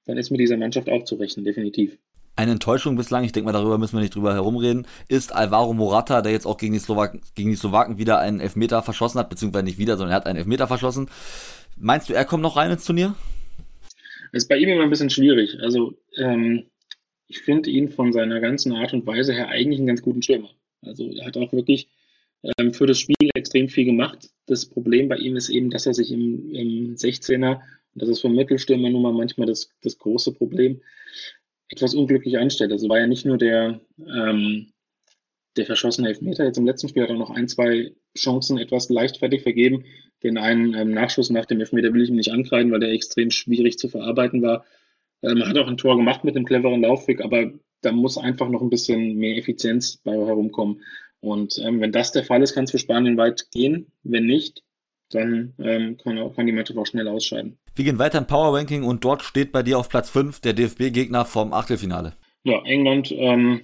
dann 0.05 0.17
ist 0.17 0.31
mit 0.31 0.39
dieser 0.39 0.57
Mannschaft 0.57 0.89
auch 0.89 1.03
zu 1.03 1.15
rechnen, 1.15 1.45
definitiv. 1.45 1.97
Eine 2.35 2.51
Enttäuschung 2.51 2.95
bislang, 2.95 3.25
ich 3.25 3.33
denke 3.33 3.45
mal, 3.47 3.51
darüber 3.51 3.77
müssen 3.77 3.97
wir 3.97 4.01
nicht 4.01 4.15
drüber 4.15 4.33
herumreden, 4.33 4.87
ist 5.09 5.35
Alvaro 5.35 5.73
Morata, 5.73 6.21
der 6.21 6.31
jetzt 6.31 6.45
auch 6.45 6.57
gegen 6.57 6.73
die, 6.73 6.79
Slowaken, 6.79 7.21
gegen 7.35 7.49
die 7.49 7.57
Slowaken 7.57 7.97
wieder 7.97 8.19
einen 8.19 8.39
Elfmeter 8.39 8.81
verschossen 8.81 9.19
hat, 9.19 9.29
beziehungsweise 9.29 9.65
nicht 9.65 9.77
wieder, 9.77 9.97
sondern 9.97 10.13
er 10.13 10.15
hat 10.15 10.25
einen 10.25 10.37
Elfmeter 10.37 10.67
verschossen. 10.67 11.09
Meinst 11.77 12.09
du, 12.09 12.13
er 12.13 12.25
kommt 12.25 12.43
noch 12.43 12.55
rein 12.55 12.71
ins 12.71 12.85
Turnier? 12.85 13.15
Das 14.31 14.43
ist 14.43 14.47
bei 14.47 14.57
ihm 14.57 14.69
immer 14.69 14.83
ein 14.83 14.89
bisschen 14.89 15.09
schwierig. 15.09 15.57
Also, 15.61 15.97
ähm, 16.17 16.63
ich 17.27 17.41
finde 17.41 17.69
ihn 17.69 17.89
von 17.89 18.13
seiner 18.13 18.39
ganzen 18.39 18.73
Art 18.73 18.93
und 18.93 19.05
Weise 19.05 19.33
her 19.33 19.49
eigentlich 19.49 19.79
einen 19.79 19.87
ganz 19.87 20.01
guten 20.01 20.21
Stürmer. 20.21 20.49
Also, 20.81 21.09
er 21.11 21.25
hat 21.25 21.35
auch 21.35 21.51
wirklich 21.51 21.89
ähm, 22.57 22.73
für 22.73 22.87
das 22.87 22.99
Spiel 22.99 23.29
extrem 23.33 23.69
viel 23.69 23.85
gemacht. 23.85 24.29
Das 24.49 24.65
Problem 24.65 25.09
bei 25.09 25.17
ihm 25.17 25.35
ist 25.35 25.49
eben, 25.49 25.69
dass 25.69 25.85
er 25.85 25.93
sich 25.93 26.11
im, 26.11 26.53
im 26.53 26.95
16er, 26.95 27.57
und 27.93 28.01
das 28.01 28.09
ist 28.09 28.21
für 28.21 28.29
Mittelstürmer 28.29 28.89
nun 28.89 29.03
mal 29.03 29.13
manchmal 29.13 29.45
das, 29.45 29.71
das 29.83 29.97
große 29.99 30.33
Problem, 30.33 30.81
etwas 31.69 31.93
unglücklich 31.93 32.39
anstellt. 32.39 32.71
Also 32.71 32.89
war 32.89 32.99
ja 32.99 33.05
nicht 33.05 33.25
nur 33.25 33.37
der, 33.37 33.79
ähm, 33.99 34.71
der 35.55 35.67
verschossene 35.67 36.07
Elfmeter. 36.07 36.45
Jetzt 36.45 36.57
im 36.57 36.65
letzten 36.65 36.89
Spiel 36.89 37.03
hat 37.03 37.09
er 37.09 37.15
noch 37.15 37.29
ein, 37.29 37.47
zwei 37.47 37.93
Chancen 38.17 38.57
etwas 38.57 38.89
leichtfertig 38.89 39.43
vergeben. 39.43 39.85
Den 40.23 40.39
einen 40.39 40.73
ähm, 40.73 40.91
Nachschuss 40.91 41.29
nach 41.29 41.45
dem 41.45 41.59
Elfmeter 41.59 41.93
will 41.93 42.01
ich 42.01 42.09
ihm 42.09 42.15
nicht 42.15 42.31
ankreiden, 42.31 42.71
weil 42.71 42.79
der 42.79 42.91
extrem 42.91 43.29
schwierig 43.29 43.77
zu 43.77 43.87
verarbeiten 43.87 44.41
war. 44.41 44.65
Ähm, 45.21 45.47
hat 45.47 45.57
auch 45.59 45.67
ein 45.67 45.77
Tor 45.77 45.95
gemacht 45.95 46.23
mit 46.23 46.35
dem 46.35 46.45
cleveren 46.45 46.81
Laufweg, 46.81 47.21
aber 47.21 47.53
da 47.81 47.91
muss 47.91 48.17
einfach 48.17 48.49
noch 48.49 48.61
ein 48.61 48.69
bisschen 48.71 49.15
mehr 49.17 49.37
Effizienz 49.37 49.97
bei 49.97 50.13
herumkommen. 50.13 50.81
Und 51.21 51.57
ähm, 51.59 51.81
wenn 51.81 51.91
das 51.91 52.11
der 52.11 52.23
Fall 52.23 52.41
ist, 52.41 52.53
kann 52.53 52.63
es 52.63 52.71
für 52.71 52.79
Spanien 52.79 53.17
weit 53.17 53.51
gehen. 53.51 53.91
Wenn 54.03 54.25
nicht, 54.25 54.63
dann 55.09 55.53
ähm, 55.59 55.97
kann, 55.97 56.33
kann 56.33 56.45
die 56.45 56.51
Mannschaft 56.51 56.77
auch 56.77 56.85
schnell 56.85 57.07
ausscheiden. 57.07 57.57
Wir 57.75 57.85
gehen 57.85 57.99
weiter 57.99 58.19
im 58.19 58.27
Power 58.27 58.55
Ranking 58.55 58.83
und 58.83 59.03
dort 59.03 59.23
steht 59.23 59.51
bei 59.51 59.63
dir 59.63 59.77
auf 59.77 59.89
Platz 59.89 60.09
5 60.09 60.39
der 60.41 60.53
DFB-Gegner 60.53 61.25
vom 61.25 61.53
Achtelfinale. 61.53 62.13
Ja, 62.43 62.63
England 62.63 63.11
ähm, 63.11 63.61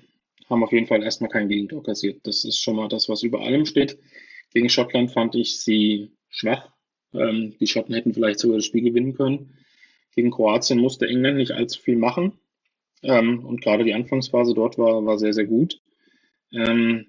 haben 0.50 0.64
auf 0.64 0.72
jeden 0.72 0.88
Fall 0.88 1.04
erstmal 1.04 1.30
kein 1.30 1.48
Gegentor 1.48 1.84
kassiert. 1.84 2.20
Das 2.24 2.44
ist 2.44 2.60
schon 2.60 2.76
mal 2.76 2.90
das, 2.90 3.10
was 3.10 3.24
über 3.24 3.42
allem 3.42 3.66
steht. 3.66 3.98
Gegen 4.54 4.70
Schottland 4.70 5.12
fand 5.12 5.36
ich 5.36 5.60
sie 5.60 6.12
schwach. 6.30 6.70
Ähm, 7.14 7.56
die 7.60 7.68
Schotten 7.68 7.94
hätten 7.94 8.14
vielleicht 8.14 8.40
sogar 8.40 8.58
das 8.58 8.66
Spiel 8.66 8.84
gewinnen 8.84 9.16
können. 9.16 9.58
Gegen 10.16 10.32
Kroatien 10.32 10.80
musste 10.80 11.08
England 11.08 11.38
nicht 11.38 11.52
allzu 11.52 11.82
viel 11.82 11.98
machen. 11.98 12.34
Ähm, 13.04 13.46
und 13.46 13.62
gerade 13.62 13.84
die 13.84 13.94
Anfangsphase 13.94 14.54
dort 14.54 14.78
war, 14.78 15.06
war 15.06 15.18
sehr, 15.18 15.34
sehr 15.34 15.46
gut. 15.46 15.82
Ähm, 16.52 17.08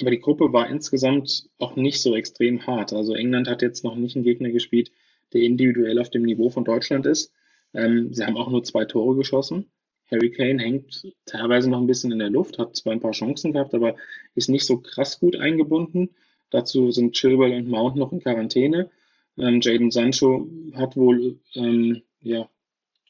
aber 0.00 0.10
die 0.10 0.20
Gruppe 0.20 0.52
war 0.52 0.68
insgesamt 0.68 1.48
auch 1.58 1.76
nicht 1.76 2.00
so 2.00 2.14
extrem 2.16 2.66
hart. 2.66 2.92
Also 2.92 3.14
England 3.14 3.48
hat 3.48 3.62
jetzt 3.62 3.84
noch 3.84 3.96
nicht 3.96 4.16
einen 4.16 4.24
Gegner 4.24 4.50
gespielt, 4.50 4.90
der 5.32 5.42
individuell 5.42 5.98
auf 5.98 6.10
dem 6.10 6.22
Niveau 6.22 6.50
von 6.50 6.64
Deutschland 6.64 7.06
ist. 7.06 7.32
Ähm, 7.74 8.12
sie 8.12 8.24
haben 8.24 8.36
auch 8.36 8.50
nur 8.50 8.64
zwei 8.64 8.84
Tore 8.84 9.16
geschossen. 9.16 9.70
Harry 10.10 10.30
Kane 10.30 10.62
hängt 10.62 11.06
teilweise 11.24 11.70
noch 11.70 11.80
ein 11.80 11.86
bisschen 11.86 12.12
in 12.12 12.18
der 12.18 12.30
Luft, 12.30 12.58
hat 12.58 12.76
zwar 12.76 12.92
ein 12.92 13.00
paar 13.00 13.12
Chancen 13.12 13.52
gehabt, 13.52 13.74
aber 13.74 13.96
ist 14.34 14.50
nicht 14.50 14.66
so 14.66 14.78
krass 14.78 15.18
gut 15.18 15.36
eingebunden. 15.36 16.10
Dazu 16.50 16.90
sind 16.90 17.14
Chilwell 17.14 17.52
und 17.52 17.68
Mount 17.68 17.96
noch 17.96 18.12
in 18.12 18.20
Quarantäne. 18.20 18.90
Ähm, 19.38 19.60
Jaden 19.62 19.90
Sancho 19.90 20.46
hat 20.74 20.96
wohl 20.96 21.38
ähm, 21.54 22.02
ja, 22.20 22.48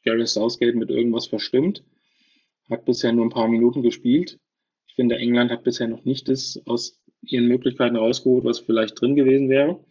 Gareth 0.05 0.29
Southgate 0.29 0.75
mit 0.75 0.89
irgendwas 0.89 1.27
verstimmt, 1.27 1.83
hat 2.69 2.85
bisher 2.85 3.11
nur 3.11 3.25
ein 3.25 3.29
paar 3.29 3.49
Minuten 3.49 3.81
gespielt. 3.81 4.39
Ich 4.93 4.95
finde, 4.95 5.17
England 5.17 5.49
hat 5.49 5.63
bisher 5.63 5.87
noch 5.87 6.05
nicht 6.05 6.29
das 6.29 6.61
aus 6.67 7.01
ihren 7.23 7.47
Möglichkeiten 7.47 7.95
rausgeholt, 7.95 8.45
was 8.45 8.59
vielleicht 8.59 9.01
drin 9.01 9.15
gewesen 9.15 9.49
wäre. 9.49 9.83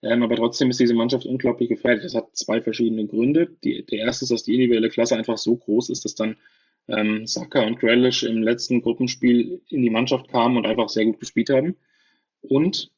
Ähm, 0.00 0.22
aber 0.22 0.36
trotzdem 0.36 0.70
ist 0.70 0.80
diese 0.80 0.94
Mannschaft 0.94 1.26
unglaublich 1.26 1.68
gefährlich. 1.68 2.04
Das 2.04 2.14
hat 2.14 2.34
zwei 2.34 2.62
verschiedene 2.62 3.06
Gründe. 3.06 3.50
Die, 3.62 3.84
der 3.84 3.98
erste 3.98 4.24
ist, 4.24 4.30
dass 4.30 4.44
die 4.44 4.54
individuelle 4.54 4.88
Klasse 4.88 5.18
einfach 5.18 5.36
so 5.36 5.54
groß 5.54 5.90
ist, 5.90 6.06
dass 6.06 6.14
dann 6.14 6.38
ähm, 6.88 7.26
Saka 7.26 7.60
und 7.66 7.78
Grealish 7.78 8.22
im 8.22 8.42
letzten 8.42 8.80
Gruppenspiel 8.80 9.60
in 9.68 9.82
die 9.82 9.90
Mannschaft 9.90 10.28
kamen 10.28 10.56
und 10.56 10.64
einfach 10.64 10.88
sehr 10.88 11.04
gut 11.04 11.20
gespielt 11.20 11.50
haben. 11.50 11.76
Und 12.40 12.90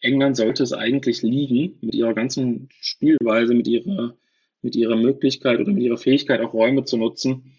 England 0.00 0.38
sollte 0.38 0.62
es 0.62 0.72
eigentlich 0.72 1.20
liegen, 1.20 1.76
mit 1.82 1.94
ihrer 1.94 2.14
ganzen 2.14 2.70
Spielweise, 2.80 3.52
mit 3.52 3.68
ihrer, 3.68 4.16
mit 4.62 4.76
ihrer 4.76 4.96
Möglichkeit 4.96 5.60
oder 5.60 5.72
mit 5.72 5.82
ihrer 5.82 5.98
Fähigkeit, 5.98 6.40
auch 6.40 6.54
Räume 6.54 6.84
zu 6.84 6.96
nutzen, 6.96 7.52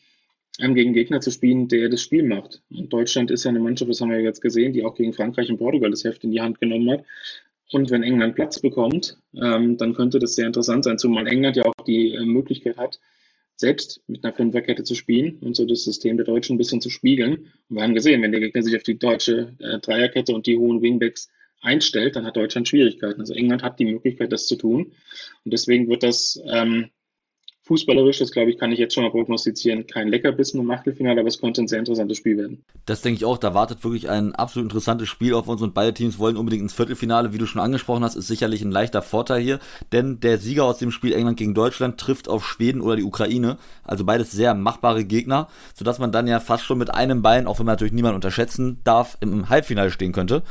gegen 0.58 0.94
Gegner 0.94 1.22
zu 1.22 1.32
spielen, 1.32 1.68
der 1.68 1.90
das 1.90 2.02
Spiel 2.02 2.24
macht. 2.24 2.62
Und 2.70 2.92
Deutschland 2.92 3.32
ist 3.32 3.44
ja 3.44 3.50
eine 3.50 3.60
Mannschaft, 3.60 3.90
das 3.90 4.02
haben 4.02 4.10
wir 4.10 4.20
jetzt 4.20 4.42
gesehen, 4.42 4.74
die 4.74 4.84
auch 4.84 4.96
gegen 4.96 5.14
Frankreich 5.14 5.50
und 5.50 5.58
Portugal 5.58 5.92
das 5.92 6.04
Heft 6.04 6.24
in 6.24 6.32
die 6.32 6.42
Hand 6.42 6.60
genommen 6.60 6.90
hat. 6.90 7.06
Und 7.72 7.92
wenn 7.92 8.04
England 8.04 8.36
Platz 8.36 8.60
bekommt, 8.60 9.18
ähm, 9.36 9.78
dann 9.78 9.94
könnte 9.94 10.20
das 10.20 10.36
sehr 10.36 10.48
interessant 10.48 10.86
sein, 10.86 10.98
zumal 10.98 11.28
England 11.28 11.58
ja 11.58 11.66
auch 11.66 11.84
die 11.86 12.14
äh, 12.14 12.26
Möglichkeit 12.26 12.78
hat, 12.78 13.00
selbst 13.56 14.02
mit 14.08 14.24
einer 14.24 14.34
Fünferkette 14.34 14.84
zu 14.84 14.96
spielen 14.96 15.38
und 15.42 15.56
so 15.56 15.66
das 15.66 15.84
System 15.84 16.18
der 16.18 16.26
Deutschen 16.26 16.56
ein 16.56 16.58
bisschen 16.58 16.82
zu 16.82 16.90
spiegeln. 16.90 17.52
Und 17.70 17.76
wir 17.76 17.84
haben 17.84 17.94
gesehen, 17.94 18.22
wenn 18.22 18.32
der 18.32 18.40
Gegner 18.40 18.64
sich 18.64 18.76
auf 18.76 18.84
die 18.84 18.98
deutsche 18.98 19.54
äh, 19.60 19.80
Dreierkette 19.80 20.34
und 20.34 20.48
die 20.48 20.58
hohen 20.58 20.82
Wingbacks 20.82 21.30
einstellt, 21.62 22.16
dann 22.16 22.26
hat 22.26 22.38
Deutschland 22.38 22.68
Schwierigkeiten. 22.68 23.20
Also 23.20 23.34
England 23.34 23.64
hat 23.64 23.80
die 23.80 23.86
Möglichkeit, 23.86 24.32
das 24.32 24.48
zu 24.48 24.56
tun. 24.56 24.94
Und 25.44 25.54
deswegen 25.54 25.90
wird 25.90 26.04
das 26.04 26.42
ähm, 26.46 26.90
Fußballerisch, 27.68 28.20
das 28.20 28.32
glaube 28.32 28.50
ich, 28.50 28.58
kann 28.58 28.72
ich 28.72 28.80
jetzt 28.80 28.94
schon 28.94 29.04
mal 29.04 29.12
prognostizieren, 29.12 29.88
kein 29.88 30.08
Leckerbissen 30.08 30.62
im 30.62 30.72
Achtelfinale, 30.72 31.20
aber 31.20 31.28
es 31.28 31.42
könnte 31.42 31.62
ein 31.62 31.68
sehr 31.68 31.80
interessantes 31.80 32.18
Spiel 32.18 32.38
werden. 32.38 32.64
Das 32.86 33.02
denke 33.02 33.18
ich 33.18 33.26
auch, 33.26 33.38
da 33.38 33.54
wartet 33.54 33.84
wirklich 33.84 34.10
ein 34.10 34.34
absolut 34.36 34.68
interessantes 34.68 35.10
Spiel 35.10 35.34
auf 35.34 35.50
uns 35.50 35.62
und 35.62 35.74
beide 35.74 35.94
Teams 35.94 36.18
wollen 36.18 36.38
unbedingt 36.38 36.64
ins 36.64 36.74
Viertelfinale, 36.74 37.34
wie 37.34 37.38
du 37.38 37.46
schon 37.46 37.62
angesprochen 37.62 38.06
hast, 38.06 38.16
ist 38.16 38.28
sicherlich 38.28 38.62
ein 38.62 38.72
leichter 38.72 39.02
Vorteil 39.02 39.42
hier, 39.42 39.60
denn 39.92 40.22
der 40.22 40.38
Sieger 40.38 40.64
aus 40.64 40.78
dem 40.78 40.92
Spiel 40.92 41.12
England 41.12 41.38
gegen 41.38 41.54
Deutschland 41.54 41.98
trifft 41.98 42.30
auf 42.30 42.48
Schweden 42.48 42.80
oder 42.80 42.96
die 42.96 43.04
Ukraine, 43.04 43.58
also 43.84 44.06
beides 44.06 44.32
sehr 44.32 44.54
machbare 44.54 45.04
Gegner, 45.04 45.50
sodass 45.76 46.00
man 46.00 46.14
dann 46.14 46.26
ja 46.26 46.40
fast 46.40 46.64
schon 46.64 46.78
mit 46.78 46.94
einem 46.94 47.22
Bein, 47.22 47.48
auch 47.48 47.60
wenn 47.60 47.66
man 47.66 47.74
natürlich 47.74 47.94
niemand 47.94 48.16
unterschätzen 48.16 48.80
darf, 48.86 49.18
im 49.20 49.50
Halbfinale 49.50 49.92
stehen 49.92 50.14
könnte. 50.14 50.42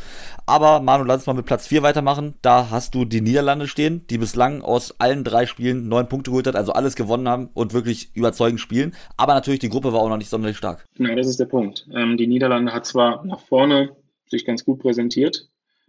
Aber 0.45 0.81
Manu, 0.81 1.05
lass 1.05 1.21
uns 1.21 1.27
mal 1.27 1.33
mit 1.33 1.47
Platz 1.47 1.67
4 1.67 1.83
weitermachen, 1.83 2.35
da 2.43 2.69
hast 2.71 2.95
du 2.95 3.07
die 3.07 3.23
Niederlande 3.23 3.69
stehen, 3.69 4.07
die 4.11 4.19
bislang 4.19 4.61
aus 4.61 4.95
allen 4.99 5.25
drei 5.25 5.47
Spielen 5.47 5.89
neun 5.89 6.11
Punkte 6.11 6.31
geholt 6.31 6.47
hat, 6.47 6.57
also 6.57 6.73
alles 6.73 6.95
gewonnen 6.95 7.06
gewonnen 7.07 7.29
haben 7.29 7.49
und 7.55 7.73
wirklich 7.73 8.15
überzeugend 8.15 8.61
spielen. 8.61 8.95
Aber 9.17 9.35
natürlich, 9.35 9.61
die 9.61 9.69
Gruppe 9.69 9.93
war 9.93 10.01
auch 10.01 10.09
noch 10.09 10.17
nicht 10.19 10.31
sonderlich 10.31 10.57
stark. 10.57 10.85
Genau, 10.95 11.15
das 11.15 11.27
ist 11.27 11.41
der 11.41 11.47
Punkt. 11.47 11.87
Ähm, 11.95 12.17
die 12.17 12.27
Niederlande 12.27 12.73
hat 12.73 12.87
zwar 12.87 13.25
nach 13.25 13.41
vorne 13.41 13.97
sich 14.29 14.45
ganz 14.45 14.65
gut 14.65 14.81
präsentiert. 14.81 15.49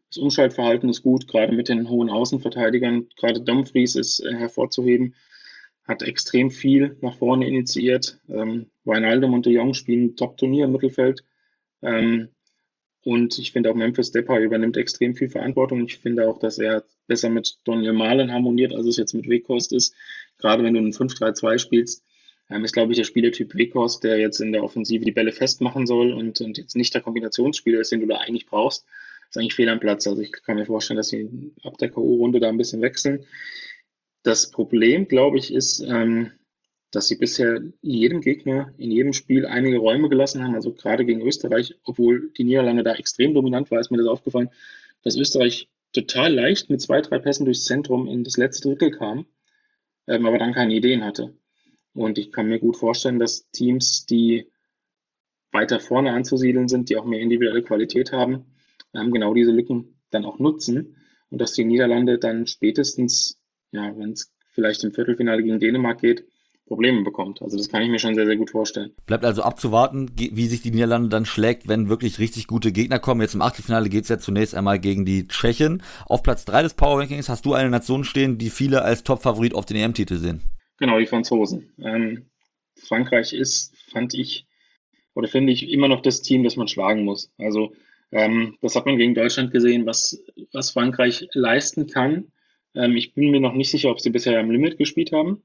Das 0.10 0.17
Umschaltverhalten 0.17 0.89
ist 0.89 1.03
gut, 1.03 1.27
gerade 1.27 1.53
mit 1.53 1.69
den 1.69 1.89
hohen 1.89 2.10
Außenverteidigern. 2.10 3.08
Gerade 3.17 3.41
Dumfries 3.41 3.95
ist 3.95 4.19
äh, 4.21 4.34
hervorzuheben, 4.34 5.15
hat 5.86 6.01
extrem 6.01 6.49
viel 6.49 6.97
nach 7.01 7.15
vorne 7.15 7.47
initiiert. 7.47 8.19
Ähm, 8.30 8.67
Wijnaldum 8.86 9.34
und 9.34 9.45
de 9.45 9.53
Jong 9.53 9.73
spielen 9.73 10.15
Top-Turnier 10.15 10.65
im 10.65 10.71
Mittelfeld. 10.71 11.23
Ähm, 11.82 12.30
und 13.03 13.38
ich 13.39 13.53
finde 13.53 13.71
auch 13.71 13.75
Memphis 13.75 14.12
Depay 14.12 14.43
übernimmt 14.43 14.75
extrem 14.75 15.15
viel 15.15 15.30
Verantwortung. 15.30 15.86
Ich 15.86 15.97
finde 15.97 16.27
auch, 16.27 16.39
dass 16.39 16.58
er 16.58 16.84
besser 17.08 17.30
mit 17.30 17.58
Daniel 17.63 17.93
Malen 17.93 18.34
harmoniert, 18.34 18.73
als 18.73 18.86
es 18.86 18.97
jetzt 18.97 19.13
mit 19.13 19.30
Weghorst 19.30 19.71
ist. 19.71 19.93
Gerade 20.38 20.63
wenn 20.63 20.73
du 20.73 20.80
einen 20.80 20.91
5-3-2 20.91 21.60
spielst, 21.60 22.04
ähm, 22.50 22.63
ist, 22.63 22.73
glaube 22.73 22.91
ich, 22.91 22.97
der 22.97 23.04
Spielertyp 23.04 23.56
Weghorst, 23.56 24.04
der 24.04 24.17
jetzt 24.19 24.39
in 24.39 24.52
der 24.52 24.63
Offensive 24.63 25.04
die 25.04 25.12
Bälle 25.12 25.32
festmachen 25.32 25.86
soll 25.86 26.13
und, 26.13 26.39
und 26.41 26.58
jetzt 26.58 26.76
nicht 26.76 26.93
der 26.93 27.02
Kombinationsspieler 27.02 27.82
ist, 27.82 27.91
den 27.91 28.02
du 28.02 28.08
da 28.08 28.17
eigentlich 28.17 28.45
brauchst, 28.45 28.86
ist 29.30 29.38
eigentlich 29.38 29.56
fehl 29.56 29.69
am 29.69 29.80
Platz. 29.80 30.08
Also 30.08 30.21
ich 30.21 30.32
kann 30.32 30.56
mir 30.56 30.65
vorstellen, 30.65 30.97
dass 30.97 31.10
sie 31.10 31.30
ab 31.63 31.78
der 31.78 31.89
K.O.-Runde 31.89 32.39
da 32.39 32.50
ein 32.50 32.58
bisschen 32.58 32.82
wechseln. 32.82 33.26
Das 34.23 34.52
Problem, 34.52 35.08
glaube 35.08 35.38
ich, 35.38 35.54
ist, 35.54 35.80
ähm, 35.82 36.32
dass 36.91 37.08
sie 37.08 37.15
bisher 37.15 37.62
jedem 37.82 38.21
Gegner 38.21 38.73
in 38.78 38.91
jedem 38.91 39.13
Spiel 39.13 39.45
einige 39.45 39.78
Räume 39.78 40.10
gelassen 40.10 40.43
haben, 40.43 40.56
also 40.56 40.71
gerade 40.71 41.06
gegen 41.06 41.21
Österreich, 41.21 41.76
obwohl 41.84 42.32
die 42.38 42.45
Niederlande 42.45 42.84
da 42.84 42.93
extrem 42.93 43.34
dominant 43.34 43.69
war, 43.71 43.80
ist 43.80 43.91
mir 43.91 43.97
das 43.97 44.08
aufgefallen, 44.08 44.50
dass 45.04 45.17
Österreich 45.17 45.69
total 45.91 46.34
leicht 46.34 46.69
mit 46.69 46.82
zwei, 46.82 47.02
drei 47.02 47.19
Pässen 47.19 47.45
durchs 47.45 47.65
Zentrum 47.65 48.08
in 48.08 48.23
das 48.23 48.38
letzte 48.38 48.69
Drittel 48.69 48.91
kam, 48.91 49.26
ähm, 50.08 50.26
aber 50.26 50.38
dann 50.39 50.54
keine 50.54 50.74
Ideen 50.74 51.04
hatte. 51.04 51.36
Und 51.93 52.17
ich 52.17 52.32
kann 52.32 52.48
mir 52.48 52.60
gut 52.60 52.78
vorstellen, 52.78 53.20
dass 53.20 53.50
Teams, 53.52 54.06
die 54.06 54.52
weiter 55.52 55.80
vorne 55.80 56.12
anzusiedeln 56.12 56.67
sind, 56.67 56.89
die 56.89 56.98
auch 56.98 57.06
mehr 57.06 57.20
individuelle 57.20 57.63
Qualität 57.63 58.12
haben, 58.12 58.46
ähm, 58.93 59.12
genau 59.12 59.34
diese 59.34 59.52
Lücken 59.52 60.00
dann 60.10 60.26
auch 60.26 60.39
nutzen 60.39 60.96
und 61.30 61.39
dass 61.41 61.54
die 61.54 61.65
Niederlande 61.65 62.20
dann 62.20 62.48
spätestens, 62.48 63.39
ja, 63.72 63.98
wenn 63.98 64.12
es 64.12 64.34
vielleicht 64.52 64.84
im 64.84 64.93
Viertelfinale 64.93 65.43
gegen 65.43 65.60
Dänemark 65.60 66.02
geht, 66.02 66.26
Probleme 66.67 67.03
bekommt. 67.03 67.41
Also 67.41 67.58
das 67.58 67.69
kann 67.69 67.82
ich 67.82 67.89
mir 67.89 67.99
schon 67.99 68.13
sehr, 68.13 68.25
sehr 68.25 68.36
gut 68.36 68.51
vorstellen. 68.51 68.91
Bleibt 69.06 69.25
also 69.25 69.41
abzuwarten, 69.41 70.12
wie 70.15 70.47
sich 70.47 70.62
die 70.62 70.71
Niederlande 70.71 71.10
dann 71.10 71.25
schlägt, 71.25 71.67
wenn 71.67 71.89
wirklich 71.89 72.19
richtig 72.19 72.47
gute 72.47 72.71
Gegner 72.71 72.99
kommen. 72.99 73.21
Jetzt 73.21 73.36
im 73.36 73.41
Achtelfinale 73.41 73.89
geht 73.89 74.03
es 74.03 74.10
ja 74.10 74.19
zunächst 74.19 74.53
einmal 74.53 74.80
gegen 74.80 75.06
die 75.06 75.27
Tschechen. 75.27 75.82
Auf 76.06 76.23
Platz 76.23 76.45
3 76.45 76.63
des 76.63 76.73
Power 76.73 76.99
Rankings 76.99 77.30
hast 77.30 77.45
du 77.45 77.53
eine 77.53 77.69
Nation 77.69 78.03
stehen, 78.03 78.38
die 78.38 78.49
viele 78.49 78.82
als 78.82 79.03
Top-Favorit 79.03 79.56
auf 79.56 79.65
den 79.65 79.77
EM-Titel 79.77 80.17
sehen. 80.17 80.41
Genau, 80.77 80.99
die 80.99 81.08
Franzosen. 81.08 81.73
Ähm, 81.80 82.25
Frankreich 82.75 83.34
ist, 83.34 83.75
fand 83.89 84.13
ich, 84.13 84.45
oder 85.15 85.27
finde 85.27 85.53
ich, 85.53 85.71
immer 85.71 85.88
noch 85.88 86.01
das 86.01 86.21
Team, 86.21 86.43
das 86.43 86.58
man 86.58 86.67
schlagen 86.67 87.03
muss. 87.03 87.32
Also 87.38 87.73
ähm, 88.12 88.58
das 88.62 88.75
hat 88.75 88.86
man 88.86 88.97
gegen 88.97 89.15
Deutschland 89.15 89.51
gesehen, 89.51 89.86
was, 89.86 90.23
was 90.51 90.71
Frankreich 90.71 91.27
leisten 91.34 91.88
kann. 91.88 92.32
Ähm, 92.75 92.95
ich 92.95 93.13
bin 93.13 93.32
mir 93.32 93.39
noch 93.39 93.53
nicht 93.53 93.71
sicher, 93.71 93.89
ob 93.89 93.99
sie 93.99 94.10
bisher 94.10 94.39
am 94.39 94.51
Limit 94.51 94.77
gespielt 94.77 95.12
haben. 95.12 95.43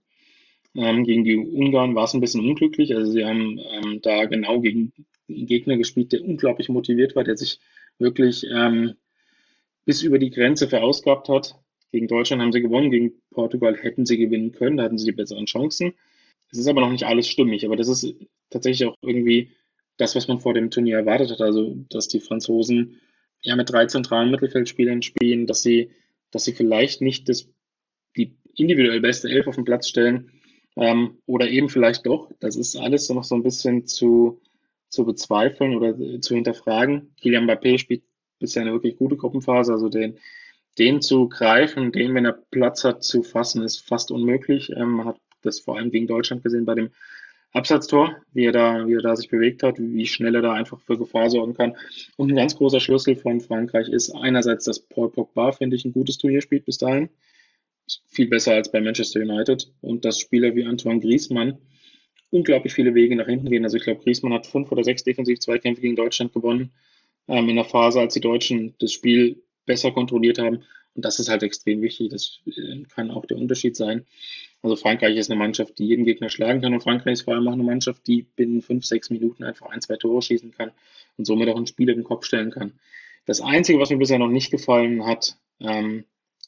Ähm, 0.75 1.05
gegen 1.05 1.25
die 1.25 1.37
Ungarn 1.37 1.95
war 1.95 2.05
es 2.05 2.15
ein 2.15 2.21
bisschen 2.21 2.47
unglücklich. 2.47 2.95
Also 2.95 3.13
sie 3.13 3.25
haben 3.25 3.59
ähm, 3.59 4.01
da 4.03 4.25
genau 4.25 4.61
gegen 4.61 4.93
einen 5.29 5.47
Gegner 5.47 5.77
gespielt, 5.77 6.13
der 6.13 6.25
unglaublich 6.25 6.69
motiviert 6.69 7.15
war, 7.15 7.25
der 7.25 7.37
sich 7.37 7.61
wirklich 7.99 8.45
ähm, 8.51 8.95
bis 9.85 10.03
über 10.03 10.19
die 10.19 10.31
Grenze 10.31 10.69
verausgabt 10.69 11.29
hat. 11.29 11.57
Gegen 11.91 12.09
Deutschland 12.09 12.41
haben 12.41 12.53
sie 12.53 12.63
gewonnen, 12.63 12.91
gegen 12.91 13.13
Portugal 13.31 13.77
hätten 13.77 14.07
sie 14.07 14.17
gewinnen 14.17 14.53
können, 14.53 14.79
da 14.79 14.85
hatten 14.85 14.97
sie 14.97 15.07
die 15.07 15.17
besseren 15.17 15.47
Chancen. 15.47 15.93
Es 16.51 16.59
ist 16.59 16.67
aber 16.67 16.81
noch 16.81 16.91
nicht 16.91 17.05
alles 17.05 17.29
stimmig, 17.29 17.65
aber 17.67 17.77
das 17.77 17.89
ist 17.89 18.15
tatsächlich 18.51 18.89
auch 18.89 18.97
irgendwie 19.03 19.51
das, 19.99 20.15
was 20.17 20.29
man 20.29 20.41
vor 20.41 20.55
dem 20.55 20.71
Turnier 20.71 20.99
erwartet 20.99 21.31
hat. 21.31 21.41
Also, 21.41 21.77
dass 21.91 22.09
die 22.09 22.21
Franzosen 22.21 23.01
ja 23.43 23.57
mit 23.57 23.71
drei 23.71 23.87
zentralen 23.87 24.31
Mittelfeldspielern 24.31 25.03
spielen, 25.03 25.47
dass 25.47 25.63
sie, 25.63 25.91
dass 26.31 26.45
sie 26.45 26.53
vielleicht 26.53 27.03
nicht 27.03 27.29
das, 27.29 27.49
die 28.17 28.37
individuell 28.57 29.01
beste 29.01 29.29
Elf 29.29 29.47
auf 29.47 29.57
den 29.57 29.65
Platz 29.65 29.89
stellen, 29.89 30.31
ähm, 30.77 31.19
oder 31.27 31.49
eben 31.49 31.69
vielleicht 31.69 32.07
doch. 32.07 32.31
Das 32.41 32.57
ist 32.57 32.77
alles 32.77 33.09
noch 33.09 33.25
so 33.25 33.35
ein 33.35 33.43
bisschen 33.43 33.87
zu, 33.87 34.41
zu 34.89 35.05
bezweifeln 35.05 35.77
oder 35.77 36.21
zu 36.21 36.35
hinterfragen. 36.35 37.15
Kylian 37.21 37.49
Mbappé 37.49 37.79
spielt 37.79 38.03
bisher 38.39 38.63
eine 38.63 38.73
wirklich 38.73 38.97
gute 38.97 39.17
Gruppenphase, 39.17 39.73
also 39.73 39.89
den, 39.89 40.19
den 40.79 41.03
zu 41.03 41.29
greifen, 41.29 41.93
den, 41.93 42.15
wenn 42.15 42.25
er 42.25 42.39
Platz 42.51 42.85
hat, 42.85 43.05
zu 43.05 43.23
fassen, 43.23 43.63
ist 43.63 43.87
fast 43.87 44.11
unmöglich. 44.11 44.71
Ähm, 44.71 44.93
man 44.93 45.07
hat 45.07 45.17
das 45.43 45.61
vor 45.61 45.77
allem 45.77 45.91
gegen 45.91 46.07
Deutschland 46.07 46.43
gesehen 46.43 46.65
bei 46.65 46.75
dem 46.75 46.91
Absatztor, 47.53 48.17
wie 48.33 48.47
er 48.47 48.53
da, 48.53 48.87
wie 48.87 48.95
er 48.95 49.03
da 49.03 49.15
sich 49.15 49.29
bewegt 49.29 49.63
hat, 49.63 49.77
wie 49.79 50.07
schnell 50.07 50.35
er 50.35 50.41
da 50.41 50.55
einfach 50.55 50.81
für 50.81 50.97
Gefahr 50.97 51.29
sorgen 51.29 51.53
kann. 51.53 51.77
Und 52.17 52.31
ein 52.31 52.37
ganz 52.37 52.57
großer 52.57 52.81
Schlüssel 52.81 53.15
von 53.15 53.43
Frankreich 53.43 53.91
ist 53.91 54.11
einerseits, 54.11 54.65
dass 54.65 54.81
Paul 54.81 55.11
Pogba, 55.11 55.53
finde 55.53 55.77
ich, 55.77 55.85
ein 55.85 55.93
gutes 55.93 56.17
Turnier 56.17 56.41
spielt 56.41 56.65
bis 56.65 56.79
dahin 56.79 57.11
viel 58.07 58.29
besser 58.29 58.55
als 58.55 58.71
bei 58.71 58.81
Manchester 58.81 59.21
United 59.21 59.73
und 59.81 60.05
dass 60.05 60.19
Spieler 60.19 60.55
wie 60.55 60.65
Antoine 60.65 61.01
Griezmann 61.01 61.59
unglaublich 62.31 62.73
viele 62.73 62.95
Wege 62.95 63.15
nach 63.17 63.27
hinten 63.27 63.51
gehen. 63.51 63.65
Also 63.65 63.77
ich 63.77 63.85
glaube, 63.85 64.03
Griezmann 64.03 64.33
hat 64.33 64.47
fünf 64.47 64.73
oder 64.73 64.85
sechs 64.85 65.05
Defensiv-Zweikämpfe 65.05 65.83
gegen 65.83 65.97
Deutschland 65.97 66.33
gewonnen 66.33 66.73
ähm, 67.29 67.49
in 67.49 67.57
der 67.57 67.65
Phase, 67.65 68.01
als 68.01 68.15
die 68.15 68.21
Deutschen 68.21 68.75
das 68.79 68.93
Spiel 68.93 69.43
besser 69.67 69.93
kontrolliert 69.93 70.39
haben. 70.39 70.63
Und 70.95 71.05
das 71.05 71.19
ist 71.19 71.29
halt 71.29 71.43
extrem 71.43 71.83
wichtig. 71.83 72.11
Das 72.11 72.41
äh, 72.47 72.83
kann 72.95 73.11
auch 73.11 73.27
der 73.27 73.37
Unterschied 73.37 73.77
sein. 73.77 74.07
Also 74.63 74.77
Frankreich 74.77 75.17
ist 75.17 75.31
eine 75.31 75.39
Mannschaft, 75.39 75.79
die 75.79 75.87
jeden 75.87 76.05
Gegner 76.05 76.29
schlagen 76.29 76.61
kann 76.61 76.73
und 76.73 76.83
Frankreich 76.83 77.15
ist 77.15 77.23
vor 77.23 77.35
allem 77.35 77.49
auch 77.49 77.53
eine 77.53 77.65
Mannschaft, 77.65 78.07
die 78.07 78.23
binnen 78.23 78.63
fünf, 78.63 78.85
sechs 78.85 79.11
Minuten 79.11 79.43
einfach 79.43 79.67
ein, 79.67 79.81
zwei 79.81 79.97
Tore 79.97 80.23
schießen 80.23 80.53
kann 80.53 80.71
und 81.17 81.25
somit 81.27 81.49
auch 81.49 81.57
ein 81.57 81.67
Spiel 81.67 81.89
in 81.89 81.99
den 81.99 82.05
Kopf 82.05 82.25
stellen 82.25 82.53
kann. 82.53 82.73
Das 83.27 83.41
Einzige, 83.41 83.81
was 83.81 83.91
mir 83.91 83.99
bisher 83.99 84.19
noch 84.19 84.29
nicht 84.29 84.51
gefallen 84.53 85.05
hat, 85.05 85.37
ähm, 85.61 86.05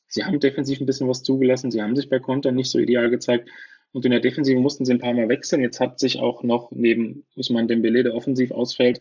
Sie 0.06 0.24
haben 0.24 0.40
defensiv 0.40 0.80
ein 0.80 0.86
bisschen 0.86 1.08
was 1.08 1.22
zugelassen. 1.22 1.70
Sie 1.70 1.82
haben 1.82 1.96
sich 1.96 2.08
bei 2.08 2.18
Konter 2.18 2.52
nicht 2.52 2.70
so 2.70 2.78
ideal 2.78 3.10
gezeigt. 3.10 3.48
Und 3.92 4.04
in 4.04 4.10
der 4.10 4.20
Defensive 4.20 4.58
mussten 4.58 4.84
sie 4.84 4.92
ein 4.92 4.98
paar 4.98 5.14
Mal 5.14 5.28
wechseln. 5.28 5.62
Jetzt 5.62 5.80
hat 5.80 6.00
sich 6.00 6.18
auch 6.18 6.42
noch 6.42 6.70
neben 6.72 7.24
Usman 7.36 7.68
Dembele, 7.68 8.02
der 8.02 8.14
offensiv 8.14 8.50
ausfällt, 8.50 9.00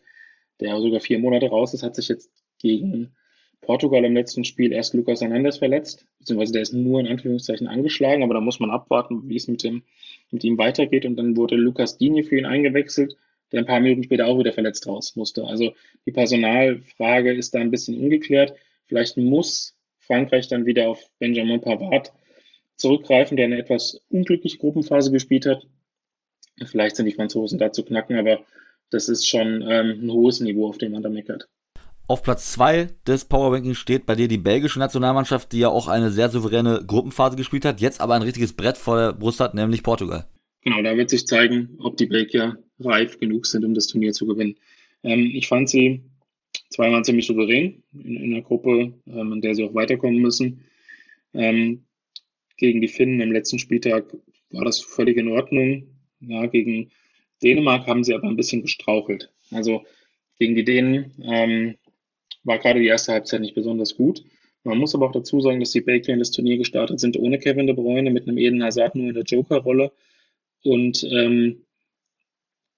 der 0.59 0.79
sogar 0.79 0.99
vier 0.99 1.19
Monate 1.19 1.47
raus 1.47 1.73
ist, 1.73 1.83
hat 1.83 1.95
sich 1.95 2.07
jetzt 2.09 2.31
gegen 2.59 3.15
Portugal 3.61 4.05
im 4.05 4.13
letzten 4.13 4.43
Spiel 4.43 4.71
erst 4.71 4.93
Lucas 4.93 5.21
Hernandez 5.21 5.57
verletzt, 5.57 6.05
beziehungsweise 6.19 6.53
der 6.53 6.61
ist 6.61 6.73
nur 6.73 6.99
in 6.99 7.07
Anführungszeichen 7.07 7.67
angeschlagen, 7.67 8.23
aber 8.23 8.35
da 8.35 8.41
muss 8.41 8.59
man 8.59 8.69
abwarten, 8.69 9.27
wie 9.27 9.37
es 9.37 9.47
mit, 9.47 9.63
dem, 9.63 9.83
mit 10.31 10.43
ihm 10.43 10.57
weitergeht. 10.57 11.05
Und 11.05 11.15
dann 11.15 11.35
wurde 11.35 11.55
Lucas 11.55 11.97
Digne 11.97 12.23
für 12.23 12.37
ihn 12.37 12.45
eingewechselt, 12.45 13.15
der 13.51 13.59
ein 13.59 13.65
paar 13.65 13.79
Minuten 13.79 14.03
später 14.03 14.27
auch 14.27 14.37
wieder 14.37 14.53
verletzt 14.53 14.85
raus 14.87 15.15
musste. 15.15 15.45
Also 15.45 15.73
die 16.05 16.11
Personalfrage 16.11 17.33
ist 17.33 17.55
da 17.55 17.59
ein 17.59 17.71
bisschen 17.71 17.97
ungeklärt. 17.97 18.53
Vielleicht 18.85 19.17
muss 19.17 19.72
Frankreich 20.07 20.47
dann 20.47 20.65
wieder 20.65 20.89
auf 20.89 20.99
Benjamin 21.19 21.61
Pavard 21.61 22.11
zurückgreifen, 22.75 23.37
der 23.37 23.45
eine 23.45 23.59
etwas 23.59 24.01
unglückliche 24.09 24.57
Gruppenphase 24.57 25.11
gespielt 25.11 25.45
hat. 25.45 25.65
Vielleicht 26.65 26.95
sind 26.95 27.05
die 27.05 27.13
Franzosen 27.13 27.59
da 27.59 27.71
zu 27.71 27.83
knacken, 27.83 28.17
aber 28.17 28.43
das 28.89 29.09
ist 29.09 29.27
schon 29.27 29.61
ähm, 29.67 30.01
ein 30.03 30.11
hohes 30.11 30.39
Niveau, 30.39 30.67
auf 30.67 30.77
dem 30.77 30.91
man 30.91 31.03
da 31.03 31.09
meckert. 31.09 31.47
Auf 32.07 32.21
Platz 32.21 32.51
2 32.51 32.89
des 33.07 33.25
Powerrankings 33.25 33.77
steht 33.77 34.05
bei 34.05 34.15
dir 34.15 34.27
die 34.27 34.37
belgische 34.37 34.77
Nationalmannschaft, 34.77 35.51
die 35.51 35.59
ja 35.59 35.69
auch 35.69 35.87
eine 35.87 36.11
sehr 36.11 36.29
souveräne 36.29 36.83
Gruppenphase 36.85 37.37
gespielt 37.37 37.65
hat, 37.65 37.79
jetzt 37.79 38.01
aber 38.01 38.15
ein 38.15 38.21
richtiges 38.21 38.53
Brett 38.53 38.77
vor 38.77 38.97
der 38.97 39.13
Brust 39.13 39.39
hat, 39.39 39.53
nämlich 39.53 39.83
Portugal. 39.83 40.27
Genau, 40.63 40.81
da 40.81 40.95
wird 40.97 41.09
sich 41.09 41.25
zeigen, 41.25 41.77
ob 41.79 41.97
die 41.97 42.05
Belgier 42.05 42.57
reif 42.79 43.19
genug 43.19 43.45
sind, 43.45 43.63
um 43.63 43.73
das 43.73 43.87
Turnier 43.87 44.11
zu 44.11 44.25
gewinnen. 44.25 44.57
Ähm, 45.03 45.31
ich 45.33 45.47
fand 45.47 45.69
sie 45.69 46.03
zweimal 46.73 47.05
ziemlich 47.05 47.25
souverän 47.25 47.83
in, 47.93 48.15
in 48.17 48.31
der 48.31 48.41
Gruppe, 48.41 48.93
ähm, 49.07 49.33
in 49.33 49.41
der 49.41 49.55
sie 49.55 49.63
auch 49.63 49.73
weiterkommen 49.73 50.19
müssen. 50.19 50.65
Ähm, 51.33 51.85
gegen 52.57 52.81
die 52.81 52.87
Finnen 52.87 53.21
im 53.21 53.31
letzten 53.31 53.59
Spieltag 53.59 54.05
war 54.51 54.65
das 54.65 54.81
völlig 54.81 55.17
in 55.17 55.29
Ordnung. 55.29 55.87
Ja, 56.19 56.45
gegen 56.47 56.91
Dänemark 57.41 57.87
haben 57.87 58.03
sie 58.03 58.13
aber 58.13 58.27
ein 58.27 58.35
bisschen 58.35 58.61
gestrauchelt. 58.61 59.31
Also 59.51 59.85
gegen 60.39 60.55
die 60.55 60.63
Dänen 60.63 61.11
ähm, 61.23 61.75
war 62.43 62.59
gerade 62.59 62.79
die 62.79 62.87
erste 62.87 63.13
Halbzeit 63.13 63.41
nicht 63.41 63.55
besonders 63.55 63.95
gut. 63.95 64.23
Man 64.63 64.77
muss 64.77 64.95
aber 64.95 65.07
auch 65.07 65.11
dazu 65.11 65.41
sagen, 65.41 65.59
dass 65.59 65.71
die 65.71 65.81
Belgier 65.81 66.13
in 66.13 66.19
das 66.19 66.31
Turnier 66.31 66.57
gestartet 66.57 66.99
sind 66.99 67.17
ohne 67.17 67.37
Kevin 67.37 67.67
de 67.67 67.75
Bruyne, 67.75 68.11
mit 68.11 68.27
einem 68.27 68.37
Eden 68.37 68.63
Hazard 68.63 68.95
nur 68.95 69.09
in 69.09 69.13
der 69.13 69.23
Joker-Rolle. 69.23 69.91
Und 70.63 71.03
ähm, 71.03 71.65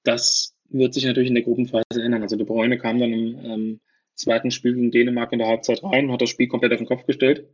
das 0.04 0.55
wird 0.70 0.94
sich 0.94 1.06
natürlich 1.06 1.30
in 1.30 1.36
der 1.36 1.44
Gruppenphase 1.44 2.02
ändern. 2.02 2.22
Also 2.22 2.36
De 2.36 2.46
Bruyne 2.46 2.78
kam 2.78 3.00
dann 3.00 3.14
im 3.14 3.40
ähm, 3.44 3.80
zweiten 4.16 4.52
Spiel 4.52 4.74
gegen 4.74 4.92
Dänemark 4.92 5.32
in 5.34 5.40
der 5.40 5.48
Halbzeit 5.48 5.84
rein, 5.84 6.12
hat 6.12 6.22
das 6.22 6.30
Spiel 6.30 6.48
komplett 6.48 6.74
auf 6.74 6.80
den 6.80 6.88
Kopf 6.88 7.06
gestellt. 7.06 7.48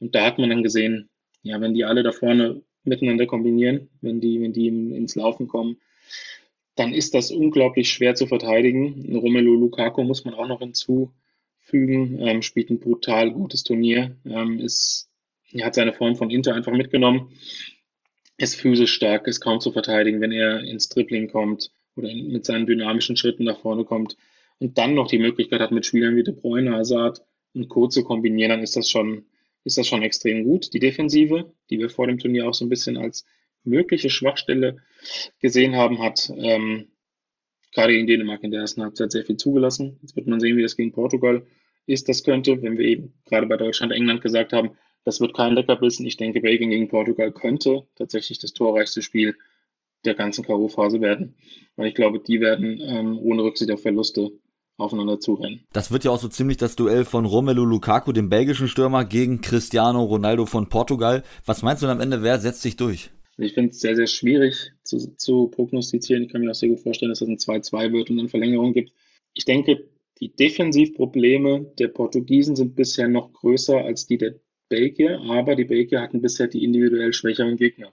Und 0.00 0.14
da 0.14 0.24
hat 0.24 0.38
man 0.38 0.50
dann 0.50 0.62
gesehen, 0.62 1.08
ja, 1.42 1.60
wenn 1.60 1.74
die 1.74 1.84
alle 1.84 2.02
da 2.02 2.12
vorne 2.12 2.62
miteinander 2.84 3.26
kombinieren, 3.26 3.88
wenn 4.00 4.20
die, 4.20 4.40
wenn 4.40 4.52
die 4.52 4.68
ins 4.68 5.14
Laufen 5.14 5.48
kommen, 5.48 5.78
dann 6.76 6.94
ist 6.94 7.14
das 7.14 7.30
unglaublich 7.30 7.90
schwer 7.90 8.14
zu 8.14 8.26
verteidigen. 8.26 9.16
Romelu 9.16 9.54
Lukaku 9.54 10.04
muss 10.04 10.24
man 10.24 10.34
auch 10.34 10.46
noch 10.46 10.60
hinzufügen, 10.60 12.18
ähm, 12.20 12.42
spielt 12.42 12.70
ein 12.70 12.78
brutal 12.78 13.32
gutes 13.32 13.64
Turnier, 13.64 14.16
ähm, 14.24 14.60
ist, 14.60 15.10
er 15.52 15.66
hat 15.66 15.74
seine 15.74 15.92
Form 15.92 16.14
von 16.14 16.30
Inter 16.30 16.54
einfach 16.54 16.72
mitgenommen, 16.72 17.32
ist 18.36 18.54
physisch 18.54 18.92
stark, 18.94 19.26
ist 19.26 19.40
kaum 19.40 19.60
zu 19.60 19.72
verteidigen, 19.72 20.20
wenn 20.20 20.30
er 20.30 20.60
ins 20.60 20.88
Dribbling 20.88 21.28
kommt, 21.28 21.72
oder 21.98 22.08
mit 22.14 22.44
seinen 22.46 22.66
dynamischen 22.66 23.16
Schritten 23.16 23.44
nach 23.44 23.60
vorne 23.60 23.84
kommt 23.84 24.16
und 24.58 24.78
dann 24.78 24.94
noch 24.94 25.08
die 25.08 25.18
Möglichkeit 25.18 25.60
hat, 25.60 25.72
mit 25.72 25.86
Spielern 25.86 26.16
wie 26.16 26.22
De 26.22 26.34
Bruyne, 26.34 26.72
Hazard 26.72 27.22
und 27.54 27.68
Co. 27.68 27.88
zu 27.88 28.04
kombinieren, 28.04 28.50
dann 28.50 28.62
ist 28.62 28.76
das 28.76 28.88
schon, 28.88 29.26
ist 29.64 29.78
das 29.78 29.86
schon 29.86 30.02
extrem 30.02 30.44
gut. 30.44 30.72
Die 30.72 30.80
Defensive, 30.80 31.52
die 31.70 31.78
wir 31.78 31.90
vor 31.90 32.06
dem 32.06 32.18
Turnier 32.18 32.48
auch 32.48 32.54
so 32.54 32.64
ein 32.64 32.68
bisschen 32.68 32.96
als 32.96 33.24
mögliche 33.64 34.10
Schwachstelle 34.10 34.78
gesehen 35.40 35.76
haben, 35.76 36.00
hat 36.00 36.32
ähm, 36.36 36.88
gerade 37.72 37.92
gegen 37.92 38.06
Dänemark 38.06 38.42
in 38.44 38.50
der 38.50 38.60
ersten 38.60 38.82
Halbzeit 38.82 39.12
sehr 39.12 39.24
viel 39.24 39.36
zugelassen. 39.36 39.98
Jetzt 40.02 40.16
wird 40.16 40.26
man 40.26 40.40
sehen, 40.40 40.56
wie 40.56 40.62
das 40.62 40.76
gegen 40.76 40.92
Portugal 40.92 41.46
ist. 41.86 42.08
Das 42.08 42.24
könnte, 42.24 42.62
wenn 42.62 42.78
wir 42.78 42.86
eben 42.86 43.14
gerade 43.26 43.46
bei 43.46 43.56
Deutschland, 43.56 43.92
England 43.92 44.22
gesagt 44.22 44.52
haben, 44.52 44.70
das 45.04 45.20
wird 45.20 45.34
kein 45.34 45.54
Leckerbissen. 45.54 46.06
Ich 46.06 46.16
denke, 46.16 46.40
Belgien 46.40 46.70
gegen 46.70 46.88
Portugal 46.88 47.32
könnte 47.32 47.86
tatsächlich 47.96 48.38
das 48.38 48.52
torreichste 48.52 49.02
Spiel 49.02 49.36
der 50.04 50.14
ganzen 50.14 50.44
K.O.-Phase 50.44 51.00
werden. 51.00 51.36
Weil 51.76 51.88
ich 51.88 51.94
glaube, 51.94 52.20
die 52.20 52.40
werden 52.40 52.80
ähm, 52.80 53.18
ohne 53.18 53.42
Rücksicht 53.42 53.70
auf 53.70 53.82
Verluste 53.82 54.30
aufeinander 54.78 55.18
zurennen. 55.18 55.64
Das 55.72 55.90
wird 55.90 56.04
ja 56.04 56.12
auch 56.12 56.20
so 56.20 56.28
ziemlich 56.28 56.56
das 56.56 56.76
Duell 56.76 57.04
von 57.04 57.24
Romelu 57.24 57.64
Lukaku, 57.64 58.12
dem 58.12 58.28
belgischen 58.28 58.68
Stürmer, 58.68 59.04
gegen 59.04 59.40
Cristiano 59.40 60.04
Ronaldo 60.04 60.46
von 60.46 60.68
Portugal. 60.68 61.24
Was 61.44 61.62
meinst 61.62 61.82
du 61.82 61.86
denn 61.86 61.96
am 61.96 62.00
Ende, 62.00 62.22
wer 62.22 62.38
setzt 62.38 62.62
sich 62.62 62.76
durch? 62.76 63.10
Ich 63.38 63.54
finde 63.54 63.70
es 63.70 63.80
sehr, 63.80 63.94
sehr 63.94 64.06
schwierig 64.06 64.72
zu, 64.82 65.14
zu 65.16 65.48
prognostizieren. 65.48 66.24
Ich 66.24 66.32
kann 66.32 66.40
mir 66.40 66.50
auch 66.50 66.56
sehr 66.56 66.68
gut 66.68 66.80
vorstellen, 66.80 67.10
dass 67.10 67.20
das 67.20 67.28
ein 67.28 67.36
2-2 67.36 67.92
wird 67.92 68.10
und 68.10 68.16
dann 68.16 68.28
Verlängerung 68.28 68.72
gibt. 68.72 68.92
Ich 69.34 69.44
denke 69.44 69.88
Die 70.20 70.34
Defensivprobleme 70.34 71.72
der 71.78 71.88
Portugiesen 71.88 72.56
sind 72.56 72.74
bisher 72.74 73.08
noch 73.08 73.32
größer 73.32 73.76
als 73.76 74.06
die 74.06 74.18
der 74.18 74.34
Belgier, 74.68 75.20
aber 75.28 75.56
die 75.56 75.64
Belgier 75.64 76.00
hatten 76.00 76.20
bisher 76.20 76.46
die 76.46 76.64
individuell 76.64 77.12
schwächeren 77.12 77.56
Gegner. 77.56 77.92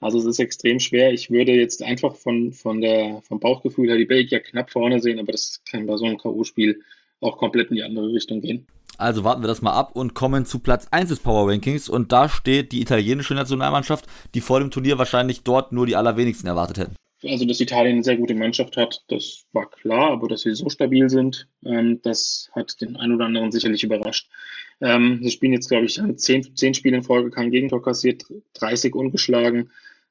Also 0.00 0.18
es 0.18 0.24
ist 0.24 0.40
extrem 0.40 0.80
schwer. 0.80 1.12
Ich 1.12 1.30
würde 1.30 1.52
jetzt 1.52 1.82
einfach 1.82 2.16
von, 2.16 2.52
von 2.52 2.80
der, 2.80 3.22
vom 3.22 3.40
Bauchgefühl 3.40 3.88
her 3.88 3.96
die 3.96 4.04
Belgier 4.04 4.40
knapp 4.40 4.70
vorne 4.70 5.00
sehen, 5.00 5.18
aber 5.18 5.32
das 5.32 5.62
kann 5.70 5.86
bei 5.86 5.96
so 5.96 6.04
einem 6.04 6.18
K.O.-Spiel 6.18 6.80
auch 7.20 7.38
komplett 7.38 7.70
in 7.70 7.76
die 7.76 7.82
andere 7.84 8.12
Richtung 8.12 8.40
gehen. 8.40 8.66
Also 8.98 9.24
warten 9.24 9.42
wir 9.42 9.48
das 9.48 9.62
mal 9.62 9.72
ab 9.72 9.96
und 9.96 10.14
kommen 10.14 10.44
zu 10.44 10.58
Platz 10.58 10.86
1 10.90 11.08
des 11.08 11.20
Power 11.20 11.50
Rankings 11.50 11.88
und 11.88 12.12
da 12.12 12.28
steht 12.28 12.72
die 12.72 12.82
italienische 12.82 13.34
Nationalmannschaft, 13.34 14.06
die 14.34 14.40
vor 14.40 14.60
dem 14.60 14.70
Turnier 14.70 14.98
wahrscheinlich 14.98 15.42
dort 15.42 15.72
nur 15.72 15.86
die 15.86 15.96
allerwenigsten 15.96 16.46
erwartet 16.46 16.78
hätten. 16.78 16.96
Also, 17.24 17.44
dass 17.44 17.60
Italien 17.60 17.94
eine 17.94 18.04
sehr 18.04 18.16
gute 18.16 18.34
Mannschaft 18.34 18.76
hat, 18.76 19.04
das 19.08 19.44
war 19.52 19.70
klar, 19.70 20.10
aber 20.10 20.26
dass 20.26 20.40
sie 20.40 20.54
so 20.54 20.68
stabil 20.68 21.08
sind, 21.08 21.46
ähm, 21.64 22.00
das 22.02 22.50
hat 22.52 22.80
den 22.80 22.96
einen 22.96 23.14
oder 23.14 23.26
anderen 23.26 23.52
sicherlich 23.52 23.84
überrascht. 23.84 24.28
Ähm, 24.82 25.20
sie 25.22 25.30
spielen 25.30 25.52
jetzt, 25.52 25.68
glaube 25.68 25.86
ich, 25.86 26.00
zehn, 26.16 26.56
zehn 26.56 26.74
Spiele 26.74 26.96
in 26.96 27.02
Folge, 27.04 27.30
kein 27.30 27.52
Gegentor 27.52 27.82
kassiert, 27.82 28.24
30 28.54 28.94
ungeschlagen. 28.94 29.70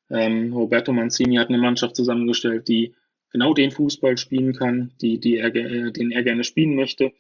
Ähm, 0.10 0.54
Roberto 0.54 0.94
Mancini 0.94 1.36
hat 1.36 1.50
eine 1.50 1.58
Mannschaft 1.58 1.96
zusammengestellt, 1.96 2.70
die 2.70 2.94
genau 3.32 3.54
den 3.54 3.72
Fußball 3.72 4.18
spielen 4.18 4.54
kann, 4.54 4.92
die, 5.02 5.20
die 5.20 5.38
er, 5.38 5.54
äh, 5.54 5.92
den 5.92 6.12
er 6.12 6.24
gerne 6.24 6.46
spielen 6.46 6.76
möchte. 6.76 7.12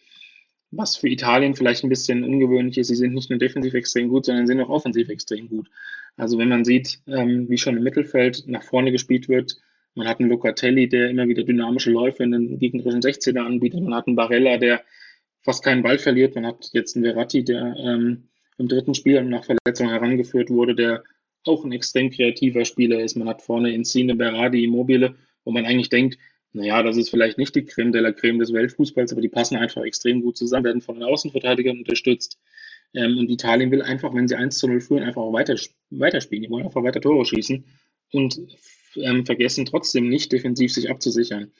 Was 0.71 0.95
für 0.95 1.09
Italien 1.09 1.53
vielleicht 1.53 1.83
ein 1.83 1.89
bisschen 1.89 2.23
ungewöhnlich 2.23 2.77
ist, 2.77 2.87
sie 2.87 2.95
sind 2.95 3.13
nicht 3.13 3.29
nur 3.29 3.39
defensiv 3.39 3.73
extrem 3.73 4.07
gut, 4.07 4.25
sondern 4.25 4.47
sind 4.47 4.61
auch 4.61 4.69
offensiv 4.69 5.09
extrem 5.09 5.49
gut. 5.49 5.69
Also 6.15 6.37
wenn 6.37 6.47
man 6.47 6.63
sieht, 6.63 7.01
ähm, 7.07 7.49
wie 7.49 7.57
schon 7.57 7.75
im 7.75 7.83
Mittelfeld 7.83 8.43
nach 8.47 8.63
vorne 8.63 8.93
gespielt 8.93 9.27
wird, 9.27 9.57
man 9.93 10.07
hat 10.07 10.21
einen 10.21 10.29
Locatelli, 10.29 10.87
der 10.87 11.09
immer 11.09 11.27
wieder 11.27 11.43
dynamische 11.43 11.91
Läufe 11.91 12.23
in 12.23 12.31
den 12.31 12.59
gegnerischen 12.59 13.01
16er 13.01 13.39
anbietet. 13.39 13.81
Man 13.81 13.93
hat 13.93 14.07
einen 14.07 14.15
Barella, 14.15 14.57
der 14.57 14.81
fast 15.41 15.63
keinen 15.63 15.83
Ball 15.83 15.97
verliert. 15.97 16.35
Man 16.35 16.45
hat 16.45 16.69
jetzt 16.73 16.95
einen 16.95 17.05
Verratti, 17.05 17.43
der 17.43 17.75
ähm, 17.77 18.29
im 18.57 18.67
dritten 18.67 18.93
Spiel 18.93 19.23
nach 19.23 19.43
Verletzung 19.43 19.89
herangeführt 19.89 20.49
wurde, 20.49 20.75
der 20.75 21.03
auch 21.45 21.63
ein 21.65 21.71
extrem 21.71 22.11
kreativer 22.11 22.65
Spieler 22.65 23.01
ist. 23.01 23.15
Man 23.15 23.27
hat 23.27 23.41
vorne 23.41 23.73
Insigne, 23.73 24.15
Berardi, 24.15 24.63
Immobile, 24.63 25.15
wo 25.43 25.51
man 25.51 25.65
eigentlich 25.65 25.89
denkt, 25.89 26.17
naja, 26.53 26.83
das 26.83 26.97
ist 26.97 27.09
vielleicht 27.09 27.37
nicht 27.37 27.55
die 27.55 27.63
Creme 27.63 27.91
de 27.91 28.01
la 28.01 28.11
Creme 28.11 28.39
des 28.39 28.51
Weltfußballs, 28.53 29.13
aber 29.13 29.21
die 29.21 29.29
passen 29.29 29.55
einfach 29.55 29.83
extrem 29.83 30.21
gut 30.21 30.37
zusammen, 30.37 30.65
werden 30.65 30.81
von 30.81 30.95
den 30.95 31.03
Außenverteidigern 31.03 31.79
unterstützt. 31.79 32.39
Ähm, 32.93 33.17
und 33.17 33.29
Italien 33.29 33.71
will 33.71 33.81
einfach, 33.81 34.13
wenn 34.13 34.27
sie 34.27 34.35
1 34.35 34.57
zu 34.57 34.67
0 34.67 34.81
führen, 34.81 35.03
einfach 35.03 35.21
auch 35.21 35.33
weiter, 35.33 35.55
weiterspielen. 35.89 36.43
Die 36.43 36.49
wollen 36.49 36.65
einfach 36.65 36.83
weiter 36.83 36.99
Tore 36.99 37.25
schießen 37.25 37.63
und 38.11 38.39
ähm, 38.97 39.25
vergessen 39.25 39.65
trotzdem 39.65 40.09
nicht 40.09 40.31
defensiv 40.31 40.73
sich 40.73 40.89
abzusichern. 40.89 41.51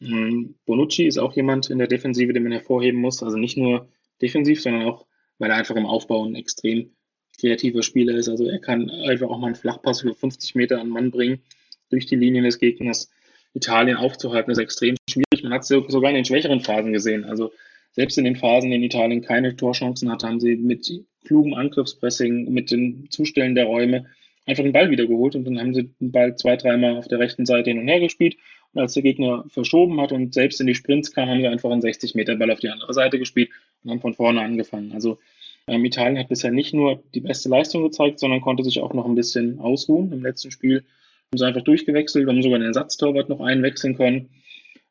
Ähm, 0.00 0.54
Bonucci 0.66 1.06
ist 1.06 1.18
auch 1.18 1.34
jemand 1.34 1.70
in 1.70 1.78
der 1.78 1.88
Defensive, 1.88 2.32
den 2.32 2.42
man 2.42 2.52
hervorheben 2.52 3.00
muss. 3.00 3.22
Also 3.22 3.36
nicht 3.36 3.56
nur 3.56 3.88
defensiv, 4.22 4.62
sondern 4.62 4.82
auch, 4.82 5.06
weil 5.38 5.50
er 5.50 5.56
einfach 5.56 5.76
im 5.76 5.86
Aufbau 5.86 6.24
ein 6.24 6.34
extrem 6.34 6.92
kreativer 7.38 7.82
Spieler 7.82 8.16
ist. 8.16 8.28
Also 8.28 8.46
er 8.46 8.58
kann 8.58 8.90
einfach 8.90 9.28
auch 9.28 9.38
mal 9.38 9.48
einen 9.48 9.56
Flachpass 9.56 10.02
über 10.02 10.14
50 10.14 10.54
Meter 10.54 10.80
an 10.80 10.88
Mann 10.88 11.10
bringen, 11.10 11.42
durch 11.90 12.06
die 12.06 12.16
Linien 12.16 12.44
des 12.44 12.58
Gegners. 12.58 13.10
Italien 13.54 13.96
aufzuhalten 13.96 14.50
ist 14.50 14.58
extrem 14.58 14.96
schwierig. 15.08 15.42
Man 15.42 15.52
hat 15.52 15.62
es 15.62 15.68
sogar 15.68 16.10
in 16.10 16.16
den 16.16 16.24
schwächeren 16.24 16.60
Phasen 16.60 16.92
gesehen. 16.92 17.24
Also 17.24 17.52
selbst 17.92 18.18
in 18.18 18.24
den 18.24 18.36
Phasen, 18.36 18.72
in 18.72 18.82
Italien 18.82 19.22
keine 19.22 19.56
Torchancen 19.56 20.10
hatte, 20.10 20.26
haben 20.26 20.40
sie 20.40 20.56
mit 20.56 20.88
klugem 21.24 21.54
Angriffspressing, 21.54 22.52
mit 22.52 22.70
dem 22.70 23.10
Zustellen 23.10 23.54
der 23.54 23.64
Räume 23.64 24.06
einfach 24.46 24.62
den 24.62 24.72
Ball 24.72 24.90
wiedergeholt 24.90 25.34
und 25.34 25.44
dann 25.44 25.58
haben 25.58 25.74
sie 25.74 25.90
den 26.00 26.10
Ball 26.10 26.34
zwei, 26.36 26.56
dreimal 26.56 26.96
auf 26.96 27.08
der 27.08 27.18
rechten 27.18 27.44
Seite 27.44 27.70
hin 27.70 27.78
und 27.78 27.88
her 27.88 28.00
gespielt. 28.00 28.36
Und 28.74 28.82
als 28.82 28.94
der 28.94 29.02
Gegner 29.02 29.44
verschoben 29.48 30.00
hat 30.00 30.12
und 30.12 30.34
selbst 30.34 30.60
in 30.60 30.66
die 30.66 30.74
Sprints 30.74 31.12
kam, 31.12 31.28
haben 31.28 31.40
sie 31.40 31.48
einfach 31.48 31.70
einen 31.70 31.80
60 31.80 32.14
Meter 32.14 32.36
Ball 32.36 32.50
auf 32.50 32.60
die 32.60 32.68
andere 32.68 32.92
Seite 32.92 33.18
gespielt 33.18 33.50
und 33.82 33.90
haben 33.90 34.00
von 34.00 34.14
vorne 34.14 34.40
angefangen. 34.40 34.92
Also 34.92 35.18
ähm, 35.66 35.84
Italien 35.84 36.18
hat 36.18 36.28
bisher 36.28 36.50
nicht 36.50 36.74
nur 36.74 37.02
die 37.14 37.20
beste 37.20 37.48
Leistung 37.48 37.82
gezeigt, 37.82 38.18
sondern 38.18 38.40
konnte 38.40 38.64
sich 38.64 38.80
auch 38.80 38.92
noch 38.92 39.06
ein 39.06 39.14
bisschen 39.14 39.58
ausruhen. 39.60 40.12
Im 40.12 40.22
letzten 40.22 40.50
Spiel 40.50 40.84
haben 41.30 41.38
sie 41.38 41.46
einfach 41.46 41.62
durchgewechselt, 41.62 42.28
haben 42.28 42.42
sogar 42.42 42.58
den 42.58 42.68
Ersatztorwart 42.68 43.28
noch 43.28 43.40
einwechseln 43.40 43.96
können. 43.96 44.30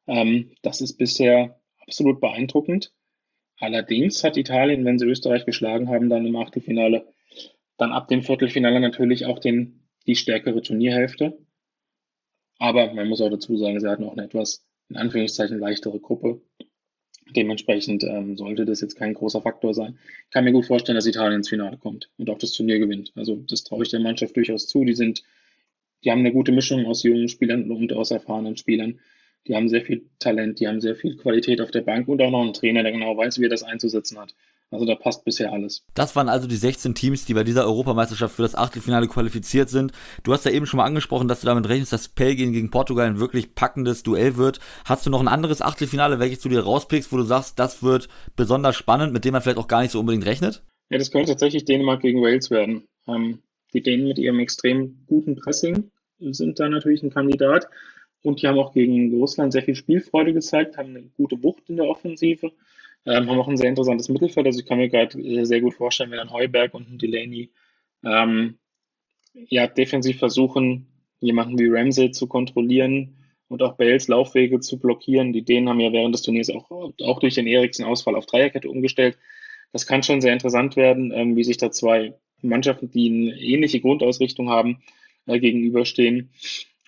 Ähm, 0.08 0.52
das 0.62 0.82
ist 0.82 0.98
bisher 0.98 1.60
absolut 1.80 2.20
beeindruckend. 2.20 2.94
Allerdings 3.60 4.24
hat 4.24 4.38
Italien, 4.38 4.86
wenn 4.86 5.00
sie 5.00 5.06
Österreich 5.06 5.46
geschlagen 5.46 5.90
haben, 5.90 6.10
dann 6.10 6.26
im 6.26 6.36
Achtelfinale 6.36 7.08
dann 7.78 7.92
ab 7.92 8.08
dem 8.08 8.24
Viertelfinale 8.24 8.80
natürlich 8.80 9.26
auch 9.26 9.40
den, 9.40 9.88
die 10.06 10.16
stärkere 10.16 10.62
Turnierhälfte. 10.62 11.38
Aber 12.60 12.94
man 12.94 13.08
muss 13.08 13.22
auch 13.22 13.30
dazu 13.30 13.58
sagen, 13.58 13.80
sie 13.80 13.88
hatten 13.88 14.04
auch 14.04 14.14
eine 14.14 14.26
etwas, 14.26 14.66
in 14.90 14.98
Anführungszeichen, 14.98 15.60
leichtere 15.60 16.00
Gruppe. 16.00 16.42
Dementsprechend 17.36 18.04
ähm, 18.04 18.38
sollte 18.38 18.66
das 18.66 18.82
jetzt 18.82 18.96
kein 18.96 19.14
großer 19.14 19.42
Faktor 19.42 19.74
sein. 19.74 20.00
Ich 20.26 20.32
kann 20.32 20.46
mir 20.46 20.54
gut 20.54 20.66
vorstellen, 20.66 20.96
dass 20.96 21.06
Italien 21.06 21.40
ins 21.40 21.50
Finale 21.50 21.78
kommt 21.78 22.10
und 22.18 22.30
auch 22.30 22.38
das 22.38 22.54
Turnier 22.54 22.80
gewinnt. 22.80 23.12
Also 23.16 23.36
das 23.36 23.64
traue 23.64 23.84
ich 23.84 23.90
der 23.90 24.00
Mannschaft 24.00 24.36
durchaus 24.38 24.68
zu. 24.68 24.86
Die 24.86 24.96
sind, 24.96 25.24
die 26.04 26.12
haben 26.12 26.20
eine 26.20 26.32
gute 26.32 26.54
Mischung 26.54 26.86
aus 26.86 27.04
jungen 27.04 27.28
Spielern 27.28 27.70
und 27.70 27.92
aus 27.92 28.12
erfahrenen 28.12 28.56
Spielern. 28.56 29.00
Die 29.46 29.56
haben 29.56 29.68
sehr 29.68 29.82
viel 29.82 30.10
Talent, 30.20 30.60
die 30.60 30.68
haben 30.68 30.82
sehr 30.82 30.96
viel 30.96 31.18
Qualität 31.18 31.62
auf 31.62 31.72
der 31.72 31.82
Bank 31.82 32.08
und 32.08 32.22
auch 32.22 32.32
noch 32.32 32.42
einen 32.42 32.54
Trainer, 32.54 32.84
der 32.84 32.92
genau 32.92 33.16
weiß, 33.16 33.40
wie 33.40 33.46
er 33.46 33.50
das 33.50 33.64
einzusetzen 33.64 34.18
hat. 34.18 34.34
Also 34.70 34.86
da 34.86 34.96
passt 34.96 35.24
bisher 35.24 35.54
alles. 35.54 35.84
Das 35.94 36.16
waren 36.16 36.28
also 36.28 36.46
die 36.46 36.58
16 36.58 36.94
Teams, 36.94 37.26
die 37.26 37.34
bei 37.34 37.46
dieser 37.46 37.66
Europameisterschaft 37.66 38.36
für 38.36 38.42
das 38.42 38.56
Achtelfinale 38.56 39.08
qualifiziert 39.08 39.70
sind. 39.70 39.94
Du 40.24 40.34
hast 40.34 40.44
ja 40.44 40.52
eben 40.52 40.66
schon 40.66 40.78
mal 40.80 40.86
angesprochen, 40.86 41.30
dass 41.30 41.40
du 41.40 41.48
damit 41.48 41.70
rechnest, 41.70 41.94
dass 41.94 42.10
Belgien 42.10 42.52
gegen 42.52 42.70
Portugal 42.70 43.08
ein 43.08 43.20
wirklich 43.20 43.56
packendes 43.56 44.04
Duell 44.04 44.36
wird. 44.36 44.60
Hast 44.84 45.06
du 45.06 45.10
noch 45.10 45.22
ein 45.22 45.30
anderes 45.30 45.62
Achtelfinale, 45.62 46.20
welches 46.20 46.42
du 46.42 46.50
dir 46.50 46.60
rauspickst, 46.60 47.14
wo 47.14 47.18
du 47.18 47.24
sagst, 47.24 47.60
das 47.60 47.82
wird 47.82 48.10
besonders 48.36 48.76
spannend, 48.76 49.14
mit 49.14 49.24
dem 49.24 49.32
man 49.32 49.42
vielleicht 49.42 49.58
auch 49.58 49.70
gar 49.70 49.82
nicht 49.82 49.92
so 49.92 50.02
unbedingt 50.02 50.26
rechnet? 50.26 50.64
Ja, 50.90 50.98
das 50.98 51.12
könnte 51.12 51.32
tatsächlich 51.32 51.64
Dänemark 51.64 52.02
gegen 52.02 52.22
Wales 52.22 52.52
werden. 52.52 52.88
Ähm, 53.08 53.40
die 53.74 53.82
Dänen 53.82 54.08
mit 54.08 54.18
ihrem 54.18 54.40
extrem 54.40 54.98
guten 55.08 55.36
Pressing 55.36 55.92
sind 56.20 56.60
da 56.60 56.68
natürlich 56.68 57.04
ein 57.04 57.10
Kandidat. 57.10 57.68
Und 58.24 58.42
die 58.42 58.48
haben 58.48 58.60
auch 58.60 58.74
gegen 58.74 59.14
Russland 59.14 59.54
sehr 59.54 59.64
viel 59.64 59.76
Spielfreude 59.76 60.34
gezeigt, 60.34 60.78
haben 60.78 60.90
eine 60.90 61.04
gute 61.16 61.42
Wucht 61.44 61.70
in 61.70 61.78
der 61.78 61.86
Offensive. 61.86 62.52
Ähm, 63.06 63.30
haben 63.30 63.40
auch 63.40 63.48
ein 63.48 63.58
sehr 63.58 63.70
interessantes 63.70 64.10
Mittelfeld. 64.10 64.46
Also 64.46 64.60
ich 64.60 64.66
kann 64.66 64.78
mir 64.78 64.90
gerade 64.90 65.18
äh, 65.20 65.46
sehr 65.46 65.62
gut 65.62 65.76
vorstellen, 65.76 66.12
wenn 66.12 66.20
ein 66.20 66.32
Heuberg 66.32 66.74
und 66.74 66.90
ein 66.90 66.98
Delaney 66.98 67.52
ähm, 68.04 68.58
ja, 69.34 69.68
defensiv 69.68 70.20
versuchen, 70.20 70.88
jemanden 71.20 71.58
wie 71.58 71.70
Ramsey 71.70 72.12
zu 72.12 72.28
kontrollieren 72.28 73.16
und 73.48 73.62
auch 73.64 73.78
Bales 73.78 74.08
Laufwege 74.08 74.60
zu 74.60 74.80
blockieren. 74.80 75.34
Die 75.34 75.44
Dänen 75.44 75.70
haben 75.70 75.80
ja 75.80 75.92
während 75.92 76.14
des 76.14 76.22
Turniers 76.22 76.50
auch, 76.50 76.70
auch 76.72 77.20
durch 77.20 77.36
den 77.36 77.48
Eriksen-Ausfall 77.48 78.16
auf 78.16 78.26
Dreierkette 78.26 78.70
umgestellt. 78.70 79.18
Das 79.72 79.86
kann 79.86 80.04
schon 80.04 80.22
sehr 80.22 80.34
interessant 80.34 80.76
werden, 80.76 81.12
ähm, 81.14 81.36
wie 81.36 81.44
sich 81.44 81.58
da 81.58 81.72
zwei 81.72 82.14
Mannschaften, 82.42 82.92
die 82.92 83.10
eine 83.10 83.42
ähnliche 83.42 83.82
Grundausrichtung 83.82 84.50
haben, 84.50 84.82
äh, 85.26 85.40
gegenüberstehen. 85.40 86.32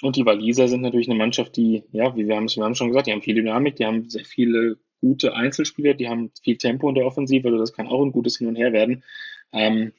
Und 0.01 0.15
die 0.15 0.25
Waliser 0.25 0.67
sind 0.67 0.81
natürlich 0.81 1.09
eine 1.09 1.17
Mannschaft, 1.17 1.57
die, 1.57 1.83
ja, 1.91 2.15
wie 2.15 2.27
wir 2.27 2.35
haben, 2.35 2.47
wir 2.47 2.63
haben 2.63 2.75
schon 2.75 2.87
gesagt, 2.87 3.07
die 3.07 3.11
haben 3.11 3.21
viel 3.21 3.35
Dynamik, 3.35 3.75
die 3.75 3.85
haben 3.85 4.09
sehr 4.09 4.23
viele 4.23 4.77
gute 5.01 5.33
Einzelspieler, 5.35 5.93
die 5.93 6.09
haben 6.09 6.31
viel 6.43 6.57
Tempo 6.57 6.89
in 6.89 6.95
der 6.95 7.05
Offensive, 7.05 7.47
also 7.47 7.59
das 7.59 7.73
kann 7.73 7.87
auch 7.87 8.03
ein 8.03 8.11
gutes 8.11 8.37
Hin 8.37 8.47
und 8.47 8.55
Her 8.55 8.73
werden. 8.73 9.03
Ähm, 9.51 9.93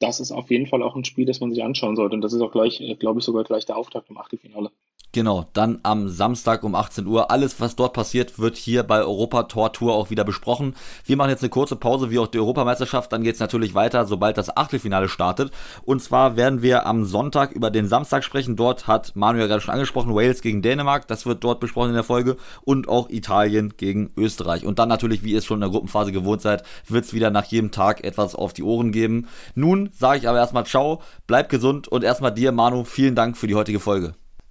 das 0.00 0.20
ist 0.20 0.32
auf 0.32 0.50
jeden 0.50 0.66
Fall 0.66 0.82
auch 0.82 0.96
ein 0.96 1.04
Spiel, 1.04 1.24
das 1.26 1.40
man 1.40 1.50
sich 1.52 1.62
anschauen 1.62 1.96
sollte. 1.96 2.14
Und 2.14 2.22
das 2.22 2.32
ist 2.32 2.40
auch 2.40 2.52
gleich, 2.52 2.80
äh, 2.80 2.94
glaube 2.96 3.20
ich, 3.20 3.24
sogar 3.24 3.44
gleich 3.44 3.66
der 3.66 3.76
Auftakt 3.76 4.10
im 4.10 4.18
Achtelfinale. 4.18 4.70
Genau, 5.14 5.46
dann 5.52 5.78
am 5.84 6.08
Samstag 6.08 6.64
um 6.64 6.74
18 6.74 7.06
Uhr. 7.06 7.30
Alles, 7.30 7.60
was 7.60 7.76
dort 7.76 7.92
passiert, 7.92 8.40
wird 8.40 8.56
hier 8.56 8.82
bei 8.82 8.98
Europa 8.98 9.44
Tor 9.44 9.72
Tour 9.72 9.94
auch 9.94 10.10
wieder 10.10 10.24
besprochen. 10.24 10.74
Wir 11.04 11.16
machen 11.16 11.30
jetzt 11.30 11.44
eine 11.44 11.50
kurze 11.50 11.76
Pause, 11.76 12.10
wie 12.10 12.18
auch 12.18 12.26
die 12.26 12.40
Europameisterschaft. 12.40 13.12
Dann 13.12 13.22
geht 13.22 13.34
es 13.34 13.40
natürlich 13.40 13.76
weiter, 13.76 14.06
sobald 14.06 14.36
das 14.38 14.56
Achtelfinale 14.56 15.08
startet. 15.08 15.52
Und 15.84 16.02
zwar 16.02 16.34
werden 16.34 16.62
wir 16.62 16.84
am 16.86 17.04
Sonntag 17.04 17.52
über 17.52 17.70
den 17.70 17.86
Samstag 17.86 18.24
sprechen. 18.24 18.56
Dort 18.56 18.88
hat 18.88 19.14
Manuel 19.14 19.46
gerade 19.46 19.60
schon 19.60 19.72
angesprochen, 19.72 20.16
Wales 20.16 20.42
gegen 20.42 20.62
Dänemark. 20.62 21.06
Das 21.06 21.26
wird 21.26 21.44
dort 21.44 21.60
besprochen 21.60 21.90
in 21.90 21.94
der 21.94 22.02
Folge. 22.02 22.36
Und 22.64 22.88
auch 22.88 23.08
Italien 23.08 23.74
gegen 23.76 24.10
Österreich. 24.16 24.66
Und 24.66 24.80
dann 24.80 24.88
natürlich, 24.88 25.22
wie 25.22 25.30
ihr 25.30 25.38
es 25.38 25.44
schon 25.44 25.58
in 25.58 25.60
der 25.60 25.70
Gruppenphase 25.70 26.10
gewohnt 26.10 26.42
seid, 26.42 26.64
wird 26.88 27.04
es 27.04 27.14
wieder 27.14 27.30
nach 27.30 27.44
jedem 27.44 27.70
Tag 27.70 28.02
etwas 28.02 28.34
auf 28.34 28.52
die 28.52 28.64
Ohren 28.64 28.90
geben. 28.90 29.28
Nun 29.54 29.90
sage 29.96 30.18
ich 30.18 30.28
aber 30.28 30.38
erstmal 30.38 30.66
Ciao, 30.66 31.02
bleib 31.28 31.50
gesund 31.50 31.86
und 31.86 32.02
erstmal 32.02 32.34
dir, 32.34 32.50
Manu, 32.50 32.82
vielen 32.82 33.14
Dank 33.14 33.36
für 33.36 33.46
die 33.46 33.54
heutige 33.54 33.78
Folge. 33.78 34.14